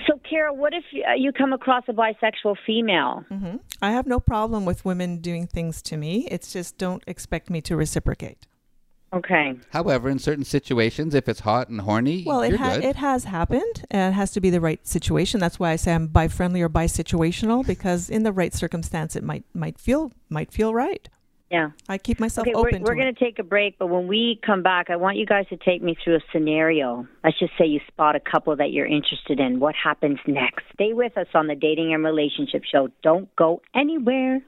So, 0.08 0.20
Kara, 0.30 0.54
what 0.54 0.74
if 0.74 0.84
uh, 1.08 1.14
you 1.18 1.34
come 1.34 1.52
across 1.52 1.84
a 1.90 1.94
bisexual 1.94 2.56
female? 2.66 3.26
I 3.82 3.92
have 3.92 4.08
no 4.08 4.20
problem 4.20 4.64
with 4.64 4.86
women 4.86 5.18
doing 5.18 5.46
things 5.46 5.82
to 5.84 5.98
me. 5.98 6.26
It's 6.32 6.54
just 6.54 6.78
don't 6.78 7.04
expect 7.06 7.50
me 7.50 7.60
to 7.62 7.76
reciprocate. 7.76 8.48
Okay. 9.12 9.56
However, 9.72 10.10
in 10.10 10.20
certain 10.20 10.44
situations, 10.44 11.16
if 11.16 11.28
it's 11.28 11.40
hot 11.40 11.70
and 11.70 11.82
horny, 11.82 12.24
Well, 12.26 12.42
it 12.42 12.50
you're 12.50 12.58
ha- 12.60 12.76
good. 12.76 12.84
it 12.84 12.96
has 12.98 13.24
happened. 13.24 13.84
And 13.90 14.14
it 14.14 14.16
has 14.16 14.32
to 14.32 14.42
be 14.42 14.50
the 14.50 14.62
right 14.62 14.86
situation. 14.88 15.40
That's 15.40 15.60
why 15.60 15.72
I 15.72 15.76
say 15.78 15.94
I'm 15.94 16.08
bi 16.08 16.28
friendly 16.28 16.62
or 16.62 16.70
bi 16.70 16.86
situational 16.86 17.66
because 17.66 18.10
in 18.10 18.24
the 18.24 18.32
right 18.32 18.54
circumstance, 18.54 19.16
it 19.16 19.24
might 19.24 19.44
might 19.54 19.80
feel 19.80 20.12
might 20.30 20.52
feel 20.52 20.74
right. 20.74 21.10
Yeah. 21.50 21.72
I 21.88 21.98
keep 21.98 22.20
myself 22.20 22.48
Okay, 22.48 22.54
we're, 22.56 22.80
we're 22.82 22.94
going 22.94 23.12
to 23.12 23.20
take 23.20 23.40
a 23.40 23.44
break, 23.44 23.80
but 23.80 23.88
when 23.88 24.06
we 24.06 24.40
come 24.46 24.62
back, 24.62 24.92
I 24.92 24.98
want 24.98 25.18
you 25.18 25.26
guys 25.26 25.48
to 25.48 25.58
take 25.58 25.82
me 25.82 25.98
through 26.04 26.18
a 26.18 26.20
scenario. 26.32 27.08
Let's 27.24 27.40
just 27.40 27.54
say 27.58 27.66
you 27.66 27.80
spot 27.88 28.16
a 28.16 28.20
couple 28.20 28.56
that 28.58 28.72
you're 28.72 28.86
interested 28.86 29.40
in. 29.40 29.60
What 29.60 29.74
happens 29.74 30.20
next? 30.28 30.66
Stay 30.76 30.94
with 30.94 31.18
us 31.18 31.26
on 31.34 31.48
the 31.48 31.56
Dating 31.56 31.92
and 31.92 32.04
Relationship 32.06 32.62
Show. 32.72 32.90
Don't 33.02 33.36
go 33.36 33.64
anywhere. 33.74 34.42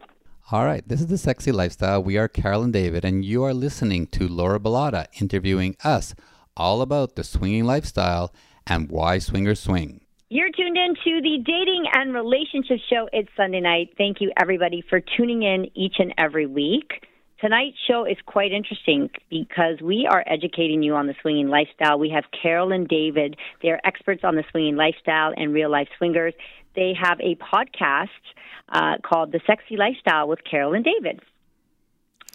All 0.51 0.65
right, 0.65 0.85
this 0.85 0.99
is 0.99 1.07
the 1.07 1.17
Sexy 1.17 1.53
Lifestyle. 1.53 2.03
We 2.03 2.17
are 2.17 2.27
Carol 2.27 2.63
and 2.63 2.73
David, 2.73 3.05
and 3.05 3.23
you 3.23 3.41
are 3.45 3.53
listening 3.53 4.05
to 4.07 4.27
Laura 4.27 4.59
Bilotta 4.59 5.05
interviewing 5.21 5.77
us 5.81 6.13
all 6.57 6.81
about 6.81 7.15
the 7.15 7.23
swinging 7.23 7.63
lifestyle 7.63 8.33
and 8.67 8.91
why 8.91 9.19
swingers 9.19 9.61
swing. 9.61 10.01
You're 10.27 10.49
tuned 10.49 10.75
in 10.75 10.95
to 11.05 11.21
the 11.21 11.37
Dating 11.37 11.85
and 11.93 12.13
Relationship 12.13 12.79
Show. 12.89 13.07
It's 13.13 13.29
Sunday 13.37 13.61
night. 13.61 13.93
Thank 13.97 14.19
you, 14.19 14.33
everybody, 14.37 14.83
for 14.89 14.99
tuning 14.99 15.41
in 15.41 15.67
each 15.73 15.95
and 15.99 16.13
every 16.17 16.47
week. 16.47 17.07
Tonight's 17.39 17.77
show 17.87 18.05
is 18.05 18.17
quite 18.25 18.51
interesting 18.51 19.09
because 19.29 19.81
we 19.81 20.05
are 20.07 20.23
educating 20.27 20.83
you 20.83 20.93
on 20.95 21.07
the 21.07 21.15
swinging 21.21 21.47
lifestyle. 21.47 21.97
We 21.97 22.09
have 22.09 22.25
Carol 22.39 22.71
and 22.71 22.87
David. 22.87 23.35
They 23.63 23.69
are 23.69 23.79
experts 23.83 24.21
on 24.23 24.35
the 24.35 24.43
swinging 24.51 24.75
lifestyle 24.75 25.33
and 25.35 25.53
real 25.53 25.71
life 25.71 25.87
swingers. 25.97 26.33
They 26.75 26.93
have 26.99 27.19
a 27.19 27.35
podcast 27.35 28.07
uh, 28.69 28.97
called 29.03 29.31
The 29.31 29.41
Sexy 29.45 29.77
Lifestyle 29.77 30.27
with 30.27 30.39
Carolyn 30.43 30.83
David. 30.83 31.21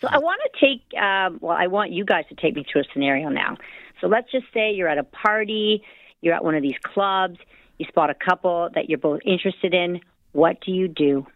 So 0.00 0.08
I 0.10 0.18
want 0.18 0.40
to 0.44 0.60
take, 0.60 1.00
um, 1.00 1.38
well, 1.40 1.56
I 1.58 1.68
want 1.68 1.90
you 1.90 2.04
guys 2.04 2.24
to 2.28 2.34
take 2.34 2.54
me 2.54 2.64
through 2.70 2.82
a 2.82 2.84
scenario 2.92 3.30
now. 3.30 3.56
So 4.00 4.08
let's 4.08 4.30
just 4.30 4.44
say 4.52 4.72
you're 4.72 4.88
at 4.88 4.98
a 4.98 5.04
party, 5.04 5.82
you're 6.20 6.34
at 6.34 6.44
one 6.44 6.54
of 6.54 6.62
these 6.62 6.76
clubs, 6.82 7.38
you 7.78 7.86
spot 7.86 8.10
a 8.10 8.14
couple 8.14 8.68
that 8.74 8.90
you're 8.90 8.98
both 8.98 9.20
interested 9.24 9.72
in. 9.72 10.00
What 10.32 10.60
do 10.60 10.70
you 10.70 10.88
do? 10.88 11.26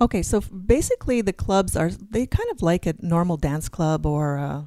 Okay, 0.00 0.22
so 0.22 0.40
basically 0.40 1.22
the 1.22 1.32
clubs 1.32 1.76
are 1.76 1.90
they 1.90 2.26
kind 2.26 2.48
of 2.52 2.62
like 2.62 2.86
a 2.86 2.94
normal 3.00 3.36
dance 3.36 3.68
club 3.68 4.06
or 4.06 4.38
uh, 4.38 4.62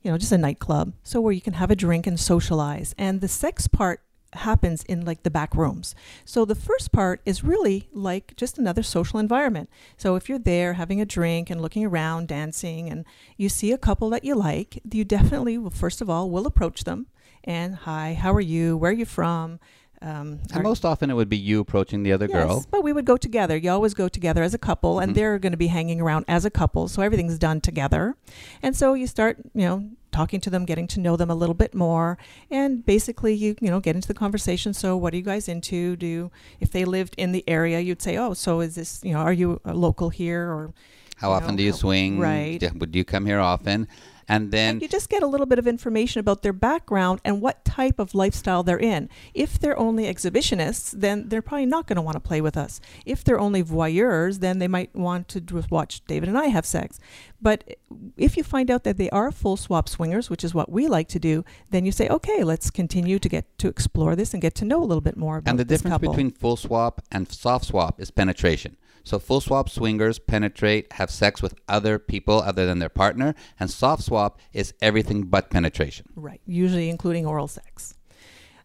you 0.00 0.10
know 0.10 0.18
just 0.18 0.32
a 0.32 0.38
nightclub, 0.38 0.92
so 1.04 1.20
where 1.20 1.32
you 1.32 1.40
can 1.40 1.52
have 1.52 1.70
a 1.70 1.76
drink 1.76 2.06
and 2.06 2.18
socialize. 2.18 2.94
And 2.98 3.20
the 3.20 3.28
sex 3.28 3.68
part 3.68 4.00
happens 4.34 4.82
in 4.84 5.04
like 5.04 5.22
the 5.22 5.30
back 5.30 5.54
rooms. 5.54 5.94
So 6.24 6.44
the 6.44 6.54
first 6.54 6.92
part 6.92 7.20
is 7.26 7.44
really 7.44 7.88
like 7.92 8.34
just 8.36 8.58
another 8.58 8.82
social 8.82 9.18
environment. 9.18 9.68
So 9.96 10.16
if 10.16 10.28
you're 10.28 10.38
there 10.38 10.74
having 10.74 11.00
a 11.00 11.06
drink 11.06 11.50
and 11.50 11.60
looking 11.60 11.84
around, 11.84 12.28
dancing, 12.28 12.88
and 12.88 13.04
you 13.36 13.48
see 13.48 13.72
a 13.72 13.78
couple 13.78 14.10
that 14.10 14.24
you 14.24 14.34
like, 14.34 14.80
you 14.90 15.04
definitely 15.04 15.58
will 15.58 15.70
first 15.70 16.00
of 16.00 16.08
all 16.08 16.30
will 16.30 16.46
approach 16.46 16.84
them 16.84 17.06
and 17.44 17.74
hi, 17.74 18.14
how 18.14 18.32
are 18.32 18.40
you? 18.40 18.76
Where 18.76 18.90
are 18.90 18.94
you 18.94 19.04
from? 19.04 19.58
Um, 20.02 20.40
And 20.52 20.62
most 20.64 20.84
often 20.84 21.10
it 21.10 21.14
would 21.14 21.28
be 21.28 21.36
you 21.36 21.60
approaching 21.60 22.02
the 22.02 22.12
other 22.12 22.26
girl. 22.26 22.56
Yes, 22.56 22.66
but 22.66 22.82
we 22.82 22.92
would 22.92 23.04
go 23.04 23.16
together. 23.16 23.56
You 23.56 23.70
always 23.70 23.94
go 23.94 24.08
together 24.08 24.42
as 24.42 24.52
a 24.52 24.58
couple, 24.58 24.98
and 24.98 25.14
they're 25.14 25.38
going 25.38 25.52
to 25.52 25.56
be 25.56 25.68
hanging 25.68 26.00
around 26.00 26.24
as 26.26 26.44
a 26.44 26.50
couple, 26.50 26.88
so 26.88 27.02
everything's 27.02 27.38
done 27.38 27.60
together. 27.60 28.16
And 28.62 28.76
so 28.76 28.94
you 28.94 29.06
start, 29.06 29.38
you 29.54 29.62
know, 29.62 29.90
talking 30.10 30.40
to 30.40 30.50
them, 30.50 30.64
getting 30.64 30.86
to 30.88 31.00
know 31.00 31.16
them 31.16 31.30
a 31.30 31.34
little 31.34 31.54
bit 31.54 31.72
more, 31.74 32.18
and 32.50 32.84
basically 32.84 33.32
you, 33.32 33.54
you 33.60 33.70
know, 33.70 33.78
get 33.80 33.94
into 33.94 34.08
the 34.08 34.14
conversation. 34.14 34.74
So, 34.74 34.96
what 34.96 35.14
are 35.14 35.16
you 35.16 35.22
guys 35.22 35.48
into? 35.48 35.94
Do 35.96 36.06
you, 36.06 36.30
if 36.60 36.70
they 36.72 36.84
lived 36.84 37.14
in 37.16 37.30
the 37.32 37.44
area, 37.48 37.78
you'd 37.80 38.02
say, 38.02 38.16
oh, 38.18 38.34
so 38.34 38.60
is 38.60 38.74
this, 38.74 39.00
you 39.04 39.12
know, 39.12 39.20
are 39.20 39.32
you 39.32 39.60
a 39.64 39.72
local 39.72 40.10
here 40.10 40.50
or 40.50 40.74
How 41.16 41.30
often 41.30 41.50
know, 41.52 41.58
do 41.58 41.62
you 41.62 41.70
how- 41.72 41.78
swing? 41.78 42.18
Right. 42.18 42.60
Would 42.74 42.94
you 42.96 43.04
come 43.04 43.24
here 43.24 43.38
often? 43.40 43.86
And 44.28 44.50
then 44.50 44.80
you 44.80 44.88
just 44.88 45.08
get 45.08 45.22
a 45.22 45.26
little 45.26 45.46
bit 45.46 45.58
of 45.58 45.66
information 45.66 46.20
about 46.20 46.42
their 46.42 46.52
background 46.52 47.20
and 47.24 47.40
what 47.40 47.64
type 47.64 47.98
of 47.98 48.14
lifestyle 48.14 48.62
they're 48.62 48.78
in. 48.78 49.08
If 49.34 49.58
they're 49.58 49.78
only 49.78 50.04
exhibitionists, 50.04 50.92
then 50.92 51.28
they're 51.28 51.42
probably 51.42 51.66
not 51.66 51.86
going 51.86 51.96
to 51.96 52.02
want 52.02 52.16
to 52.16 52.20
play 52.20 52.40
with 52.40 52.56
us. 52.56 52.80
If 53.04 53.24
they're 53.24 53.40
only 53.40 53.62
voyeurs, 53.62 54.40
then 54.40 54.58
they 54.58 54.68
might 54.68 54.94
want 54.94 55.28
to 55.28 55.40
just 55.40 55.70
watch 55.70 56.04
David 56.06 56.28
and 56.28 56.38
I 56.38 56.46
have 56.46 56.66
sex. 56.66 56.98
But 57.40 57.76
if 58.16 58.36
you 58.36 58.44
find 58.44 58.70
out 58.70 58.84
that 58.84 58.98
they 58.98 59.10
are 59.10 59.32
full 59.32 59.56
swap 59.56 59.88
swingers, 59.88 60.30
which 60.30 60.44
is 60.44 60.54
what 60.54 60.70
we 60.70 60.86
like 60.86 61.08
to 61.08 61.18
do, 61.18 61.44
then 61.70 61.84
you 61.84 61.92
say, 61.92 62.08
okay, 62.08 62.44
let's 62.44 62.70
continue 62.70 63.18
to 63.18 63.28
get 63.28 63.58
to 63.58 63.68
explore 63.68 64.14
this 64.14 64.32
and 64.32 64.40
get 64.40 64.54
to 64.56 64.64
know 64.64 64.82
a 64.82 64.86
little 64.86 65.00
bit 65.00 65.16
more 65.16 65.38
about 65.38 65.50
And 65.50 65.58
the 65.58 65.64
difference 65.64 65.94
couple. 65.94 66.10
between 66.10 66.30
full 66.30 66.56
swap 66.56 67.02
and 67.10 67.30
soft 67.30 67.66
swap 67.66 68.00
is 68.00 68.10
penetration. 68.10 68.76
So 69.04 69.18
full 69.18 69.40
swap 69.40 69.68
swingers 69.68 70.18
penetrate, 70.18 70.92
have 70.94 71.10
sex 71.10 71.42
with 71.42 71.54
other 71.68 71.98
people 71.98 72.40
other 72.40 72.66
than 72.66 72.78
their 72.78 72.88
partner, 72.88 73.34
and 73.58 73.70
soft 73.70 74.04
swap 74.04 74.38
is 74.52 74.74
everything 74.80 75.24
but 75.24 75.50
penetration. 75.50 76.06
right, 76.14 76.40
usually 76.46 76.88
including 76.88 77.26
oral 77.26 77.48
sex. 77.48 77.94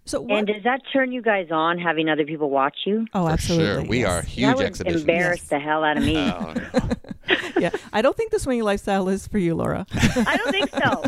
So 0.07 0.21
what? 0.21 0.37
And 0.39 0.47
does 0.47 0.63
that 0.63 0.81
turn 0.91 1.11
you 1.11 1.21
guys 1.21 1.47
on 1.51 1.77
having 1.77 2.09
other 2.09 2.25
people 2.25 2.49
watch 2.49 2.77
you? 2.85 3.05
oh, 3.13 3.25
For 3.27 3.31
absolutely. 3.33 3.65
sure, 3.67 3.83
we 3.83 3.99
yes. 3.99 4.09
are 4.09 4.21
that 4.21 4.27
huge 4.29 4.55
would 4.55 4.65
exhibitionists. 4.65 4.99
embarrass 5.01 5.39
Yes. 5.41 5.49
the 5.49 5.59
hell 5.59 5.83
out 5.83 5.97
of 5.97 6.03
me. 6.03 6.15
yeah, 7.59 7.71
I 7.91 8.01
don't 8.01 8.15
think 8.15 8.31
the 8.31 8.39
swinging 8.39 8.63
lifestyle 8.63 9.09
is 9.09 9.27
for 9.27 9.37
you, 9.37 9.53
Laura. 9.53 9.85
I 9.93 10.37
don't 10.37 10.51
think 10.51 10.69
so. 10.71 11.03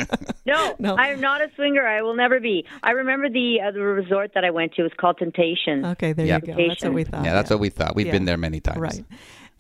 No, 0.46 0.76
No. 0.80 0.96
I 0.96 1.08
am 1.10 1.22
not 1.22 1.42
a 1.42 1.50
swinger. 1.56 1.86
I 1.88 2.02
will 2.02 2.16
never 2.16 2.40
be. 2.42 2.66
I 2.84 2.92
remember 2.92 3.30
the 3.30 3.62
uh, 3.66 3.72
the 3.72 3.80
resort 3.82 4.32
that 4.34 4.44
I 4.44 4.50
went 4.52 4.74
to. 4.74 4.82
It 4.82 4.84
was 4.84 4.92
called 4.98 5.18
Temptation. 5.18 5.86
Okay, 5.86 6.12
there 6.14 6.26
Yeah. 6.26 6.40
you 6.46 6.54
go. 6.54 6.68
That's 6.68 6.84
what 6.84 6.94
we 6.94 7.04
thought. 7.06 7.24
yeah, 7.24 7.34
that's 7.34 7.50
what 7.50 7.60
we 7.60 7.70
thought. 7.70 7.96
We've 7.96 8.08
Yeah. 8.08 8.12
been 8.14 8.26
there 8.26 8.38
many 8.38 8.60
times. 8.60 8.80
Right. 8.80 9.06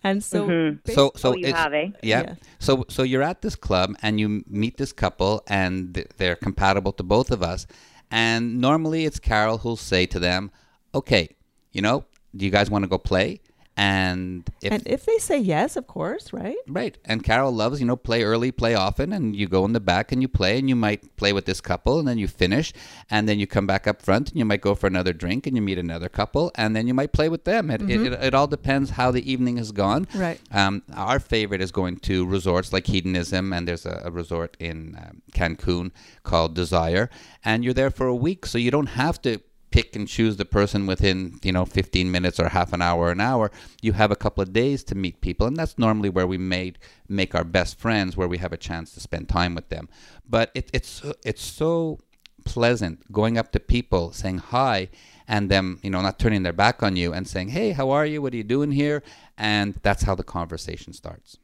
And 0.04 0.23
so, 0.23 0.47
Mhm. 0.47 0.80
So, 0.93 1.12
so 1.15 1.30
Oh, 1.32 1.36
you 1.36 1.47
it's, 1.47 1.58
have, 1.58 1.73
eh? 1.73 1.88
Yeah. 2.02 2.21
Yeah. 2.21 2.34
So, 2.60 2.86
so 2.88 3.04
you're 3.04 3.21
at 3.21 3.41
this 3.41 3.56
club 3.56 3.95
and 4.02 4.17
you 4.19 4.43
meet 4.47 4.78
this 4.78 4.93
couple, 4.93 5.43
and 5.47 6.06
they're 6.17 6.38
compatible 6.38 6.93
to 6.93 7.04
both 7.04 7.32
of 7.32 7.43
us. 7.43 7.67
And 8.12 8.60
normally, 8.60 9.06
it's 9.06 9.19
Carol 9.19 9.60
who'll 9.60 9.76
say 9.76 10.06
to 10.08 10.19
them, 10.19 10.52
"Okay, 10.93 11.30
you 11.72 11.82
know, 11.82 12.06
do 12.36 12.45
you 12.45 12.52
guys 12.52 12.69
want 12.69 12.84
to 12.84 12.89
go 12.89 12.98
play?" 12.98 13.41
And 13.80 14.44
if 14.62 14.74
and 14.74 14.84
if 14.86 15.06
they 15.06 15.20
say 15.20 15.38
yes, 15.38 15.78
of 15.78 15.88
course, 15.88 16.34
right? 16.34 16.58
Right. 16.68 16.98
And 17.06 17.24
Carol 17.24 17.54
loves, 17.54 17.80
you 17.80 17.86
know, 17.86 17.96
play 17.96 18.24
early, 18.24 18.52
play 18.52 18.76
often, 18.76 19.13
and 19.13 19.34
you 19.34 19.48
go 19.48 19.63
in 19.63 19.72
the 19.72 19.80
back 19.80 20.12
and 20.12 20.22
you 20.22 20.28
play, 20.28 20.60
and 20.60 20.68
you 20.68 20.76
might 20.76 21.15
play 21.15 21.32
with 21.32 21.46
this 21.46 21.62
couple, 21.62 21.98
and 21.98 22.06
then 22.06 22.18
you 22.18 22.28
finish, 22.28 22.74
and 23.10 23.30
then 23.30 23.39
you 23.39 23.48
come 23.48 23.65
back 23.65 23.88
up 23.88 24.02
front, 24.02 24.32
and 24.32 24.38
you 24.38 24.44
might 24.44 24.60
go 24.60 24.76
for 24.76 24.88
another 24.88 25.13
drink, 25.13 25.48
and 25.48 25.56
you 25.56 25.62
meet 25.62 25.78
another 25.78 26.10
couple, 26.10 26.52
and 26.56 26.76
then 26.76 26.88
you 26.88 26.94
might 26.94 27.13
play 27.13 27.30
with 27.30 27.46
them. 27.46 27.72
It, 27.72 27.82
it, 27.84 28.02
it, 28.02 28.13
it 28.22 28.34
all 28.34 28.48
depends 28.48 28.89
how 28.89 29.12
the 29.12 29.32
evening 29.32 29.56
has 29.56 29.72
gone. 29.72 30.10
Right. 30.13 30.42
Um, 30.52 30.84
our 30.94 31.22
favorite 31.22 31.62
is 31.62 31.72
going 31.72 32.00
to 32.00 32.26
resorts 32.26 32.74
like 32.74 32.86
Hedonism, 32.86 33.54
and 33.54 33.65
there's 33.65 33.86
a, 33.86 34.02
a 34.04 34.12
resort 34.12 34.58
in 34.60 34.98
um, 35.02 35.22
Cancun 35.32 35.92
called 36.24 36.54
Desire, 36.54 37.10
and 37.46 37.63
you're 37.63 37.74
there 37.74 37.92
for 37.92 38.08
a 38.08 38.15
week, 38.15 38.46
so 38.46 38.58
you 38.58 38.72
don't 38.72 38.88
have 38.88 39.22
to 39.22 39.39
pick 39.71 39.95
and 39.95 40.08
choose 40.08 40.38
the 40.38 40.45
person 40.45 40.88
within 40.88 41.39
you 41.43 41.51
know 41.51 41.65
15 41.65 42.12
minutes 42.12 42.39
or 42.39 42.49
half 42.49 42.73
an 42.73 42.82
hour 42.82 43.08
or 43.08 43.12
an 43.12 43.21
hour 43.21 43.51
you 43.82 43.93
have 43.93 44.12
a 44.12 44.15
couple 44.15 44.41
of 44.41 44.53
days 44.53 44.84
to 44.86 44.95
meet 44.95 45.21
people. 45.21 45.47
And 45.47 45.58
that's 45.58 45.77
normally 45.77 46.10
where 46.10 46.27
we 46.27 46.38
made 46.38 46.77
make 47.08 47.36
our 47.36 47.43
best 47.43 47.79
friends 47.79 48.17
where 48.17 48.27
we 48.27 48.38
have 48.38 48.53
a 48.53 48.58
chance 48.58 48.93
to 48.93 48.99
spend 48.99 49.29
time 49.29 49.55
with 49.55 49.69
them. 49.69 49.89
But 50.27 50.51
it, 50.53 50.69
it's 50.73 51.03
it's 51.23 51.44
so 51.44 52.00
pleasant 52.46 53.12
going 53.12 53.37
up 53.37 53.52
to 53.52 53.60
people 53.60 54.12
saying 54.12 54.37
hi 54.37 54.89
and 55.27 55.52
them 55.52 55.79
you 55.83 55.89
know 55.89 56.02
not 56.02 56.17
turning 56.17 56.44
their 56.44 56.54
back 56.54 56.81
on 56.81 56.96
you 56.96 57.13
and 57.13 57.27
saying 57.27 57.50
hey 57.50 57.71
how 57.71 57.89
are 57.91 58.06
you? 58.06 58.21
What 58.21 58.33
are 58.33 58.37
you 58.37 58.44
doing 58.44 58.71
here? 58.71 59.04
And 59.37 59.79
that's 59.83 60.04
how 60.04 60.15
the 60.15 60.23
conversation 60.23 60.94
starts. 60.94 61.37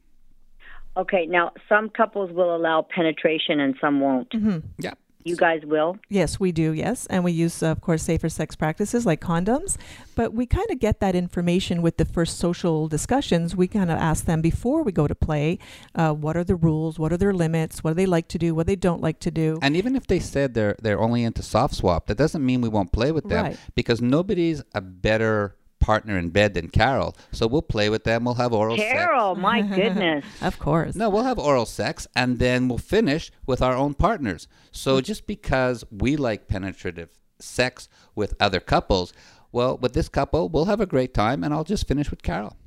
Okay, 0.98 1.26
now 1.26 1.52
some 1.68 1.90
couples 1.90 2.32
will 2.32 2.56
allow 2.56 2.82
penetration 2.82 3.60
and 3.60 3.76
some 3.82 4.00
won't. 4.00 4.30
Mm-hmm. 4.32 4.60
yeah 4.80 4.94
You 5.26 5.36
guys 5.36 5.66
will? 5.66 5.98
Yes, 6.08 6.40
we 6.40 6.52
do. 6.52 6.72
Yes, 6.72 7.08
and 7.08 7.24
we 7.24 7.32
use, 7.32 7.64
of 7.64 7.82
course, 7.82 8.04
safer 8.04 8.30
sex 8.30 8.56
practices 8.56 9.08
like 9.08 9.20
condoms. 9.22 9.76
But 10.14 10.34
we 10.34 10.46
kind 10.46 10.68
of 10.70 10.80
get 10.80 11.00
that 11.00 11.16
information 11.16 11.82
with 11.82 11.98
the 11.98 12.06
first 12.06 12.38
social 12.38 12.88
discussions. 12.88 13.56
We 13.56 13.68
kind 13.68 13.90
of 13.90 13.98
ask 13.98 14.26
them 14.26 14.42
before 14.42 14.84
we 14.84 14.92
go 14.92 15.08
to 15.08 15.16
play, 15.16 15.58
uh, 15.96 16.14
what 16.14 16.38
are 16.38 16.44
the 16.44 16.56
rules, 16.56 17.00
what 17.00 17.12
are 17.12 17.18
their 17.18 17.34
limits, 17.34 17.84
what 17.84 17.92
do 17.92 17.94
they 17.96 18.06
like 18.06 18.28
to 18.30 18.38
do, 18.38 18.54
what 18.54 18.68
they 18.68 18.76
don't 18.76 19.02
like 19.02 19.20
to 19.22 19.32
do. 19.32 19.58
And 19.64 19.76
even 19.76 19.96
if 19.96 20.06
they 20.06 20.20
said 20.20 20.54
they're 20.54 20.76
they're 20.80 21.00
only 21.02 21.24
into 21.24 21.42
soft 21.42 21.74
swap, 21.74 22.06
that 22.06 22.18
doesn't 22.20 22.46
mean 22.46 22.62
we 22.62 22.70
won't 22.70 22.92
play 22.92 23.12
with 23.12 23.28
them 23.28 23.46
Right. 23.46 23.58
because 23.74 24.02
nobody's 24.02 24.62
a 24.76 24.82
better 24.82 25.56
partner 25.86 26.18
in 26.18 26.30
bed 26.30 26.56
than 26.56 26.68
Carol. 26.68 27.16
So 27.32 27.46
we'll 27.46 27.62
play 27.62 27.90
with 27.90 28.06
them. 28.06 28.26
We'll 28.26 28.34
have 28.34 28.54
oral 28.54 28.76
sex. 28.76 28.92
Carol, 28.92 29.36
my 29.36 29.62
goodness. 29.80 30.26
Of 30.42 30.58
course. 30.58 30.96
No, 30.96 31.12
we'll 31.12 31.24
have 31.24 31.38
oral 31.38 31.68
sex 31.68 32.08
and 32.16 32.40
then 32.40 32.68
we'll 32.68 32.80
finish 32.80 33.32
with 33.46 33.62
our 33.62 33.76
own 33.76 33.94
partners. 33.94 34.48
So 34.72 35.00
just 35.00 35.28
because 35.28 35.84
we 35.92 36.18
like 36.18 36.48
penetrative 36.48 37.10
sex 37.38 37.88
with 38.16 38.34
other 38.40 38.60
couples, 38.60 39.14
well, 39.52 39.78
with 39.78 39.94
this 39.94 40.10
couple, 40.10 40.50
we'll 40.50 40.66
have 40.66 40.82
a 40.82 40.88
great 40.88 41.14
time 41.14 41.44
and 41.44 41.54
I'll 41.54 41.64
just 41.64 41.88
finish 41.88 42.10
with 42.10 42.24
Carol. 42.24 42.58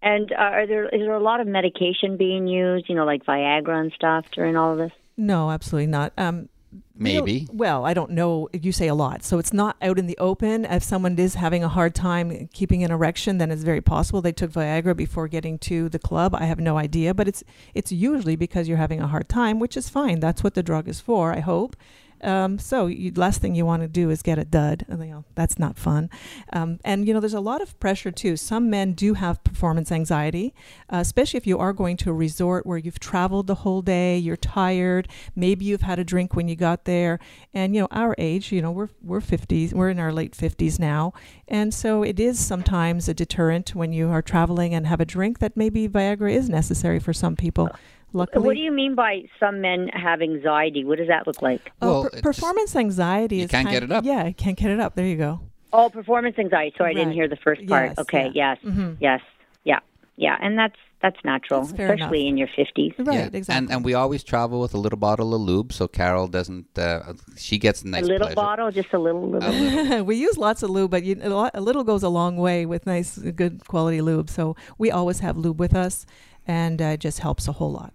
And 0.00 0.30
uh, 0.32 0.36
are 0.36 0.66
there 0.66 0.84
is 0.84 1.00
there 1.00 1.14
a 1.14 1.22
lot 1.22 1.40
of 1.40 1.48
medication 1.48 2.16
being 2.16 2.46
used? 2.46 2.88
You 2.88 2.94
know, 2.94 3.06
like 3.06 3.24
Viagra 3.24 3.80
and 3.80 3.90
stuff 3.92 4.26
during 4.32 4.54
all 4.54 4.72
of 4.72 4.78
this. 4.78 4.92
No, 5.16 5.50
absolutely 5.50 5.86
not. 5.88 6.12
Um, 6.16 6.48
Maybe. 6.96 7.46
Well, 7.50 7.56
well, 7.56 7.86
I 7.86 7.94
don't 7.94 8.12
know. 8.12 8.48
You 8.52 8.70
say 8.70 8.88
a 8.88 8.94
lot, 8.94 9.24
so 9.24 9.38
it's 9.38 9.52
not 9.52 9.76
out 9.82 9.98
in 9.98 10.06
the 10.06 10.16
open. 10.18 10.64
If 10.64 10.82
someone 10.82 11.18
is 11.18 11.34
having 11.34 11.64
a 11.64 11.68
hard 11.68 11.94
time 11.94 12.48
keeping 12.52 12.84
an 12.84 12.90
erection, 12.90 13.38
then 13.38 13.50
it's 13.50 13.62
very 13.62 13.80
possible 13.80 14.22
they 14.22 14.32
took 14.32 14.52
Viagra 14.52 14.96
before 14.96 15.26
getting 15.26 15.58
to 15.60 15.88
the 15.88 15.98
club. 15.98 16.34
I 16.34 16.44
have 16.44 16.60
no 16.60 16.78
idea, 16.78 17.12
but 17.12 17.26
it's 17.26 17.42
it's 17.74 17.90
usually 17.90 18.36
because 18.36 18.68
you're 18.68 18.78
having 18.78 19.00
a 19.00 19.08
hard 19.08 19.28
time, 19.28 19.58
which 19.58 19.76
is 19.76 19.88
fine. 19.88 20.20
That's 20.20 20.44
what 20.44 20.54
the 20.54 20.62
drug 20.62 20.88
is 20.88 21.00
for. 21.00 21.32
I 21.32 21.40
hope. 21.40 21.76
Um, 22.24 22.58
so 22.58 22.86
you, 22.86 23.12
last 23.14 23.40
thing 23.40 23.54
you 23.54 23.66
want 23.66 23.82
to 23.82 23.88
do 23.88 24.10
is 24.10 24.22
get 24.22 24.38
a 24.38 24.44
dud. 24.44 24.86
You 24.88 24.96
know, 24.96 25.24
that's 25.34 25.58
not 25.58 25.78
fun. 25.78 26.10
Um, 26.52 26.80
and 26.84 27.06
you 27.06 27.14
know, 27.14 27.20
there's 27.20 27.34
a 27.34 27.40
lot 27.40 27.60
of 27.60 27.78
pressure 27.78 28.10
too. 28.10 28.36
Some 28.36 28.70
men 28.70 28.92
do 28.92 29.14
have 29.14 29.44
performance 29.44 29.92
anxiety, 29.92 30.54
uh, 30.92 30.98
especially 30.98 31.38
if 31.38 31.46
you 31.46 31.58
are 31.58 31.72
going 31.72 31.96
to 31.98 32.10
a 32.10 32.14
resort 32.14 32.66
where 32.66 32.78
you've 32.78 32.98
traveled 32.98 33.46
the 33.46 33.56
whole 33.56 33.82
day, 33.82 34.16
you're 34.16 34.36
tired, 34.36 35.08
maybe 35.36 35.64
you've 35.64 35.82
had 35.82 35.98
a 35.98 36.04
drink 36.04 36.34
when 36.34 36.48
you 36.48 36.56
got 36.56 36.84
there, 36.84 37.18
and 37.52 37.74
you 37.74 37.82
know, 37.82 37.88
our 37.90 38.14
age, 38.18 38.50
you 38.50 38.62
know, 38.62 38.70
we're 38.70 38.88
we're 39.02 39.20
50s, 39.20 39.72
we're 39.72 39.90
in 39.90 39.98
our 39.98 40.12
late 40.12 40.36
50s 40.36 40.78
now, 40.78 41.12
and 41.46 41.74
so 41.74 42.02
it 42.02 42.18
is 42.18 42.38
sometimes 42.38 43.08
a 43.08 43.14
deterrent 43.14 43.74
when 43.74 43.92
you 43.92 44.08
are 44.08 44.22
traveling 44.22 44.74
and 44.74 44.86
have 44.86 45.00
a 45.00 45.04
drink 45.04 45.38
that 45.40 45.56
maybe 45.56 45.88
Viagra 45.88 46.32
is 46.32 46.48
necessary 46.48 46.98
for 46.98 47.12
some 47.12 47.36
people. 47.36 47.70
Luckily, 48.16 48.46
What 48.46 48.54
do 48.54 48.60
you 48.60 48.70
mean 48.72 48.94
by 48.94 49.22
some 49.40 49.60
men 49.60 49.88
have 49.88 50.22
anxiety? 50.22 50.84
What 50.84 50.98
does 50.98 51.08
that 51.08 51.26
look 51.26 51.42
like? 51.42 51.72
Oh, 51.82 52.02
Well, 52.02 52.10
per- 52.10 52.20
performance 52.22 52.76
anxiety 52.76 53.36
you 53.38 53.44
is 53.44 53.50
can't 53.50 53.66
kind- 53.66 53.74
get 53.74 53.82
it 53.82 53.90
up. 53.92 54.04
Yeah, 54.04 54.22
I 54.22 54.32
can't 54.32 54.56
get 54.56 54.70
it 54.70 54.78
up. 54.80 54.94
There 54.94 55.04
you 55.06 55.16
go. 55.16 55.40
Oh, 55.72 55.90
performance 55.90 56.38
anxiety. 56.38 56.72
Sorry, 56.78 56.92
I 56.92 56.94
didn't 56.94 57.14
hear 57.14 57.26
the 57.28 57.36
first 57.36 57.66
part. 57.66 57.88
Yes, 57.90 57.98
okay, 57.98 58.30
yeah. 58.32 58.54
yes, 58.62 58.72
Mhm. 58.72 58.96
yes, 59.00 59.20
yeah, 59.64 59.80
yeah, 60.16 60.36
and 60.40 60.56
that's 60.56 60.76
that's 61.02 61.22
natural, 61.22 61.60
That's 61.62 61.72
fair 61.76 61.92
especially 61.92 62.20
enough. 62.22 62.30
in 62.30 62.36
your 62.38 62.48
fifties. 62.56 62.92
Right, 62.98 63.14
Yeah. 63.14 63.28
exactly. 63.40 63.54
And 63.56 63.70
and 63.72 63.84
we 63.84 63.92
always 63.92 64.22
travel 64.24 64.58
with 64.60 64.72
a 64.72 64.78
little 64.78 64.98
bottle 64.98 65.34
of 65.34 65.40
lube 65.42 65.70
so 65.72 65.86
Carol 65.86 66.28
doesn't 66.28 66.78
uh, 66.78 67.12
she 67.36 67.58
gets 67.58 67.82
a 67.82 67.88
A 67.88 67.90
nice 67.90 68.04
little 68.04 68.28
pleasure. 68.28 68.34
bottle, 68.36 68.70
just 68.70 68.92
a 68.94 68.98
little, 68.98 69.28
little. 69.28 69.50
A 69.50 69.52
little. 69.52 70.04
we 70.10 70.14
use 70.16 70.38
lots 70.38 70.62
of 70.62 70.70
lube, 70.70 70.90
but 70.92 71.02
you, 71.02 71.18
a, 71.20 71.28
lot, 71.28 71.50
a 71.52 71.60
little 71.60 71.84
goes 71.84 72.02
a 72.04 72.08
long 72.08 72.36
way 72.38 72.64
with 72.64 72.86
nice, 72.86 73.18
good 73.18 73.66
quality 73.66 74.00
lube. 74.00 74.30
So 74.30 74.54
we 74.78 74.90
always 74.90 75.18
have 75.20 75.36
lube 75.36 75.58
with 75.60 75.74
us, 75.74 76.06
and 76.46 76.80
uh, 76.80 76.96
just 76.96 77.20
helps 77.20 77.48
a 77.48 77.52
whole 77.52 77.72
lot. 77.72 77.92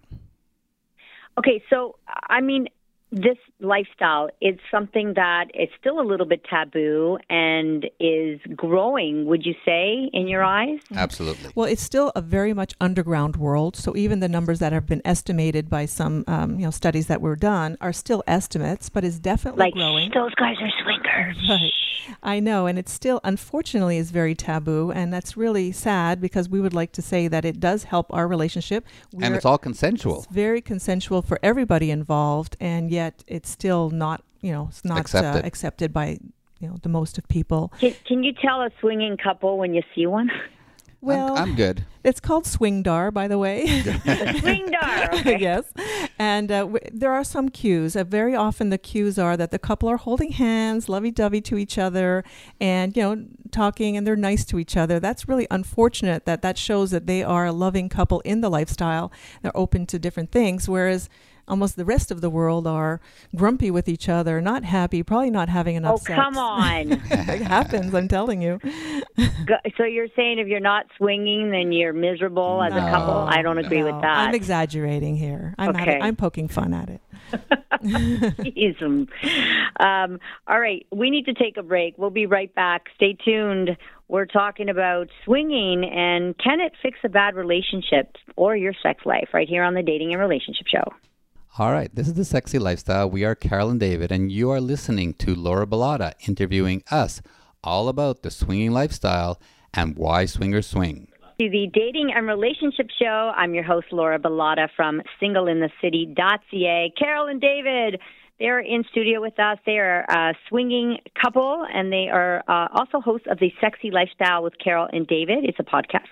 Okay, 1.38 1.62
so 1.70 1.96
I 2.28 2.40
mean, 2.40 2.68
this 3.12 3.36
lifestyle 3.60 4.30
is 4.40 4.56
something 4.70 5.14
that 5.14 5.46
is 5.54 5.68
still 5.80 6.00
a 6.00 6.06
little 6.06 6.26
bit 6.26 6.44
taboo 6.44 7.18
and 7.28 7.86
is 7.98 8.40
growing. 8.54 9.26
Would 9.26 9.44
you 9.44 9.54
say, 9.64 10.08
in 10.12 10.28
your 10.28 10.44
eyes? 10.44 10.78
Absolutely. 10.94 11.50
Well, 11.56 11.66
it's 11.66 11.82
still 11.82 12.12
a 12.14 12.20
very 12.22 12.52
much 12.54 12.74
underground 12.80 13.36
world. 13.36 13.74
So 13.76 13.96
even 13.96 14.20
the 14.20 14.28
numbers 14.28 14.60
that 14.60 14.72
have 14.72 14.86
been 14.86 15.02
estimated 15.04 15.68
by 15.68 15.86
some, 15.86 16.24
um, 16.28 16.58
you 16.60 16.66
know, 16.66 16.70
studies 16.70 17.08
that 17.08 17.20
were 17.20 17.36
done 17.36 17.76
are 17.80 17.92
still 17.92 18.22
estimates, 18.28 18.88
but 18.88 19.02
it's 19.04 19.18
definitely 19.18 19.58
Like 19.64 19.74
growing. 19.74 20.10
those 20.14 20.34
guys 20.36 20.56
are 20.60 20.70
swingers. 20.82 21.36
Right. 21.48 21.72
I 22.22 22.40
know, 22.40 22.66
and 22.66 22.78
it's 22.78 22.92
still, 22.92 23.20
unfortunately, 23.24 23.96
is 23.98 24.10
very 24.10 24.34
taboo, 24.34 24.90
and 24.90 25.12
that's 25.12 25.36
really 25.36 25.70
sad 25.72 26.20
because 26.20 26.48
we 26.48 26.60
would 26.60 26.74
like 26.74 26.92
to 26.92 27.02
say 27.02 27.28
that 27.28 27.44
it 27.44 27.60
does 27.60 27.84
help 27.84 28.06
our 28.12 28.26
relationship. 28.26 28.86
and 29.12 29.22
We're- 29.22 29.36
it's 29.36 29.44
all 29.44 29.58
consensual. 29.58 30.18
It's 30.18 30.26
very 30.26 30.60
consensual 30.60 31.22
for 31.22 31.38
everybody 31.42 31.90
involved, 31.90 32.56
and 32.60 32.90
yet 32.90 32.99
it's 33.26 33.50
still 33.50 33.90
not, 33.90 34.22
you 34.40 34.52
know, 34.52 34.66
it's 34.70 34.84
not 34.84 34.98
Accepted. 35.00 35.44
Uh, 35.44 35.46
accepted 35.46 35.92
by, 35.92 36.18
you 36.60 36.68
know, 36.68 36.76
the 36.82 36.88
most 36.88 37.18
of 37.18 37.26
people. 37.28 37.72
Can, 37.80 37.94
can 38.06 38.22
you 38.24 38.32
tell 38.32 38.62
a 38.62 38.70
swinging 38.80 39.16
couple 39.16 39.58
when 39.58 39.74
you 39.74 39.82
see 39.94 40.06
one? 40.06 40.30
Well, 41.02 41.32
I'm, 41.34 41.50
I'm 41.52 41.54
good. 41.54 41.86
it's 42.04 42.20
called 42.20 42.44
swingdar, 42.44 43.10
by 43.10 43.26
the 43.26 43.38
way. 43.38 43.66
Swingdar. 44.40 45.08
Okay. 45.20 45.38
yes, 45.38 45.64
and 46.18 46.52
uh, 46.52 46.60
w- 46.60 46.78
there 46.92 47.10
are 47.10 47.24
some 47.24 47.48
cues. 47.48 47.96
Uh, 47.96 48.04
very 48.04 48.36
often, 48.36 48.68
the 48.68 48.76
cues 48.76 49.18
are 49.18 49.34
that 49.34 49.50
the 49.50 49.58
couple 49.58 49.88
are 49.88 49.96
holding 49.96 50.32
hands, 50.32 50.90
lovey-dovey 50.90 51.40
to 51.40 51.56
each 51.56 51.78
other, 51.78 52.22
and 52.60 52.94
you 52.94 53.02
know, 53.02 53.24
talking, 53.50 53.96
and 53.96 54.06
they're 54.06 54.14
nice 54.14 54.44
to 54.44 54.58
each 54.58 54.76
other. 54.76 55.00
That's 55.00 55.26
really 55.26 55.46
unfortunate. 55.50 56.26
That 56.26 56.42
that 56.42 56.58
shows 56.58 56.90
that 56.90 57.06
they 57.06 57.22
are 57.22 57.46
a 57.46 57.52
loving 57.52 57.88
couple 57.88 58.20
in 58.20 58.42
the 58.42 58.50
lifestyle. 58.50 59.10
They're 59.40 59.56
open 59.56 59.86
to 59.86 59.98
different 59.98 60.30
things, 60.32 60.68
whereas. 60.68 61.08
Almost 61.50 61.76
the 61.76 61.84
rest 61.84 62.10
of 62.10 62.20
the 62.20 62.30
world 62.30 62.66
are 62.66 63.00
grumpy 63.34 63.70
with 63.70 63.88
each 63.88 64.08
other, 64.08 64.40
not 64.40 64.64
happy, 64.64 65.02
probably 65.02 65.30
not 65.30 65.48
having 65.48 65.74
enough 65.76 65.94
Oh, 65.94 65.96
sex. 65.96 66.14
come 66.14 66.38
on. 66.38 66.92
it 67.10 67.42
happens, 67.42 67.92
I'm 67.92 68.06
telling 68.08 68.40
you. 68.40 68.60
So 69.76 69.84
you're 69.84 70.08
saying 70.14 70.38
if 70.38 70.46
you're 70.46 70.60
not 70.60 70.86
swinging, 70.96 71.50
then 71.50 71.72
you're 71.72 71.92
miserable 71.92 72.62
as 72.62 72.72
a 72.72 72.76
couple? 72.78 73.14
I 73.28 73.42
don't 73.42 73.58
agree 73.58 73.82
with 73.82 74.00
that. 74.00 74.28
I'm 74.28 74.34
exaggerating 74.34 75.16
here. 75.16 75.54
I'm 75.58 75.70
Okay. 75.70 75.98
I'm 76.00 76.16
poking 76.16 76.46
fun 76.48 76.72
at 76.72 76.88
it. 76.88 77.00
Jeez. 77.82 79.08
Um, 79.80 80.18
all 80.46 80.60
right, 80.60 80.86
we 80.92 81.10
need 81.10 81.26
to 81.26 81.34
take 81.34 81.56
a 81.56 81.62
break. 81.62 81.96
We'll 81.98 82.10
be 82.10 82.26
right 82.26 82.54
back. 82.54 82.86
Stay 82.94 83.14
tuned. 83.24 83.76
We're 84.08 84.26
talking 84.26 84.68
about 84.68 85.08
swinging 85.24 85.84
and 85.84 86.36
can 86.38 86.60
it 86.60 86.72
fix 86.82 86.98
a 87.04 87.08
bad 87.08 87.34
relationship 87.36 88.16
or 88.36 88.56
your 88.56 88.72
sex 88.82 89.06
life 89.06 89.28
right 89.32 89.48
here 89.48 89.62
on 89.62 89.74
the 89.74 89.82
Dating 89.82 90.12
and 90.12 90.20
Relationship 90.20 90.66
Show. 90.66 90.92
All 91.58 91.72
right, 91.72 91.92
this 91.92 92.06
is 92.06 92.14
the 92.14 92.24
Sexy 92.24 92.60
Lifestyle. 92.60 93.10
We 93.10 93.24
are 93.24 93.34
Carol 93.34 93.70
and 93.70 93.80
David, 93.80 94.12
and 94.12 94.30
you 94.30 94.50
are 94.50 94.60
listening 94.60 95.14
to 95.14 95.34
Laura 95.34 95.66
Bilotta 95.66 96.12
interviewing 96.28 96.84
us 96.92 97.20
all 97.64 97.88
about 97.88 98.22
the 98.22 98.30
swinging 98.30 98.70
lifestyle 98.70 99.40
and 99.74 99.96
why 99.96 100.26
swingers 100.26 100.68
swing. 100.68 101.08
To 101.40 101.50
the 101.50 101.68
Dating 101.72 102.12
and 102.14 102.28
Relationship 102.28 102.86
Show, 102.96 103.32
I'm 103.36 103.52
your 103.52 103.64
host, 103.64 103.88
Laura 103.90 104.20
Bilotta 104.20 104.68
from 104.76 105.02
singleinthecity.ca. 105.20 106.92
Carol 106.96 107.26
and 107.26 107.40
David, 107.40 108.00
they're 108.38 108.60
in 108.60 108.84
studio 108.88 109.20
with 109.20 109.38
us. 109.40 109.58
They 109.66 109.78
are 109.78 110.04
a 110.08 110.34
swinging 110.48 110.98
couple, 111.20 111.66
and 111.74 111.92
they 111.92 112.08
are 112.12 112.44
uh, 112.46 112.68
also 112.72 113.00
hosts 113.00 113.26
of 113.28 113.40
the 113.40 113.52
Sexy 113.60 113.90
Lifestyle 113.90 114.44
with 114.44 114.54
Carol 114.62 114.88
and 114.92 115.04
David. 115.04 115.38
It's 115.42 115.58
a 115.58 115.64
podcast. 115.64 116.06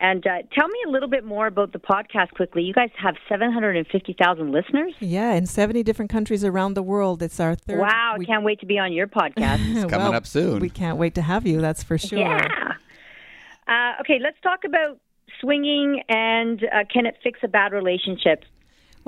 And 0.00 0.24
uh, 0.26 0.42
tell 0.52 0.68
me 0.68 0.78
a 0.86 0.90
little 0.90 1.08
bit 1.08 1.24
more 1.24 1.48
about 1.48 1.72
the 1.72 1.80
podcast 1.80 2.30
quickly. 2.30 2.62
You 2.62 2.72
guys 2.72 2.90
have 2.96 3.16
750,000 3.28 4.52
listeners. 4.52 4.94
Yeah, 5.00 5.32
in 5.32 5.46
70 5.46 5.82
different 5.82 6.10
countries 6.10 6.44
around 6.44 6.74
the 6.74 6.82
world. 6.82 7.20
It's 7.20 7.40
our 7.40 7.56
third. 7.56 7.80
Wow, 7.80 8.14
we- 8.16 8.26
can't 8.26 8.44
wait 8.44 8.60
to 8.60 8.66
be 8.66 8.78
on 8.78 8.92
your 8.92 9.08
podcast. 9.08 9.58
It's 9.68 9.90
coming 9.90 10.08
well, 10.08 10.14
up 10.14 10.26
soon. 10.26 10.60
We 10.60 10.70
can't 10.70 10.98
wait 10.98 11.14
to 11.16 11.22
have 11.22 11.46
you, 11.46 11.60
that's 11.60 11.82
for 11.82 11.98
sure. 11.98 12.18
Yeah. 12.18 12.46
Uh, 13.66 14.00
okay, 14.00 14.18
let's 14.20 14.40
talk 14.42 14.64
about 14.64 14.98
swinging 15.40 16.02
and 16.08 16.64
uh, 16.64 16.84
can 16.92 17.06
it 17.06 17.16
fix 17.22 17.40
a 17.42 17.48
bad 17.48 17.72
relationship 17.72 18.44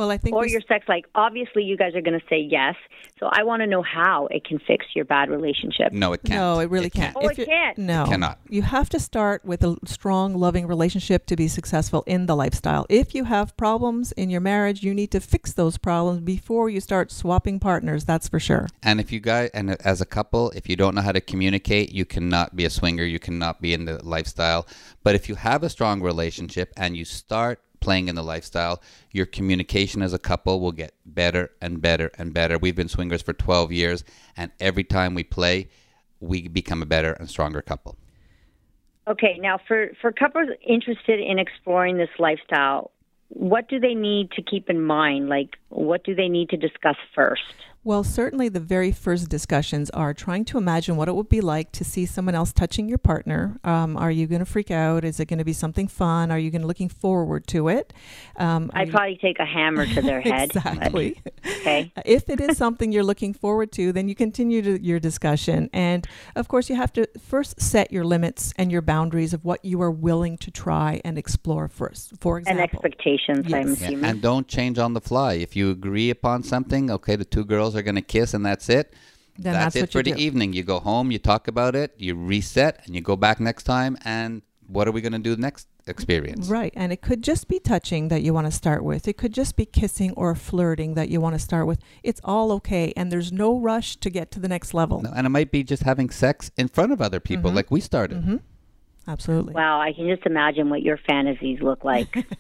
Well, 0.01 0.11
I 0.11 0.17
think 0.17 0.35
or 0.35 0.45
we, 0.45 0.51
your 0.51 0.63
sex 0.63 0.89
like 0.89 1.05
Obviously, 1.15 1.63
you 1.63 1.77
guys 1.77 1.95
are 1.95 2.01
going 2.01 2.19
to 2.19 2.27
say 2.27 2.39
yes. 2.39 2.75
So 3.19 3.29
I 3.31 3.43
want 3.43 3.61
to 3.61 3.67
know 3.67 3.83
how 3.83 4.29
it 4.29 4.45
can 4.45 4.59
fix 4.59 4.87
your 4.95 5.05
bad 5.05 5.29
relationship. 5.29 5.93
no, 5.93 6.15
it 6.15 6.23
can't. 6.25 6.41
No, 6.41 6.59
it 6.61 6.71
really 6.71 6.89
can't. 6.89 7.15
Oh, 7.15 7.29
it 7.29 7.37
you- 7.37 7.45
can't? 7.45 7.77
No, 7.77 8.07
cannot. 8.09 8.39
You 8.49 8.63
have 8.63 8.89
to 8.91 8.99
start 8.99 9.45
with 9.45 9.63
a 9.63 9.77
strong, 9.85 10.35
loving 10.35 10.67
relationship 10.67 11.27
to 11.27 11.37
be 11.37 11.49
successful 11.49 12.03
in 12.07 12.25
the 12.25 12.35
lifestyle. 12.35 12.87
If 12.89 13.15
you 13.15 13.25
have 13.25 13.55
problems 13.59 14.13
in 14.13 14.31
your 14.31 14.41
marriage, 14.41 14.83
you 14.83 14.95
need 14.95 15.11
to 15.11 15.21
fix 15.21 15.53
those 15.53 15.77
problems 15.77 16.23
before 16.23 16.71
you 16.71 16.81
start 16.81 17.13
swapping 17.13 17.61
partners. 17.61 18.07
That's 18.07 18.27
for 18.27 18.41
sure. 18.41 18.69
And 18.83 19.01
if 19.01 19.13
you 19.13 19.21
guys, 19.21 19.51
and 19.53 19.71
as 19.83 20.01
a 20.01 20.07
couple, 20.07 20.51
if 20.53 20.67
you 20.67 20.77
don't 20.77 20.95
know 20.95 21.03
how 21.03 21.13
to 21.13 21.21
communicate, 21.21 21.93
you 21.93 22.07
cannot 22.07 22.57
be 22.57 22.65
a 22.65 22.71
swinger. 22.71 23.05
You 23.05 23.19
cannot 23.19 23.61
be 23.61 23.75
in 23.75 23.85
the 23.85 24.03
lifestyle. 24.03 24.67
But 25.03 25.15
if 25.15 25.29
you 25.29 25.35
have 25.35 25.63
a 25.63 25.69
strong 25.69 26.01
relationship 26.01 26.73
and 26.75 26.97
you 26.97 27.05
start 27.05 27.61
playing 27.81 28.09
in 28.09 28.15
the 28.15 28.23
lifestyle, 28.23 28.83
your 29.11 29.27
communication 29.27 30.03
as 30.03 30.13
a 30.13 30.19
couple 30.19 30.61
will 30.61 30.73
get 30.73 30.95
better 31.05 31.51
and 31.61 31.81
better 31.81 32.11
and 32.19 32.33
better. 32.33 32.59
We've 32.59 32.77
been 32.77 32.89
swingers 32.89 33.23
for 33.23 33.33
12 33.33 33.73
years, 33.73 34.05
and 34.37 34.53
every 34.61 34.85
time 34.85 35.15
we 35.15 35.25
play, 35.25 35.69
we 36.21 36.49
become 36.49 36.83
a 36.83 36.87
better 36.87 37.13
and 37.13 37.29
stronger 37.29 37.63
couple. 37.63 37.97
Okay, 39.09 39.39
now 39.41 39.59
for 39.67 39.91
for 40.01 40.13
couples 40.13 40.49
interested 40.65 41.19
in 41.19 41.39
exploring 41.39 41.97
this 41.97 42.11
lifestyle, 42.19 42.93
what 43.29 43.69
do 43.69 43.81
they 43.81 43.95
need 43.95 44.31
to 44.33 44.43
keep 44.43 44.69
in 44.69 44.83
mind? 44.83 45.29
Like, 45.29 45.57
what 45.69 46.05
do 46.05 46.15
they 46.15 46.29
need 46.29 46.51
to 46.51 46.57
discuss 46.57 46.97
first? 47.15 47.55
Well, 47.83 48.05
certainly 48.05 48.51
the 48.51 48.61
very 48.61 48.93
first 48.93 49.31
discussions 49.31 49.89
are 49.91 50.13
trying 50.13 50.45
to 50.47 50.59
imagine 50.59 50.97
what 50.97 51.09
it 51.09 51.15
would 51.15 51.31
be 51.31 51.41
like 51.41 51.73
to 51.73 51.83
see 51.83 52.05
someone 52.05 52.35
else 52.35 52.53
touching 52.53 52.91
your 52.91 52.99
partner. 52.99 53.59
Um, 53.65 53.97
are 53.97 54.11
you 54.11 54.27
going 54.27 54.41
to 54.41 54.45
freak 54.45 54.71
out? 54.71 55.03
Is 55.03 55.19
it 55.19 55.29
going 55.29 55.39
to 55.39 55.47
be 55.47 55.55
something 55.55 55.89
fun? 55.89 56.31
Are 56.31 56.39
you 56.39 56.51
going 56.51 56.61
to 56.61 56.67
looking 56.69 56.91
forward 56.91 57.47
to 57.49 57.69
it? 57.69 57.95
Um, 58.37 58.71
I'd 58.75 58.91
probably 58.91 59.17
take 59.17 59.39
a 59.39 59.47
hammer 59.47 59.87
to 59.87 60.03
their 60.03 60.21
head. 60.21 60.51
exactly. 60.55 61.23
okay. 61.47 61.91
If 62.05 62.29
it 62.29 62.39
is 62.43 62.59
something 62.59 62.93
you're 62.93 63.03
looking 63.03 63.33
forward 63.33 63.73
to, 63.73 63.93
then 63.93 64.09
you 64.09 64.15
continue 64.15 64.61
to 64.61 64.85
your 64.85 65.01
discussion. 65.01 65.71
And 65.73 66.07
of 66.37 66.49
course, 66.49 66.69
you 66.69 66.77
have 66.77 66.93
to 66.93 67.09
first 67.19 67.63
set 67.63 67.91
your 67.91 68.05
limits 68.05 68.53
and 68.57 68.71
your 68.71 68.83
boundaries 68.83 69.33
of 69.33 69.47
what 69.47 69.65
you 69.65 69.81
are 69.81 69.91
willing 69.91 70.37
to 70.39 70.51
try 70.51 71.01
and 71.03 71.17
explore 71.17 71.67
first. 71.67 72.13
For 72.21 72.37
example, 72.39 72.61
And 72.61 72.71
example, 72.71 72.85
expectations, 72.85 73.55
I'm 73.55 73.69
Yes. 73.69 73.81
Yeah, 73.91 74.09
and 74.11 74.21
don't 74.21 74.47
change 74.47 74.79
on 74.79 74.93
the 74.93 75.01
fly. 75.01 75.35
If 75.35 75.57
you 75.57 75.71
agree 75.71 76.11
upon 76.11 76.43
something, 76.43 76.91
okay, 76.91 77.17
the 77.17 77.25
two 77.25 77.45
girls 77.47 77.70
are 77.77 77.83
going 77.83 77.95
to 77.97 78.03
kiss 78.03 78.35
and 78.35 78.45
that's 78.45 78.69
it. 78.69 78.95
Then 79.39 79.55
that's, 79.55 79.75
that's 79.75 79.85
it 79.85 79.93
for 79.93 80.03
the 80.03 80.13
do. 80.13 80.19
evening. 80.19 80.53
You 80.53 80.63
go 80.63 80.81
home, 80.81 81.11
you 81.11 81.19
talk 81.19 81.49
about 81.49 81.75
it, 81.75 81.95
you 81.97 82.15
reset, 82.15 82.83
and 82.85 82.95
you 82.95 83.01
go 83.01 83.17
back 83.17 83.41
next 83.41 83.63
time. 83.63 83.97
And 84.05 84.43
what 84.67 84.87
are 84.87 84.93
we 84.93 85.01
going 85.01 85.13
to 85.13 85.19
do 85.19 85.37
next 85.37 85.67
experience? 85.87 86.49
Right. 86.49 86.73
And 86.77 86.93
it 86.93 87.01
could 87.01 87.23
just 87.23 87.49
be 87.49 87.59
touching 87.59 88.09
that 88.09 88.23
you 88.23 88.35
want 88.35 88.47
to 88.47 88.51
start 88.53 88.85
with. 88.85 89.09
It 89.09 89.17
could 89.17 89.33
just 89.33 89.57
be 89.57 89.65
kissing 89.65 90.13
or 90.13 90.35
flirting 90.35 90.95
that 90.95 91.09
you 91.09 91.21
want 91.21 91.35
to 91.35 91.39
start 91.39 91.67
with. 91.67 91.79
It's 92.03 92.21
all 92.23 92.53
okay. 92.53 92.93
And 92.97 93.11
there's 93.11 93.33
no 93.33 93.59
rush 93.59 93.97
to 93.97 94.11
get 94.11 94.31
to 94.33 94.41
the 94.41 94.49
next 94.49 94.75
level. 94.75 95.01
No, 95.01 95.13
and 95.15 95.27
it 95.27 95.31
might 95.31 95.51
be 95.51 95.63
just 95.65 95.85
having 95.85 96.11
sex 96.11 96.51
in 96.57 96.69
front 96.69 96.93
of 96.93 97.01
other 97.01 97.21
people, 97.21 97.51
like 97.51 97.71
we 97.71 97.81
started. 97.81 98.23
hmm 98.23 98.37
Absolutely. 99.11 99.55
Wow, 99.55 99.81
I 99.81 99.93
can 99.93 100.07
just 100.09 100.25
imagine 100.25 100.71
what 100.71 100.83
your 100.83 100.97
fantasies 100.97 101.61
look 101.61 101.85
like. 101.85 102.27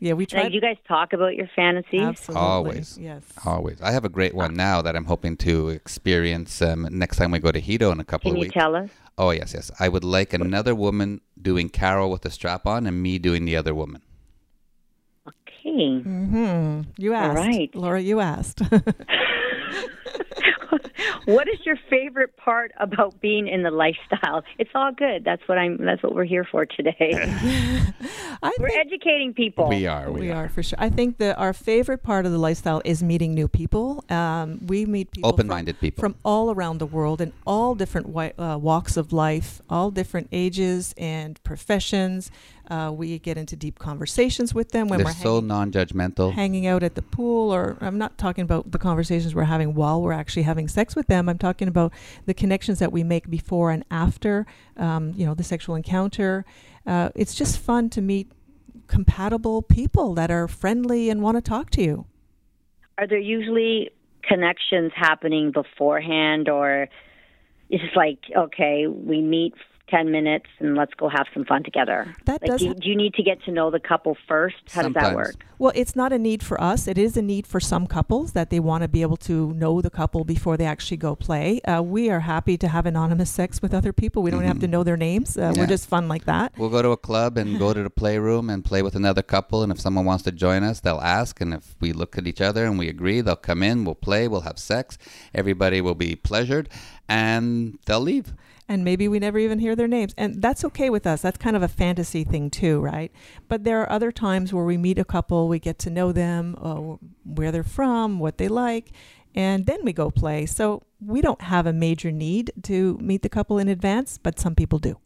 Yeah, 0.00 0.12
we 0.14 0.22
now, 0.32 0.40
tried. 0.40 0.48
do 0.50 0.54
you 0.54 0.60
guys 0.60 0.76
talk 0.86 1.12
about 1.12 1.34
your 1.34 1.48
fantasies? 1.54 2.00
Absolutely. 2.00 2.40
Always. 2.46 2.96
Yes. 2.98 3.24
Always. 3.44 3.82
I 3.82 3.90
have 3.90 4.04
a 4.04 4.08
great 4.08 4.32
one 4.34 4.54
now 4.54 4.80
that 4.82 4.94
I'm 4.96 5.04
hoping 5.04 5.36
to 5.38 5.68
experience 5.70 6.62
um, 6.62 6.86
next 6.90 7.16
time 7.18 7.32
we 7.32 7.38
go 7.40 7.50
to 7.52 7.60
Hedo 7.60 7.90
in 7.92 7.98
a 8.00 8.04
couple 8.04 8.30
Can 8.30 8.36
of 8.36 8.38
you 8.38 8.42
weeks. 8.44 8.54
tell 8.54 8.74
us? 8.76 8.88
Oh, 9.18 9.30
yes, 9.30 9.52
yes. 9.54 9.70
I 9.78 9.88
would 9.88 10.04
like 10.04 10.32
another 10.32 10.74
woman 10.74 11.20
doing 11.40 11.68
Carol 11.68 12.08
with 12.10 12.24
a 12.24 12.30
strap 12.30 12.66
on 12.66 12.86
and 12.86 13.02
me 13.02 13.18
doing 13.18 13.44
the 13.44 13.56
other 13.56 13.74
woman. 13.74 14.00
Okay. 15.26 16.00
hmm 16.00 16.82
You 16.96 17.12
asked. 17.14 17.36
right. 17.36 17.74
Laura, 17.74 18.00
you 18.00 18.20
asked. 18.20 18.62
what 21.24 21.48
is 21.48 21.58
your 21.64 21.76
favorite 21.88 22.36
part 22.36 22.72
about 22.78 23.20
being 23.20 23.48
in 23.48 23.62
the 23.62 23.70
lifestyle? 23.70 24.42
It's 24.58 24.70
all 24.74 24.92
good. 24.92 25.24
That's 25.24 25.42
what 25.46 25.58
I'm. 25.58 25.78
That's 25.84 26.02
what 26.02 26.14
we're 26.14 26.24
here 26.24 26.44
for 26.44 26.66
today. 26.66 26.94
I 28.42 28.52
we're 28.58 28.68
think 28.68 28.86
educating 28.86 29.34
people. 29.34 29.68
We 29.68 29.86
are. 29.86 30.10
We, 30.10 30.20
we 30.20 30.30
are. 30.30 30.44
are 30.44 30.48
for 30.48 30.62
sure. 30.62 30.78
I 30.80 30.90
think 30.90 31.18
that 31.18 31.38
our 31.38 31.52
favorite 31.52 32.02
part 32.02 32.26
of 32.26 32.32
the 32.32 32.38
lifestyle 32.38 32.82
is 32.84 33.02
meeting 33.02 33.34
new 33.34 33.48
people. 33.48 34.04
Um, 34.08 34.60
we 34.66 34.86
meet 34.86 35.10
people 35.12 35.30
Open-minded 35.30 35.80
people. 35.80 36.00
from 36.00 36.14
all 36.24 36.50
around 36.50 36.78
the 36.78 36.86
world 36.86 37.20
in 37.20 37.32
all 37.46 37.74
different 37.74 38.08
wi- 38.08 38.34
uh, 38.38 38.58
walks 38.58 38.96
of 38.96 39.12
life, 39.12 39.60
all 39.68 39.90
different 39.90 40.28
ages 40.32 40.94
and 40.96 41.42
professions. 41.44 42.30
Uh, 42.68 42.92
we 42.94 43.18
get 43.18 43.38
into 43.38 43.56
deep 43.56 43.78
conversations 43.78 44.54
with 44.54 44.72
them 44.72 44.88
when 44.88 44.98
They're 44.98 45.06
we're 45.06 45.12
so 45.12 45.36
hanging, 45.36 45.46
non-judgmental. 45.48 46.32
hanging 46.34 46.66
out 46.66 46.82
at 46.82 46.96
the 46.96 47.02
pool, 47.02 47.50
or 47.50 47.78
I'm 47.80 47.96
not 47.96 48.18
talking 48.18 48.42
about 48.42 48.72
the 48.72 48.78
conversations 48.78 49.34
we're 49.34 49.44
having 49.44 49.74
while 49.74 50.02
we're 50.02 50.12
actually 50.12 50.42
having 50.42 50.68
sex 50.68 50.94
with 50.94 51.06
them. 51.06 51.30
I'm 51.30 51.38
talking 51.38 51.66
about 51.66 51.94
the 52.26 52.34
connections 52.34 52.78
that 52.80 52.92
we 52.92 53.02
make 53.02 53.30
before 53.30 53.70
and 53.70 53.84
after, 53.90 54.44
um, 54.76 55.14
you 55.16 55.24
know, 55.24 55.34
the 55.34 55.44
sexual 55.44 55.76
encounter. 55.76 56.44
Uh, 56.86 57.08
it's 57.14 57.34
just 57.34 57.58
fun 57.58 57.88
to 57.90 58.02
meet 58.02 58.30
compatible 58.86 59.62
people 59.62 60.14
that 60.14 60.30
are 60.30 60.46
friendly 60.46 61.08
and 61.08 61.22
want 61.22 61.36
to 61.36 61.40
talk 61.40 61.70
to 61.70 61.82
you. 61.82 62.06
Are 62.98 63.06
there 63.06 63.18
usually 63.18 63.90
connections 64.22 64.92
happening 64.94 65.52
beforehand, 65.52 66.48
or 66.48 66.88
is 67.70 67.80
it 67.82 67.96
like 67.96 68.18
okay, 68.36 68.86
we 68.86 69.22
meet 69.22 69.54
ten 69.88 70.10
minutes 70.10 70.46
and 70.60 70.76
let's 70.76 70.94
go 70.94 71.08
have 71.08 71.26
some 71.34 71.44
fun 71.44 71.62
together? 71.64 72.14
That 72.26 72.42
Like, 72.42 72.50
does 72.50 72.60
do, 72.60 72.66
you- 72.68 72.74
do 72.74 72.88
you 72.88 72.96
need 72.96 73.14
to 73.14 73.22
get 73.22 73.42
to 73.44 73.50
know 73.50 73.70
the 73.70 73.80
couple 73.80 74.16
first? 74.26 74.56
How 74.70 74.82
does 74.82 74.94
that 74.94 75.14
work? 75.14 75.44
Well, 75.58 75.72
it's 75.74 75.96
not 75.96 76.12
a 76.12 76.18
need 76.18 76.42
for 76.44 76.60
us. 76.60 76.86
It 76.86 76.98
is 76.98 77.16
a 77.16 77.22
need 77.22 77.44
for 77.46 77.58
some 77.58 77.86
couples 77.88 78.32
that 78.32 78.50
they 78.50 78.60
want 78.60 78.82
to 78.82 78.88
be 78.88 79.02
able 79.02 79.16
to 79.18 79.52
know 79.54 79.80
the 79.80 79.90
couple 79.90 80.22
before 80.24 80.56
they 80.56 80.66
actually 80.66 80.98
go 80.98 81.16
play. 81.16 81.60
Uh, 81.62 81.82
we 81.82 82.10
are 82.10 82.20
happy 82.20 82.56
to 82.58 82.68
have 82.68 82.86
anonymous 82.86 83.30
sex 83.30 83.60
with 83.60 83.74
other 83.74 83.92
people. 83.92 84.22
We 84.22 84.30
don't 84.30 84.44
have 84.44 84.60
to 84.60 84.68
know 84.68 84.84
their 84.84 84.96
names. 84.96 85.36
Uh, 85.36 85.40
Mm-hmm. 85.48 85.54
Yeah. 85.56 85.62
We're 85.62 85.66
just 85.66 85.88
fun 85.88 86.06
like 86.08 86.24
that. 86.26 86.52
We'll 86.58 86.68
go 86.70 86.82
to 86.82 86.90
a 86.90 86.96
club 86.96 87.38
and 87.38 87.58
go 87.58 87.72
to 87.72 87.82
the 87.82 87.90
playroom 87.90 88.50
and 88.50 88.64
play 88.64 88.82
with 88.82 88.94
another 88.94 89.22
couple. 89.22 89.62
And 89.62 89.72
if 89.72 89.80
someone 89.80 90.04
wants 90.04 90.22
to 90.24 90.32
join 90.32 90.62
us, 90.62 90.80
they'll 90.80 91.00
ask. 91.00 91.40
And 91.40 91.52
if 91.54 91.74
we 91.80 91.92
look 91.92 92.16
at 92.18 92.26
each 92.26 92.40
other 92.40 92.64
and 92.66 92.78
we 92.78 92.88
agree, 92.88 93.20
they'll 93.22 93.34
come 93.50 93.62
in, 93.62 93.84
we'll 93.84 93.94
play, 93.96 94.28
we'll 94.28 94.42
have 94.42 94.58
sex. 94.58 94.98
Everybody 95.34 95.80
will 95.80 95.94
be 95.96 96.14
pleasured 96.14 96.68
and 97.08 97.78
they'll 97.86 98.00
leave. 98.00 98.34
And 98.68 98.84
maybe 98.84 99.08
we 99.08 99.18
never 99.18 99.38
even 99.38 99.58
hear 99.58 99.74
their 99.74 99.88
names. 99.88 100.14
And 100.16 100.42
that's 100.42 100.64
okay 100.64 100.90
with 100.90 101.06
us. 101.06 101.22
That's 101.22 101.38
kind 101.38 101.56
of 101.56 101.62
a 101.62 101.68
fantasy 101.68 102.24
thing 102.24 102.50
too 102.50 102.80
right? 102.80 103.12
But 103.48 103.64
there 103.64 103.80
are 103.80 103.90
other 103.90 104.12
times 104.12 104.52
where 104.52 104.64
we 104.64 104.76
meet 104.76 104.98
a 104.98 105.04
couple 105.04 105.48
we 105.48 105.58
get 105.58 105.78
to 105.80 105.90
know 105.90 106.12
them 106.12 106.56
uh, 106.60 106.96
where 107.24 107.50
they're 107.50 107.62
from 107.64 108.18
what 108.18 108.38
they 108.38 108.48
like 108.48 108.92
and 109.34 109.66
then 109.66 109.80
we 109.84 109.92
go 109.92 110.10
play. 110.10 110.46
So 110.46 110.82
we 111.00 111.20
don't 111.20 111.42
have 111.42 111.66
a 111.66 111.72
major 111.72 112.10
need 112.10 112.52
to 112.64 112.98
meet 113.00 113.22
the 113.22 113.28
couple 113.28 113.58
in 113.58 113.68
advance 113.68 114.18
but 114.18 114.38
some 114.38 114.54
people 114.54 114.78
do 114.78 114.98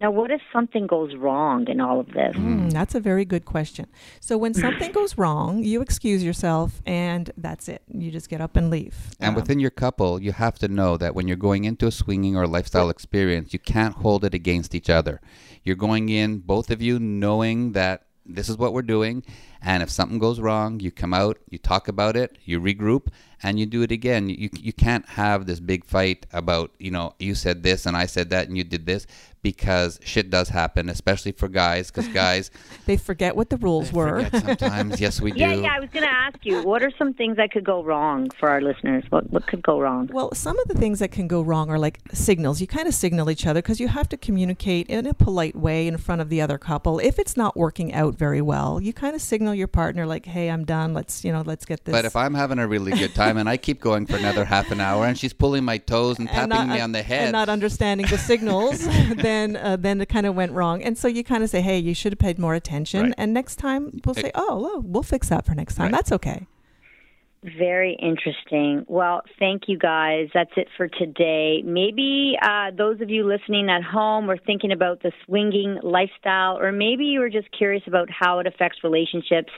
Now, 0.00 0.12
what 0.12 0.30
if 0.30 0.40
something 0.52 0.86
goes 0.86 1.16
wrong 1.16 1.66
in 1.68 1.80
all 1.80 1.98
of 1.98 2.06
this? 2.12 2.36
Mm, 2.36 2.72
that's 2.72 2.94
a 2.94 3.00
very 3.00 3.24
good 3.24 3.44
question. 3.44 3.86
So 4.20 4.38
when 4.38 4.54
something 4.54 4.92
goes 4.92 5.18
wrong, 5.18 5.64
you 5.64 5.82
excuse 5.82 6.22
yourself, 6.22 6.80
and 6.86 7.32
that's 7.36 7.68
it. 7.68 7.82
You 7.92 8.12
just 8.12 8.28
get 8.28 8.40
up 8.40 8.56
and 8.56 8.70
leave. 8.70 8.96
And 9.18 9.30
Um, 9.30 9.34
within 9.34 9.58
your 9.58 9.70
couple, 9.70 10.22
you 10.22 10.30
have 10.32 10.56
to 10.60 10.68
know 10.68 10.96
that 10.98 11.16
when 11.16 11.26
you're 11.26 11.36
going 11.36 11.64
into 11.64 11.86
a 11.88 11.90
swinging 11.90 12.36
or 12.36 12.46
lifestyle 12.46 12.90
experience, 12.90 13.52
you 13.52 13.58
can't 13.58 13.96
hold 13.96 14.24
it 14.24 14.34
against 14.34 14.72
each 14.72 14.88
other. 14.88 15.20
You're 15.64 15.76
going 15.76 16.08
in, 16.08 16.38
both 16.38 16.70
of 16.70 16.80
you, 16.80 17.00
knowing 17.00 17.72
that 17.72 18.02
this 18.24 18.48
is 18.48 18.56
what 18.56 18.72
we're 18.72 18.82
doing. 18.82 19.24
And 19.60 19.82
if 19.82 19.90
something 19.90 20.18
goes 20.18 20.40
wrong, 20.40 20.80
you 20.80 20.90
come 20.90 21.12
out, 21.12 21.38
you 21.48 21.58
talk 21.58 21.88
about 21.88 22.16
it, 22.16 22.38
you 22.44 22.60
regroup, 22.60 23.08
and 23.42 23.58
you 23.58 23.66
do 23.66 23.82
it 23.82 23.92
again. 23.92 24.28
You, 24.28 24.50
you 24.52 24.72
can't 24.72 25.08
have 25.10 25.46
this 25.46 25.60
big 25.60 25.84
fight 25.84 26.26
about, 26.32 26.70
you 26.78 26.90
know, 26.90 27.14
you 27.18 27.34
said 27.34 27.62
this 27.62 27.86
and 27.86 27.96
I 27.96 28.06
said 28.06 28.30
that 28.30 28.48
and 28.48 28.56
you 28.56 28.64
did 28.64 28.86
this 28.86 29.06
because 29.42 30.00
shit 30.02 30.30
does 30.30 30.48
happen, 30.48 30.88
especially 30.88 31.32
for 31.32 31.48
guys, 31.48 31.90
because 31.90 32.08
guys 32.12 32.50
they 32.86 32.96
forget 32.96 33.36
what 33.36 33.50
the 33.50 33.56
rules 33.58 33.92
were. 33.92 34.28
sometimes. 34.30 35.00
yes, 35.00 35.20
we 35.20 35.30
do. 35.32 35.38
Yeah, 35.38 35.54
yeah. 35.54 35.76
I 35.76 35.80
was 35.80 35.90
going 35.90 36.04
to 36.04 36.12
ask 36.12 36.38
you, 36.42 36.62
what 36.62 36.82
are 36.82 36.90
some 36.98 37.14
things 37.14 37.36
that 37.36 37.52
could 37.52 37.64
go 37.64 37.82
wrong 37.82 38.30
for 38.38 38.48
our 38.48 38.60
listeners? 38.60 39.04
What 39.10 39.30
what 39.30 39.46
could 39.46 39.62
go 39.62 39.80
wrong? 39.80 40.10
Well, 40.12 40.34
some 40.34 40.58
of 40.58 40.68
the 40.68 40.74
things 40.74 40.98
that 40.98 41.12
can 41.12 41.28
go 41.28 41.40
wrong 41.42 41.70
are 41.70 41.78
like 41.78 42.00
signals. 42.12 42.60
You 42.60 42.66
kind 42.66 42.88
of 42.88 42.94
signal 42.94 43.30
each 43.30 43.46
other 43.46 43.62
because 43.62 43.80
you 43.80 43.88
have 43.88 44.08
to 44.10 44.16
communicate 44.16 44.88
in 44.88 45.06
a 45.06 45.14
polite 45.14 45.56
way 45.56 45.86
in 45.86 45.96
front 45.98 46.20
of 46.20 46.28
the 46.28 46.40
other 46.40 46.58
couple. 46.58 46.98
If 46.98 47.18
it's 47.18 47.36
not 47.36 47.56
working 47.56 47.92
out 47.94 48.14
very 48.14 48.40
well, 48.40 48.80
you 48.80 48.92
kind 48.92 49.14
of 49.14 49.22
signal 49.22 49.47
your 49.52 49.68
partner 49.68 50.06
like, 50.06 50.26
"Hey, 50.26 50.50
I'm 50.50 50.64
done. 50.64 50.94
Let's, 50.94 51.24
you 51.24 51.32
know, 51.32 51.42
let's 51.44 51.64
get 51.64 51.84
this." 51.84 51.92
But 51.92 52.04
if 52.04 52.16
I'm 52.16 52.34
having 52.34 52.58
a 52.58 52.66
really 52.66 52.92
good 52.92 53.14
time 53.14 53.36
and 53.36 53.48
I 53.48 53.56
keep 53.56 53.80
going 53.80 54.06
for 54.06 54.16
another 54.16 54.44
half 54.44 54.70
an 54.70 54.80
hour 54.80 55.06
and 55.06 55.18
she's 55.18 55.32
pulling 55.32 55.64
my 55.64 55.78
toes 55.78 56.18
and 56.18 56.28
tapping 56.28 56.48
not, 56.50 56.68
me 56.68 56.80
on 56.80 56.92
the 56.92 57.02
head, 57.02 57.24
and 57.24 57.32
not 57.32 57.48
understanding 57.48 58.06
the 58.06 58.18
signals, 58.18 58.84
then 59.16 59.56
uh, 59.56 59.76
then 59.76 60.00
it 60.00 60.08
kind 60.08 60.26
of 60.26 60.34
went 60.34 60.52
wrong. 60.52 60.82
And 60.82 60.96
so 60.96 61.08
you 61.08 61.24
kind 61.24 61.42
of 61.42 61.50
say, 61.50 61.60
"Hey, 61.60 61.78
you 61.78 61.94
should 61.94 62.12
have 62.12 62.18
paid 62.18 62.38
more 62.38 62.54
attention." 62.54 63.06
Right. 63.06 63.14
And 63.18 63.34
next 63.34 63.56
time 63.56 64.00
we'll 64.04 64.14
say, 64.14 64.30
"Oh, 64.34 64.60
well, 64.60 64.82
we'll 64.82 65.02
fix 65.02 65.28
that 65.28 65.44
for 65.46 65.54
next 65.54 65.74
time. 65.74 65.86
Right. 65.86 65.92
That's 65.92 66.12
okay." 66.12 66.46
Very 67.44 67.96
interesting. 68.02 68.84
Well, 68.88 69.22
thank 69.38 69.68
you 69.68 69.78
guys. 69.78 70.26
That's 70.34 70.50
it 70.56 70.66
for 70.76 70.88
today. 70.88 71.62
Maybe 71.64 72.36
uh, 72.42 72.72
those 72.76 73.00
of 73.00 73.10
you 73.10 73.28
listening 73.28 73.68
at 73.70 73.84
home 73.84 74.26
were 74.26 74.38
thinking 74.44 74.72
about 74.72 75.02
the 75.02 75.12
swinging 75.24 75.78
lifestyle, 75.84 76.58
or 76.58 76.72
maybe 76.72 77.04
you 77.04 77.20
were 77.20 77.30
just 77.30 77.46
curious 77.56 77.84
about 77.86 78.08
how 78.10 78.40
it 78.40 78.48
affects 78.48 78.78
relationships. 78.82 79.52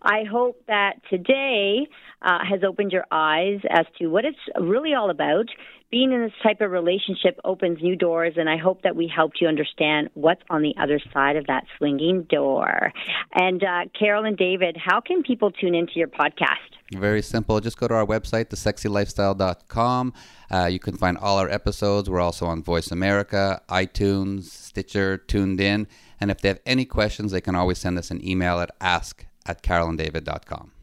I 0.00 0.24
hope 0.30 0.62
that 0.66 0.94
today 1.10 1.86
uh, 2.22 2.38
has 2.48 2.60
opened 2.66 2.92
your 2.92 3.04
eyes 3.10 3.60
as 3.68 3.84
to 3.98 4.06
what 4.06 4.24
it's 4.24 4.38
really 4.58 4.94
all 4.94 5.10
about. 5.10 5.46
Being 5.90 6.12
in 6.12 6.22
this 6.22 6.32
type 6.42 6.62
of 6.62 6.70
relationship 6.70 7.38
opens 7.44 7.82
new 7.82 7.96
doors, 7.96 8.34
and 8.36 8.48
I 8.48 8.56
hope 8.56 8.80
that 8.82 8.96
we 8.96 9.12
helped 9.14 9.42
you 9.42 9.46
understand 9.46 10.08
what's 10.14 10.42
on 10.48 10.62
the 10.62 10.74
other 10.80 10.98
side 11.12 11.36
of 11.36 11.46
that 11.48 11.64
swinging 11.76 12.22
door. 12.22 12.92
And 13.34 13.62
uh, 13.62 13.84
Carol 13.96 14.24
and 14.24 14.38
David, 14.38 14.78
how 14.82 15.02
can 15.02 15.22
people 15.22 15.50
tune 15.50 15.74
into 15.74 15.92
your 15.96 16.08
podcast? 16.08 16.75
Very 16.92 17.22
simple. 17.22 17.58
Just 17.60 17.78
go 17.78 17.88
to 17.88 17.94
our 17.94 18.06
website, 18.06 18.46
thesexylifestyle.com. 18.46 20.12
Uh, 20.50 20.66
you 20.66 20.78
can 20.78 20.96
find 20.96 21.18
all 21.18 21.38
our 21.38 21.50
episodes. 21.50 22.08
We're 22.08 22.20
also 22.20 22.46
on 22.46 22.62
Voice 22.62 22.92
America, 22.92 23.60
iTunes, 23.68 24.44
Stitcher, 24.44 25.18
TuneIn. 25.26 25.86
And 26.20 26.30
if 26.30 26.40
they 26.40 26.48
have 26.48 26.60
any 26.64 26.84
questions, 26.84 27.32
they 27.32 27.40
can 27.40 27.56
always 27.56 27.78
send 27.78 27.98
us 27.98 28.10
an 28.10 28.26
email 28.26 28.60
at 28.60 28.70
ask 28.80 29.26
at 29.46 29.62
carolanddavid.com. 29.62 30.75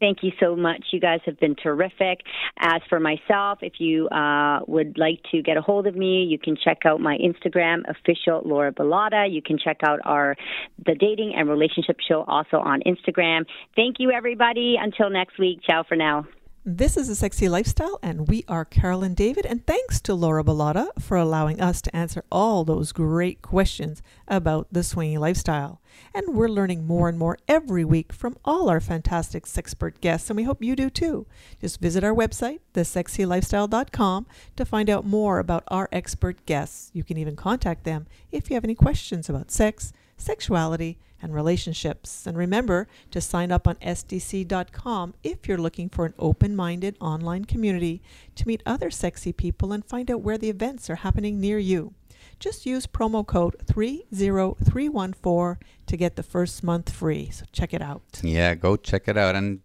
Thank 0.00 0.22
you 0.22 0.32
so 0.40 0.56
much. 0.56 0.86
You 0.92 1.00
guys 1.00 1.20
have 1.26 1.38
been 1.38 1.54
terrific. 1.54 2.20
As 2.58 2.80
for 2.88 2.98
myself, 2.98 3.58
if 3.60 3.74
you 3.78 4.08
uh, 4.08 4.60
would 4.66 4.96
like 4.96 5.20
to 5.30 5.42
get 5.42 5.58
a 5.58 5.60
hold 5.60 5.86
of 5.86 5.94
me, 5.94 6.24
you 6.24 6.38
can 6.38 6.56
check 6.56 6.78
out 6.86 7.00
my 7.00 7.18
Instagram, 7.18 7.82
official 7.88 8.40
Laura 8.44 8.72
Bilotta. 8.72 9.30
You 9.30 9.42
can 9.42 9.58
check 9.58 9.78
out 9.86 10.00
our 10.04 10.36
the 10.84 10.94
dating 10.94 11.34
and 11.36 11.48
relationship 11.48 11.98
show 12.08 12.24
also 12.26 12.56
on 12.56 12.80
Instagram. 12.86 13.44
Thank 13.76 13.96
you, 13.98 14.10
everybody. 14.10 14.76
Until 14.80 15.10
next 15.10 15.38
week. 15.38 15.60
Ciao 15.68 15.84
for 15.86 15.96
now. 15.96 16.26
This 16.62 16.98
is 16.98 17.08
a 17.08 17.16
sexy 17.16 17.48
lifestyle, 17.48 17.98
and 18.02 18.28
we 18.28 18.44
are 18.46 18.66
Carolyn 18.66 19.14
David. 19.14 19.46
And 19.46 19.66
thanks 19.66 19.98
to 20.02 20.12
Laura 20.12 20.44
Bilotta 20.44 20.88
for 21.00 21.16
allowing 21.16 21.58
us 21.58 21.80
to 21.80 21.96
answer 21.96 22.22
all 22.30 22.64
those 22.64 22.92
great 22.92 23.40
questions 23.40 24.02
about 24.28 24.66
the 24.70 24.82
swinging 24.82 25.20
lifestyle. 25.20 25.80
And 26.14 26.34
we're 26.34 26.48
learning 26.48 26.86
more 26.86 27.08
and 27.08 27.18
more 27.18 27.38
every 27.48 27.82
week 27.82 28.12
from 28.12 28.36
all 28.44 28.68
our 28.68 28.78
fantastic 28.78 29.46
sexpert 29.46 30.02
guests, 30.02 30.28
and 30.28 30.36
we 30.36 30.42
hope 30.42 30.62
you 30.62 30.76
do 30.76 30.90
too. 30.90 31.26
Just 31.62 31.80
visit 31.80 32.04
our 32.04 32.14
website, 32.14 32.60
thesexylifestyle.com, 32.74 34.26
to 34.56 34.64
find 34.66 34.90
out 34.90 35.06
more 35.06 35.38
about 35.38 35.64
our 35.68 35.88
expert 35.90 36.44
guests. 36.44 36.90
You 36.92 37.04
can 37.04 37.16
even 37.16 37.36
contact 37.36 37.84
them 37.84 38.06
if 38.30 38.50
you 38.50 38.54
have 38.54 38.64
any 38.64 38.74
questions 38.74 39.30
about 39.30 39.50
sex, 39.50 39.94
sexuality, 40.18 40.98
and 41.22 41.34
relationships. 41.34 42.26
And 42.26 42.36
remember 42.36 42.88
to 43.10 43.20
sign 43.20 43.52
up 43.52 43.66
on 43.66 43.76
SDC.com 43.76 45.14
if 45.22 45.46
you're 45.46 45.58
looking 45.58 45.88
for 45.88 46.06
an 46.06 46.14
open 46.18 46.56
minded 46.56 46.96
online 47.00 47.44
community 47.44 48.02
to 48.36 48.46
meet 48.46 48.62
other 48.64 48.90
sexy 48.90 49.32
people 49.32 49.72
and 49.72 49.84
find 49.84 50.10
out 50.10 50.22
where 50.22 50.38
the 50.38 50.50
events 50.50 50.90
are 50.90 50.96
happening 50.96 51.40
near 51.40 51.58
you. 51.58 51.94
Just 52.38 52.64
use 52.66 52.86
promo 52.86 53.26
code 53.26 53.56
30314 53.66 55.58
to 55.86 55.96
get 55.96 56.16
the 56.16 56.22
first 56.22 56.62
month 56.62 56.90
free. 56.90 57.30
So 57.30 57.44
check 57.52 57.74
it 57.74 57.82
out. 57.82 58.20
Yeah, 58.22 58.54
go 58.54 58.76
check 58.76 59.08
it 59.08 59.16
out 59.16 59.34
and 59.34 59.60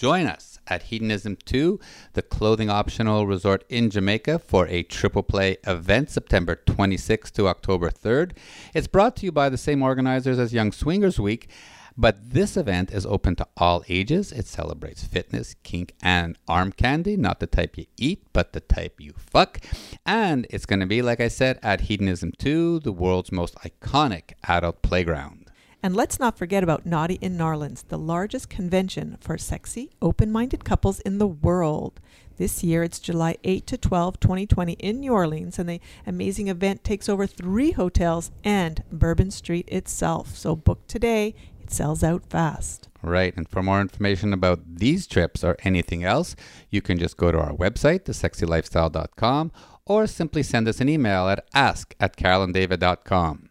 join 0.00 0.26
us 0.26 0.58
at 0.66 0.84
Hedonism 0.84 1.36
2, 1.44 1.78
the 2.14 2.22
clothing 2.22 2.70
optional 2.70 3.26
resort 3.26 3.64
in 3.68 3.90
Jamaica, 3.90 4.38
for 4.38 4.66
a 4.68 4.82
triple 4.82 5.22
play 5.22 5.58
event 5.66 6.08
September 6.08 6.56
26th 6.56 7.32
to 7.32 7.48
October 7.48 7.90
3rd. 7.90 8.32
It's 8.72 8.86
brought 8.86 9.14
to 9.16 9.26
you 9.26 9.32
by 9.32 9.50
the 9.50 9.58
same 9.58 9.82
organizers 9.82 10.38
as 10.38 10.54
Young 10.54 10.72
Swingers 10.72 11.20
Week. 11.20 11.50
But 11.98 12.30
this 12.30 12.56
event 12.56 12.92
is 12.92 13.04
open 13.04 13.36
to 13.36 13.48
all 13.58 13.84
ages. 13.90 14.32
It 14.32 14.46
celebrates 14.46 15.04
fitness, 15.04 15.54
kink, 15.64 15.92
and 16.00 16.38
arm 16.48 16.72
candy. 16.72 17.18
Not 17.18 17.40
the 17.40 17.46
type 17.46 17.76
you 17.76 17.84
eat, 17.98 18.26
but 18.32 18.54
the 18.54 18.60
type 18.60 19.00
you 19.00 19.12
fuck. 19.18 19.60
And 20.06 20.46
it's 20.48 20.64
going 20.64 20.80
to 20.80 20.86
be, 20.86 21.02
like 21.02 21.20
I 21.20 21.28
said, 21.28 21.58
at 21.62 21.82
Hedonism 21.82 22.32
2, 22.38 22.80
the 22.80 22.92
world's 22.92 23.32
most 23.32 23.54
iconic 23.56 24.32
adult 24.48 24.80
playground. 24.80 25.39
And 25.82 25.96
let's 25.96 26.20
not 26.20 26.36
forget 26.36 26.62
about 26.62 26.84
Naughty 26.84 27.14
in 27.22 27.38
N'awlins, 27.38 27.84
the 27.88 27.98
largest 27.98 28.50
convention 28.50 29.16
for 29.20 29.38
sexy, 29.38 29.90
open 30.02 30.30
minded 30.30 30.64
couples 30.64 31.00
in 31.00 31.18
the 31.18 31.26
world. 31.26 32.00
This 32.36 32.62
year 32.62 32.82
it's 32.82 32.98
July 32.98 33.36
8 33.44 33.66
to 33.66 33.78
12, 33.78 34.20
2020, 34.20 34.72
in 34.74 35.00
New 35.00 35.12
Orleans, 35.12 35.58
and 35.58 35.68
the 35.68 35.80
amazing 36.06 36.48
event 36.48 36.84
takes 36.84 37.08
over 37.08 37.26
three 37.26 37.72
hotels 37.72 38.30
and 38.44 38.82
Bourbon 38.90 39.30
Street 39.30 39.68
itself. 39.68 40.36
So 40.36 40.56
book 40.56 40.86
today, 40.86 41.34
it 41.62 41.70
sells 41.70 42.02
out 42.02 42.24
fast. 42.28 42.88
Right. 43.02 43.34
And 43.36 43.48
for 43.48 43.62
more 43.62 43.80
information 43.80 44.32
about 44.32 44.60
these 44.66 45.06
trips 45.06 45.44
or 45.44 45.56
anything 45.64 46.04
else, 46.04 46.34
you 46.70 46.82
can 46.82 46.98
just 46.98 47.16
go 47.16 47.30
to 47.30 47.38
our 47.38 47.52
website, 47.52 48.04
thesexylifestyle.com, 48.04 49.52
or 49.86 50.06
simply 50.06 50.42
send 50.42 50.68
us 50.68 50.80
an 50.80 50.88
email 50.88 51.28
at 51.28 51.44
ask 51.54 51.94
at 52.00 52.16
carolanddavid.com. 52.16 53.49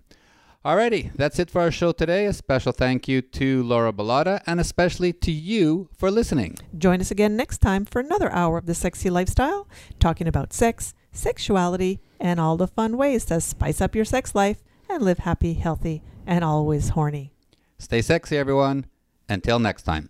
Alrighty, 0.65 1.15
that's 1.15 1.39
it 1.39 1.49
for 1.49 1.61
our 1.61 1.71
show 1.71 1.93
today. 1.93 2.25
A 2.25 2.33
special 2.33 2.73
thank 2.73 3.07
you 3.07 3.21
to 3.21 3.63
Laura 3.63 3.93
Bilotta 3.93 4.41
and 4.45 4.59
especially 4.59 5.13
to 5.13 5.31
you 5.31 5.87
for 5.97 6.11
listening. 6.11 6.57
Join 6.77 6.99
us 6.99 7.11
again 7.11 7.37
next 7.37 7.59
time 7.59 7.85
for 7.85 8.01
another 8.01 8.29
hour 8.33 8.57
of 8.57 8.65
the 8.65 8.75
sexy 8.75 9.09
lifestyle, 9.09 9.69
talking 10.01 10.27
about 10.27 10.51
sex, 10.51 10.93
sexuality, 11.13 12.01
and 12.19 12.41
all 12.41 12.57
the 12.57 12.67
fun 12.67 12.97
ways 12.97 13.23
to 13.25 13.39
spice 13.39 13.79
up 13.79 13.95
your 13.95 14.03
sex 14.03 14.35
life 14.35 14.61
and 14.89 15.01
live 15.01 15.19
happy, 15.19 15.53
healthy, 15.53 16.03
and 16.27 16.43
always 16.43 16.89
horny. 16.89 17.31
Stay 17.77 18.01
sexy, 18.01 18.37
everyone. 18.37 18.85
Until 19.29 19.59
next 19.59 19.83
time. 19.83 20.09